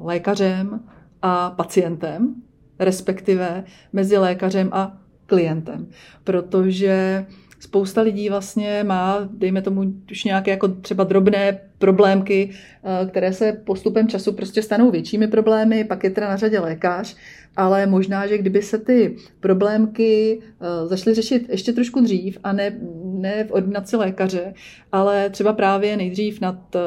lékařem 0.02 0.84
a 1.22 1.50
pacientem, 1.52 2.36
respektive 2.80 3.64
mezi 3.94 4.18
lékařem 4.18 4.70
a 4.72 4.98
klientem. 5.26 5.88
Protože 6.24 7.26
spousta 7.64 8.02
lidí 8.02 8.30
vlastně 8.30 8.84
má, 8.84 9.30
dejme 9.34 9.62
tomu, 9.62 9.94
už 10.12 10.24
nějaké 10.24 10.52
jako 10.52 10.68
třeba 10.68 11.04
drobné 11.04 11.60
problémky, 11.78 12.50
eh, 12.50 13.06
které 13.06 13.34
se 13.34 13.54
postupem 13.64 14.08
času 14.08 14.34
prostě 14.34 14.62
stanou 14.62 14.92
většími 14.92 15.28
problémy, 15.28 15.84
pak 15.84 16.04
je 16.04 16.10
teda 16.10 16.30
na 16.30 16.38
řadě 16.38 16.60
lékař, 16.60 17.16
ale 17.56 17.86
možná, 17.86 18.28
že 18.28 18.38
kdyby 18.38 18.62
se 18.62 18.78
ty 18.78 19.16
problémky 19.40 20.42
eh, 20.42 20.88
začaly 20.88 21.16
řešit 21.16 21.50
ještě 21.50 21.74
trošku 21.74 22.02
dřív 22.02 22.38
a 22.44 22.54
ne, 22.54 22.80
ne 23.24 23.44
v 23.44 23.52
ordinaci 23.52 23.96
lékaře, 23.96 24.54
ale 24.92 25.30
třeba 25.30 25.54
právě 25.54 25.98
nejdřív 25.98 26.42
nad, 26.42 26.76
eh, 26.76 26.80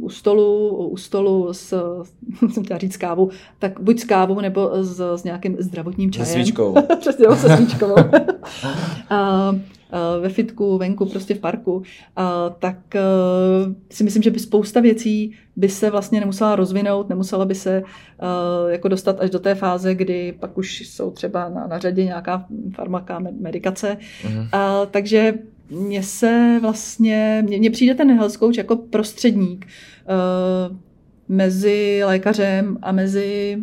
u 0.00 0.08
stolu, 0.08 0.68
u 0.76 0.96
stolu 0.96 1.52
s, 1.52 1.74
jsem 2.52 2.64
chtěla 2.64 2.78
říct 2.78 2.96
kávu, 2.96 3.30
tak 3.58 3.80
buď 3.80 4.00
s 4.00 4.04
kávou 4.04 4.40
nebo 4.40 4.70
s, 4.84 5.00
s 5.16 5.24
nějakým 5.24 5.56
zdravotním 5.58 6.12
čajem. 6.12 6.26
Se 6.28 6.32
svíčkou. 6.32 6.74
Přesně, 7.00 7.26
se 7.36 7.56
svíčkou. 7.56 7.94
a, 9.10 9.54
ve 10.20 10.28
fitku, 10.28 10.78
venku, 10.78 11.06
prostě 11.06 11.34
v 11.34 11.38
parku, 11.38 11.82
tak 12.58 12.78
si 13.90 14.04
myslím, 14.04 14.22
že 14.22 14.30
by 14.30 14.38
spousta 14.38 14.80
věcí 14.80 15.32
by 15.56 15.68
se 15.68 15.90
vlastně 15.90 16.20
nemusela 16.20 16.56
rozvinout, 16.56 17.08
nemusela 17.08 17.44
by 17.44 17.54
se 17.54 17.82
jako 18.68 18.88
dostat 18.88 19.20
až 19.20 19.30
do 19.30 19.38
té 19.38 19.54
fáze, 19.54 19.94
kdy 19.94 20.36
pak 20.40 20.58
už 20.58 20.80
jsou 20.88 21.10
třeba 21.10 21.48
na, 21.48 21.66
na 21.66 21.78
řadě 21.78 22.04
nějaká 22.04 22.46
farmaka, 22.74 23.18
medikace. 23.40 23.96
Mhm. 24.24 24.48
A, 24.52 24.86
takže 24.86 25.34
mně 25.70 26.02
se 26.02 26.58
vlastně, 26.62 27.44
mně, 27.46 27.70
přijde 27.70 27.94
ten 27.94 28.16
health 28.16 28.36
coach 28.38 28.56
jako 28.56 28.76
prostředník 28.76 29.66
mezi 31.28 32.02
lékařem 32.04 32.78
a 32.82 32.92
mezi 32.92 33.58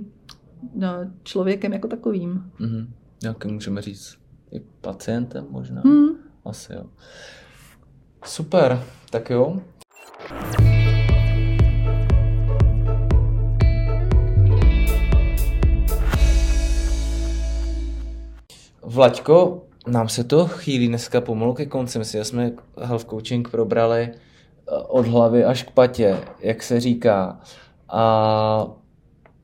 no, 0.76 0.88
člověkem 1.24 1.74
jako 1.74 1.88
takovým. 1.88 2.44
Mm-hmm. 2.60 2.88
Jak 3.24 3.46
můžeme 3.46 3.82
říct? 3.82 4.21
I 4.52 4.60
pacientem 4.60 5.48
možná? 5.50 5.82
Mm. 5.86 6.10
Asi 6.46 6.74
jo. 6.74 6.84
Super, 8.26 8.84
tak 9.10 9.30
jo. 9.30 9.62
Vlaďko, 18.84 19.64
nám 19.88 20.10
se 20.10 20.24
to 20.24 20.48
chýlí 20.48 20.88
dneska 20.88 21.22
pomalu 21.22 21.54
ke 21.54 21.66
konci. 21.66 22.00
Myslím, 22.00 22.22
že 22.22 22.26
jsme 22.26 22.52
health 22.82 23.06
coaching 23.06 23.50
probrali 23.50 24.02
eh, 24.02 24.16
od 24.88 25.08
hlavy 25.08 25.46
až 25.46 25.64
k 25.64 25.72
patě, 25.72 26.18
jak 26.40 26.64
se 26.64 26.80
říká. 26.80 27.40
A 27.90 28.81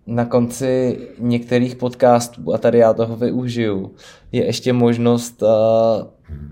na 0.07 0.25
konci 0.25 0.99
některých 1.19 1.75
podcastů, 1.75 2.53
a 2.53 2.57
tady 2.57 2.77
já 2.77 2.93
toho 2.93 3.15
využiju, 3.15 3.91
je 4.31 4.45
ještě 4.45 4.73
možnost 4.73 5.43
uh, 5.43 5.49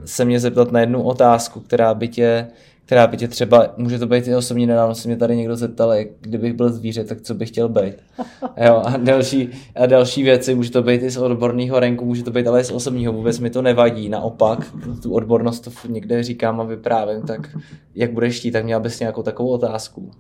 se 0.06 0.26
mě 0.26 0.40
zeptat 0.40 0.72
na 0.72 0.80
jednu 0.80 1.04
otázku, 1.04 1.60
která 1.60 1.94
by 1.94 2.08
tě, 2.08 2.48
která 2.86 3.08
by 3.08 3.18
tě 3.18 3.28
třeba, 3.28 3.74
může 3.78 4.00
to 4.00 4.08
být 4.08 4.28
i 4.28 4.36
osobní, 4.36 4.66
nedávno 4.66 4.96
se 4.96 5.08
mě 5.08 5.18
tady 5.18 5.38
někdo 5.38 5.56
zeptal, 5.56 5.94
jak 5.94 6.08
kdybych 6.22 6.54
byl 6.54 6.70
zvíře, 6.74 7.04
tak 7.04 7.22
co 7.22 7.34
bych 7.34 7.50
chtěl 7.50 7.70
být. 7.70 7.96
Jo, 8.66 8.82
a 8.86 8.98
další, 8.98 9.50
a 9.76 9.86
další 9.86 10.24
věci, 10.24 10.56
může 10.56 10.72
to 10.72 10.84
být 10.84 11.04
i 11.04 11.10
z 11.10 11.18
odborného 11.18 11.80
renku, 11.80 12.06
může 12.06 12.24
to 12.24 12.32
být 12.32 12.48
ale 12.48 12.62
i 12.62 12.64
z 12.64 12.72
osobního, 12.72 13.14
vůbec 13.14 13.40
mi 13.40 13.50
to 13.50 13.62
nevadí, 13.62 14.10
naopak, 14.10 14.74
tu 15.04 15.14
odbornost 15.14 15.60
to 15.60 15.72
někde 15.88 16.24
říkám 16.24 16.62
a 16.62 16.64
vyprávím, 16.64 17.22
tak 17.22 17.58
jak 17.96 18.14
budeš 18.14 18.40
chtít, 18.40 18.52
tak 18.52 18.64
měl 18.64 18.80
bys 18.80 19.00
nějakou 19.00 19.24
takovou 19.24 19.50
otázku. 19.50 20.12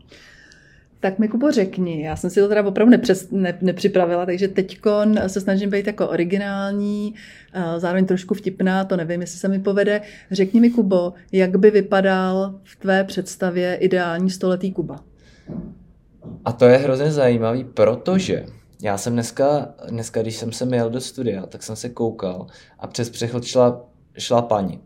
Tak 1.00 1.20
mi 1.20 1.28
Kubo 1.28 1.52
řekni, 1.52 2.04
já 2.04 2.16
jsem 2.16 2.30
si 2.30 2.40
to 2.40 2.48
teda 2.48 2.64
opravdu 2.68 2.92
nepřes, 2.92 3.32
ne, 3.32 3.58
nepřipravila, 3.62 4.26
takže 4.26 4.48
teď 4.48 4.80
se 5.28 5.42
snažím 5.42 5.70
být 5.70 5.88
jako 5.88 6.08
originální, 6.08 7.14
zároveň 7.78 8.06
trošku 8.06 8.34
vtipná, 8.34 8.86
to 8.86 8.98
nevím, 8.98 9.22
jestli 9.22 9.40
se 9.40 9.48
mi 9.48 9.60
povede. 9.60 10.02
Řekni 10.32 10.60
mi, 10.60 10.70
Kubo, 10.70 11.14
jak 11.32 11.58
by 11.58 11.72
vypadal 11.72 12.60
v 12.64 12.76
tvé 12.76 13.04
představě 13.04 13.76
ideální 13.76 14.30
stoletý 14.30 14.72
Kuba? 14.72 15.00
A 16.46 16.52
to 16.52 16.66
je 16.66 16.78
hrozně 16.78 17.12
zajímavý, 17.12 17.64
protože 17.64 18.46
já 18.82 18.98
jsem 18.98 19.14
dneska, 19.14 19.74
dneska, 19.90 20.22
když 20.22 20.36
jsem 20.36 20.52
se 20.52 20.66
měl 20.66 20.90
do 20.90 21.02
studia, 21.02 21.46
tak 21.46 21.64
jsem 21.64 21.76
se 21.76 21.90
koukal 21.90 22.48
a 22.80 22.88
přes 22.88 23.10
přechod 23.10 23.46
šla, 23.46 23.86
šla 24.18 24.42
paní. 24.42 24.82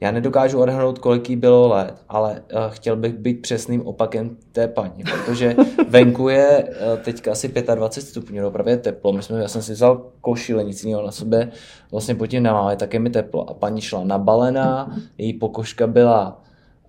Já 0.00 0.10
nedokážu 0.10 0.60
odhadnout, 0.60 0.98
kolik 0.98 1.30
jí 1.30 1.36
bylo 1.36 1.68
let, 1.68 1.94
ale 2.08 2.32
uh, 2.32 2.60
chtěl 2.68 2.96
bych 2.96 3.14
být 3.14 3.42
přesným 3.42 3.86
opakem 3.86 4.36
té 4.52 4.68
paní, 4.68 5.04
protože 5.04 5.56
venku 5.88 6.28
je 6.28 6.64
uh, 6.64 6.98
teďka 6.98 7.32
asi 7.32 7.48
25 7.74 8.08
stupňů, 8.08 8.46
opravdu 8.46 8.70
je 8.70 8.76
teplo. 8.76 9.12
My 9.12 9.22
jsme, 9.22 9.40
já 9.40 9.48
jsem 9.48 9.62
si 9.62 9.72
vzal 9.72 10.06
košile, 10.20 10.64
nic 10.64 10.84
jiného 10.84 11.06
na 11.06 11.12
sobě, 11.12 11.50
vlastně 11.90 12.14
pod 12.14 12.26
tím 12.26 12.42
nemáme, 12.42 12.76
tak 12.76 12.94
je 12.94 13.00
mi 13.00 13.10
teplo. 13.10 13.50
A 13.50 13.54
paní 13.54 13.80
šla 13.80 14.04
nabalená, 14.04 14.96
její 15.18 15.32
pokožka 15.32 15.86
byla 15.86 16.40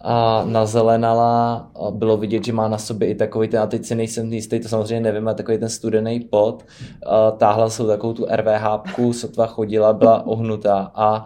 a 0.07 0.43
nazelenala, 0.45 1.53
a 1.75 1.91
bylo 1.91 2.17
vidět, 2.17 2.45
že 2.45 2.53
má 2.53 2.67
na 2.67 2.77
sobě 2.77 3.07
i 3.07 3.15
takový 3.15 3.47
ten, 3.47 3.59
a 3.59 3.67
teď 3.67 3.85
si 3.85 3.95
nejsem 3.95 4.33
jistý, 4.33 4.59
to 4.59 4.67
samozřejmě 4.67 4.99
nevím, 4.99 5.27
a 5.27 5.33
takový 5.33 5.57
ten 5.57 5.69
studený 5.69 6.19
pot, 6.19 6.65
a 7.05 7.31
táhla 7.31 7.69
se 7.69 7.83
takovou 7.83 8.13
tu 8.13 8.25
RVH, 8.35 9.11
sotva 9.11 9.47
chodila, 9.47 9.93
byla 9.93 10.27
ohnutá 10.27 10.91
a 10.95 11.25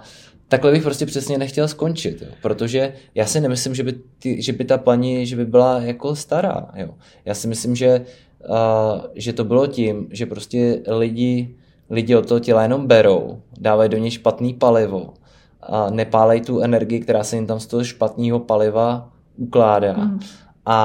takhle 0.49 0.71
bych 0.71 0.83
prostě 0.83 1.05
přesně 1.05 1.37
nechtěl 1.37 1.67
skončit, 1.67 2.21
jo. 2.21 2.27
protože 2.41 2.93
já 3.15 3.25
si 3.25 3.41
nemyslím, 3.41 3.75
že 3.75 3.83
by, 3.83 3.93
ty, 4.19 4.41
že 4.41 4.53
by 4.53 4.65
ta 4.65 4.77
paní, 4.77 5.25
že 5.25 5.35
by 5.35 5.45
byla 5.45 5.81
jako 5.81 6.15
stará, 6.15 6.71
jo. 6.75 6.89
Já 7.25 7.33
si 7.33 7.47
myslím, 7.47 7.75
že, 7.75 8.05
uh, 8.49 9.01
že 9.15 9.33
to 9.33 9.43
bylo 9.43 9.67
tím, 9.67 10.07
že 10.11 10.25
prostě 10.25 10.81
lidi, 10.87 11.55
lidi 11.89 12.15
od 12.15 12.27
toho 12.27 12.39
těla 12.39 12.63
jenom 12.63 12.87
berou, 12.87 13.41
dávají 13.59 13.89
do 13.89 13.97
něj 13.97 14.11
špatný 14.11 14.53
palivo 14.53 15.13
a 15.61 15.89
nepálej 15.89 16.41
tu 16.41 16.59
energii, 16.59 16.99
která 16.99 17.23
se 17.23 17.35
jim 17.35 17.47
tam 17.47 17.59
z 17.59 17.67
toho 17.67 17.83
špatného 17.83 18.39
paliva 18.39 19.09
ukládá 19.37 19.93
mm. 19.93 20.19
a, 20.65 20.79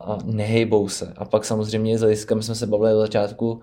a 0.00 0.18
nehejbou 0.24 0.88
se. 0.88 1.12
A 1.16 1.24
pak 1.24 1.44
samozřejmě 1.44 1.98
z 1.98 2.00
hlediska, 2.00 2.34
my 2.34 2.42
jsme 2.42 2.54
se 2.54 2.66
bavili 2.66 2.94
od 2.94 3.00
začátku 3.00 3.60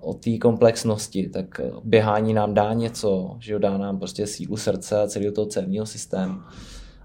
o 0.00 0.14
té 0.24 0.38
komplexnosti, 0.38 1.28
tak 1.28 1.60
běhání 1.84 2.34
nám 2.34 2.54
dá 2.54 2.72
něco, 2.72 3.36
že 3.40 3.58
dá 3.58 3.78
nám 3.78 3.98
prostě 3.98 4.26
sílu 4.26 4.56
srdce 4.56 5.02
a 5.02 5.06
celého 5.06 5.32
toho 5.32 5.46
cévního 5.46 5.86
systému. 5.86 6.34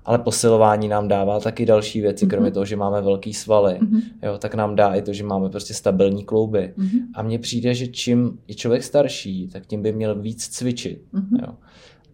Ale 0.05 0.19
posilování 0.19 0.88
nám 0.88 1.07
dává 1.07 1.39
taky 1.39 1.65
další 1.65 2.01
věci, 2.01 2.25
mm-hmm. 2.25 2.30
kromě 2.30 2.51
toho, 2.51 2.65
že 2.65 2.75
máme 2.75 3.01
velký 3.01 3.34
svaly, 3.34 3.73
mm-hmm. 3.73 4.01
jo, 4.23 4.38
tak 4.38 4.55
nám 4.55 4.75
dá 4.75 4.93
i 4.93 5.01
to, 5.01 5.13
že 5.13 5.23
máme 5.23 5.49
prostě 5.49 5.73
stabilní 5.73 6.23
klouby. 6.23 6.73
Mm-hmm. 6.77 6.99
A 7.13 7.21
mně 7.21 7.39
přijde, 7.39 7.73
že 7.73 7.88
čím 7.88 8.39
je 8.47 8.55
člověk 8.55 8.84
starší, 8.84 9.47
tak 9.47 9.65
tím 9.65 9.82
by 9.82 9.93
měl 9.93 10.21
víc 10.21 10.47
cvičit. 10.47 11.01
Mm-hmm. 11.13 11.41
Jo. 11.47 11.53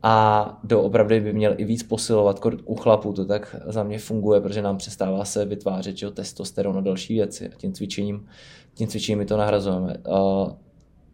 A 0.08 0.60
doopravdy 0.64 1.20
by 1.20 1.34
měl 1.34 1.56
i 1.58 1.66
víc 1.66 1.84
posilovat. 1.84 2.46
U 2.66 2.76
chlapů 2.76 3.14
to 3.14 3.26
tak 3.26 3.56
za 3.66 3.84
mě 3.84 4.00
funguje, 4.00 4.42
protože 4.42 4.62
nám 4.62 4.78
přestává 4.78 5.26
se 5.26 5.46
vytvářet 5.46 5.98
že, 5.98 6.12
testosteron 6.12 6.78
a 6.78 6.82
další 6.82 7.14
věci. 7.14 7.50
A 7.50 7.56
tím 7.58 7.74
cvičením 7.74 8.26
tím 8.74 8.88
cvičením 8.88 9.20
my 9.20 9.26
to 9.26 9.38
nahrazujeme. 9.38 9.98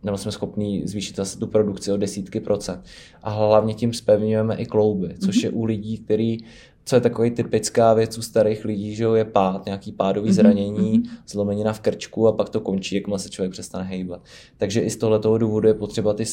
nebo 0.03 0.17
jsme 0.17 0.31
schopni 0.31 0.81
zvýšit 0.85 1.15
zase 1.15 1.39
tu 1.39 1.47
produkci 1.47 1.91
o 1.91 1.97
desítky 1.97 2.39
procent. 2.39 2.85
A 3.23 3.29
hlavně 3.29 3.73
tím 3.73 3.93
spevňujeme 3.93 4.55
i 4.55 4.65
klouby, 4.65 5.15
což 5.25 5.35
mm-hmm. 5.35 5.43
je 5.43 5.49
u 5.49 5.63
lidí, 5.63 5.97
který 5.97 6.37
co 6.85 6.95
je 6.95 7.01
takový 7.01 7.31
typická 7.31 7.93
věc 7.93 8.17
u 8.17 8.21
starých 8.21 8.65
lidí, 8.65 8.95
že 8.95 9.03
jo, 9.03 9.13
je 9.13 9.25
pád, 9.25 9.65
nějaký 9.65 9.91
pádový 9.91 10.29
mm-hmm. 10.29 10.33
zranění, 10.33 10.99
mm-hmm. 10.99 11.09
zlomenina 11.27 11.73
v 11.73 11.79
krčku 11.79 12.27
a 12.27 12.31
pak 12.31 12.49
to 12.49 12.59
končí, 12.59 12.95
jakmile 12.95 13.19
se 13.19 13.29
člověk 13.29 13.51
přestane 13.51 13.83
hejbat. 13.83 14.21
Takže 14.57 14.81
i 14.81 14.89
z 14.89 14.97
tohoto 14.97 15.37
důvodu 15.37 15.67
je 15.67 15.73
potřeba 15.73 16.13
ty, 16.13 16.23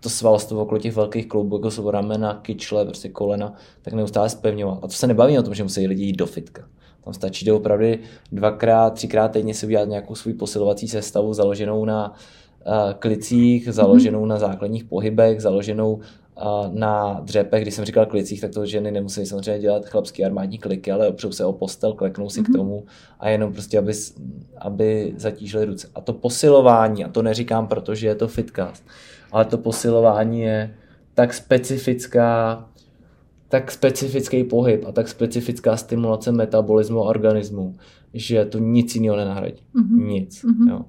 to 0.00 0.08
svalstvo 0.10 0.62
okolo 0.62 0.80
těch 0.80 0.96
velkých 0.96 1.28
kloubů, 1.28 1.56
jako 1.56 1.70
jsou 1.70 1.90
ramena, 1.90 2.40
kyčle, 2.42 2.84
prostě 2.84 3.08
kolena, 3.08 3.54
tak 3.82 3.94
neustále 3.94 4.28
spevňovat. 4.28 4.78
A 4.82 4.86
to 4.86 4.92
se 4.92 5.06
nebaví 5.06 5.38
o 5.38 5.42
tom, 5.42 5.54
že 5.54 5.62
musí 5.62 5.86
lidi 5.86 6.04
jít 6.04 6.16
do 6.16 6.26
fitka. 6.26 6.68
Tam 7.04 7.14
stačí 7.14 7.44
do 7.44 7.56
opravdu 7.56 7.86
dvakrát, 8.32 8.94
třikrát 8.94 9.28
týdně 9.28 9.54
si 9.54 9.66
udělat 9.66 9.88
nějakou 9.88 10.14
svou 10.14 10.32
posilovací 10.32 10.88
sestavu 10.88 11.34
založenou 11.34 11.84
na 11.84 12.10
uh, 12.10 12.92
klicích, 12.98 13.68
založenou 13.72 14.22
mm-hmm. 14.22 14.28
na 14.28 14.38
základních 14.38 14.84
pohybech, 14.84 15.40
založenou 15.42 16.00
na 16.72 17.20
dřepech, 17.24 17.62
když 17.62 17.74
jsem 17.74 17.84
říkal 17.84 18.06
klicích, 18.06 18.40
tak 18.40 18.50
to 18.50 18.66
ženy 18.66 18.90
nemusí 18.90 19.26
samozřejmě 19.26 19.58
dělat 19.60 19.86
chlapský 19.86 20.24
armádní 20.24 20.58
kliky, 20.58 20.92
ale 20.92 21.08
opřou 21.08 21.32
se 21.32 21.44
o 21.44 21.52
postel, 21.52 21.92
kleknou 21.92 22.28
si 22.28 22.40
mm-hmm. 22.40 22.44
k 22.44 22.48
mhm. 22.48 22.56
tomu 22.56 22.84
a 23.20 23.28
jenom 23.28 23.52
prostě, 23.52 23.78
aby, 23.78 23.92
aby 24.58 25.14
zatížili 25.16 25.64
ruce. 25.64 25.88
A 25.94 26.00
to 26.00 26.12
posilování, 26.12 27.04
a 27.04 27.08
to 27.08 27.22
neříkám, 27.22 27.66
protože 27.66 28.06
je 28.06 28.14
to 28.14 28.28
fitcast, 28.28 28.84
ale 29.32 29.44
to 29.44 29.58
posilování 29.58 30.40
je 30.40 30.74
tak 31.14 31.34
specifická, 31.34 32.64
tak 33.48 33.72
specifický 33.72 34.44
pohyb 34.44 34.84
a 34.86 34.92
tak 34.92 35.08
specifická 35.08 35.76
stimulace 35.76 36.32
metabolismu 36.32 37.00
a 37.00 37.08
organismu, 37.08 37.74
že 38.14 38.44
to 38.44 38.58
nic 38.58 38.94
jiného 38.94 39.16
nenahradí. 39.16 39.62
Mm-hmm. 39.74 40.06
Nic. 40.06 40.44
Mm-hmm. 40.44 40.70
Jo. 40.70 40.80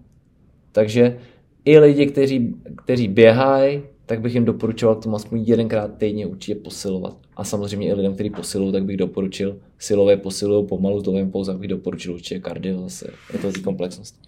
Takže 0.72 1.18
i 1.66 1.80
lidi, 1.80 2.06
kteří, 2.06 2.56
kteří 2.76 3.08
běhají, 3.08 3.82
tak 4.06 4.22
bych 4.22 4.34
jim 4.34 4.46
doporučoval 4.46 4.96
tomu 4.96 5.16
aspoň 5.16 5.40
jedenkrát 5.40 5.98
týdně 5.98 6.28
určitě 6.28 6.56
posilovat. 6.56 7.18
A 7.36 7.44
samozřejmě 7.44 7.88
i 7.88 7.94
lidem, 7.94 8.14
kteří 8.14 8.30
posilují, 8.30 8.72
tak 8.72 8.86
bych 8.86 8.98
doporučil 8.98 9.58
silové 9.80 10.18
posilují 10.18 10.68
pomalu, 10.68 11.02
dlouhým 11.02 11.32
pouze 11.32 11.54
bych 11.54 11.70
doporučil 11.70 12.14
určitě 12.14 12.40
kardio, 12.40 12.82
zase 12.82 13.12
je 13.34 13.40
to 13.40 13.52
z 13.52 13.58
komplexnosti. 13.58 14.20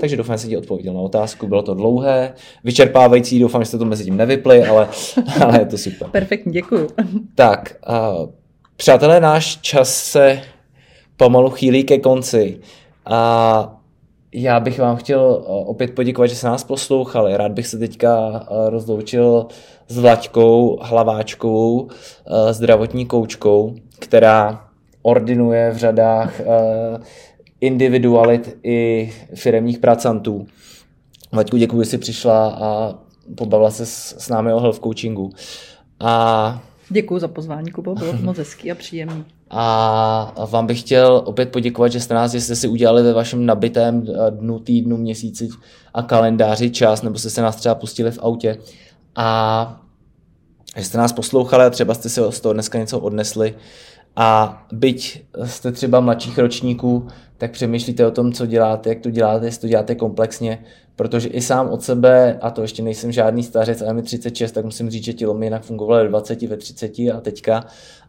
Takže 0.00 0.16
doufám, 0.16 0.36
že 0.36 0.38
jsem 0.40 0.50
ti 0.50 0.56
odpověděl 0.56 0.94
na 0.94 1.00
otázku. 1.00 1.46
Bylo 1.46 1.62
to 1.62 1.74
dlouhé, 1.74 2.34
vyčerpávající, 2.64 3.40
doufám, 3.40 3.62
že 3.62 3.66
jste 3.66 3.78
to 3.78 3.84
mezi 3.84 4.04
tím 4.04 4.16
nevypli, 4.16 4.64
ale, 4.64 4.88
ale 5.44 5.58
je 5.58 5.66
to 5.66 5.78
super. 5.78 6.08
Perfektně, 6.08 6.52
děkuji. 6.52 6.88
Tak, 7.34 7.76
uh, 7.88 8.30
přátelé, 8.76 9.20
náš 9.20 9.58
čas 9.60 9.94
se 9.94 10.40
pomalu 11.16 11.50
chýlí 11.50 11.84
ke 11.84 11.98
konci. 11.98 12.60
A 13.06 13.76
já 14.34 14.60
bych 14.60 14.78
vám 14.78 14.96
chtěl 14.96 15.44
opět 15.46 15.94
poděkovat, 15.94 16.26
že 16.26 16.36
se 16.36 16.46
nás 16.46 16.64
poslouchali. 16.64 17.36
Rád 17.36 17.52
bych 17.52 17.66
se 17.66 17.78
teďka 17.78 18.46
rozloučil 18.68 19.46
s 19.88 19.98
Vlaďkou 19.98 20.78
Hlaváčkovou, 20.82 21.88
zdravotní 22.50 23.06
koučkou, 23.06 23.74
která 23.98 24.64
ordinuje 25.02 25.70
v 25.70 25.76
řadách 25.76 26.40
individualit 27.60 28.58
i 28.62 29.12
firemních 29.34 29.78
pracantů. 29.78 30.46
Vaďku, 31.32 31.56
děkuji, 31.56 31.82
že 31.82 31.90
jsi 31.90 31.98
přišla 31.98 32.48
a 32.48 32.94
pobavila 33.34 33.70
se 33.70 33.86
s, 33.86 34.16
s 34.18 34.28
námi 34.28 34.52
o 34.52 34.60
health 34.60 34.80
coachingu. 34.80 35.30
A... 36.00 36.62
Děkuji 36.88 37.18
za 37.18 37.28
pozvání, 37.28 37.70
Kubo, 37.70 37.94
bylo 37.94 38.12
moc 38.12 38.38
hezký 38.38 38.72
a 38.72 38.74
příjemný. 38.74 39.24
A 39.50 40.46
vám 40.50 40.66
bych 40.66 40.80
chtěl 40.80 41.22
opět 41.24 41.52
poděkovat, 41.52 41.92
že 41.92 42.00
jste 42.00 42.14
nás, 42.14 42.32
že 42.32 42.40
jste 42.40 42.56
si 42.56 42.68
udělali 42.68 43.02
ve 43.02 43.12
vašem 43.12 43.46
nabitém 43.46 44.04
eh, 44.08 44.30
dnu, 44.30 44.58
týdnu, 44.58 44.96
měsíci 44.96 45.48
a 45.94 46.02
kalendáři 46.02 46.70
čas, 46.70 47.02
nebo 47.02 47.18
jste 47.18 47.30
se 47.30 47.42
nás 47.42 47.56
třeba 47.56 47.74
pustili 47.74 48.10
v 48.10 48.18
autě 48.22 48.58
a 49.16 49.80
že 50.76 50.84
jste 50.84 50.98
nás 50.98 51.12
poslouchali 51.12 51.64
a 51.64 51.70
třeba 51.70 51.94
jste 51.94 52.08
si 52.08 52.20
z 52.30 52.40
toho 52.40 52.52
dneska 52.52 52.78
něco 52.78 52.98
odnesli. 52.98 53.54
A 54.16 54.62
byť 54.72 55.24
jste 55.44 55.72
třeba 55.72 56.00
mladších 56.00 56.38
ročníků, 56.38 57.08
tak 57.38 57.50
přemýšlíte 57.50 58.06
o 58.06 58.10
tom, 58.10 58.32
co 58.32 58.46
děláte, 58.46 58.88
jak 58.88 59.00
to 59.00 59.10
děláte, 59.10 59.46
jestli 59.46 59.60
to 59.60 59.68
děláte 59.68 59.94
komplexně, 59.94 60.64
protože 60.96 61.28
i 61.28 61.40
sám 61.40 61.68
od 61.68 61.82
sebe, 61.82 62.38
a 62.40 62.50
to 62.50 62.62
ještě 62.62 62.82
nejsem 62.82 63.12
žádný 63.12 63.42
stařec, 63.42 63.82
ale 63.82 63.94
mi 63.94 64.02
36, 64.02 64.52
tak 64.52 64.64
musím 64.64 64.90
říct, 64.90 65.04
že 65.04 65.12
tělo 65.12 65.34
mi 65.34 65.46
jinak 65.46 65.62
fungovalo 65.62 66.02
ve 66.02 66.08
20, 66.08 66.42
ve 66.42 66.56
30 66.56 66.98
a 66.98 67.20
teďka. 67.20 67.64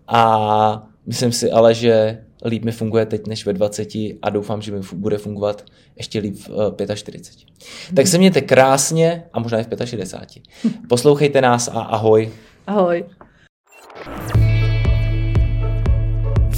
A 0.07 0.87
Myslím 1.05 1.31
si 1.31 1.51
ale, 1.51 1.73
že 1.73 2.23
líp 2.45 2.65
mi 2.65 2.71
funguje 2.71 3.05
teď 3.05 3.27
než 3.27 3.45
ve 3.45 3.53
20 3.53 3.89
a 4.21 4.29
doufám, 4.29 4.61
že 4.61 4.71
mi 4.71 4.79
bude 4.93 5.17
fungovat 5.17 5.65
ještě 5.95 6.19
líp 6.19 6.35
v 6.35 6.95
45. 6.95 7.47
Eh, 7.91 7.95
tak 7.95 8.07
se 8.07 8.17
mějte 8.17 8.41
krásně 8.41 9.23
a 9.33 9.39
možná 9.39 9.59
i 9.59 9.63
v 9.63 9.85
65. 9.85 10.43
Poslouchejte 10.89 11.41
nás 11.41 11.67
a 11.67 11.81
ahoj. 11.81 12.31
Ahoj. 12.67 13.05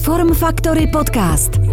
Form 0.04 0.34
Factory 0.36 0.86
Podcast. 0.86 1.73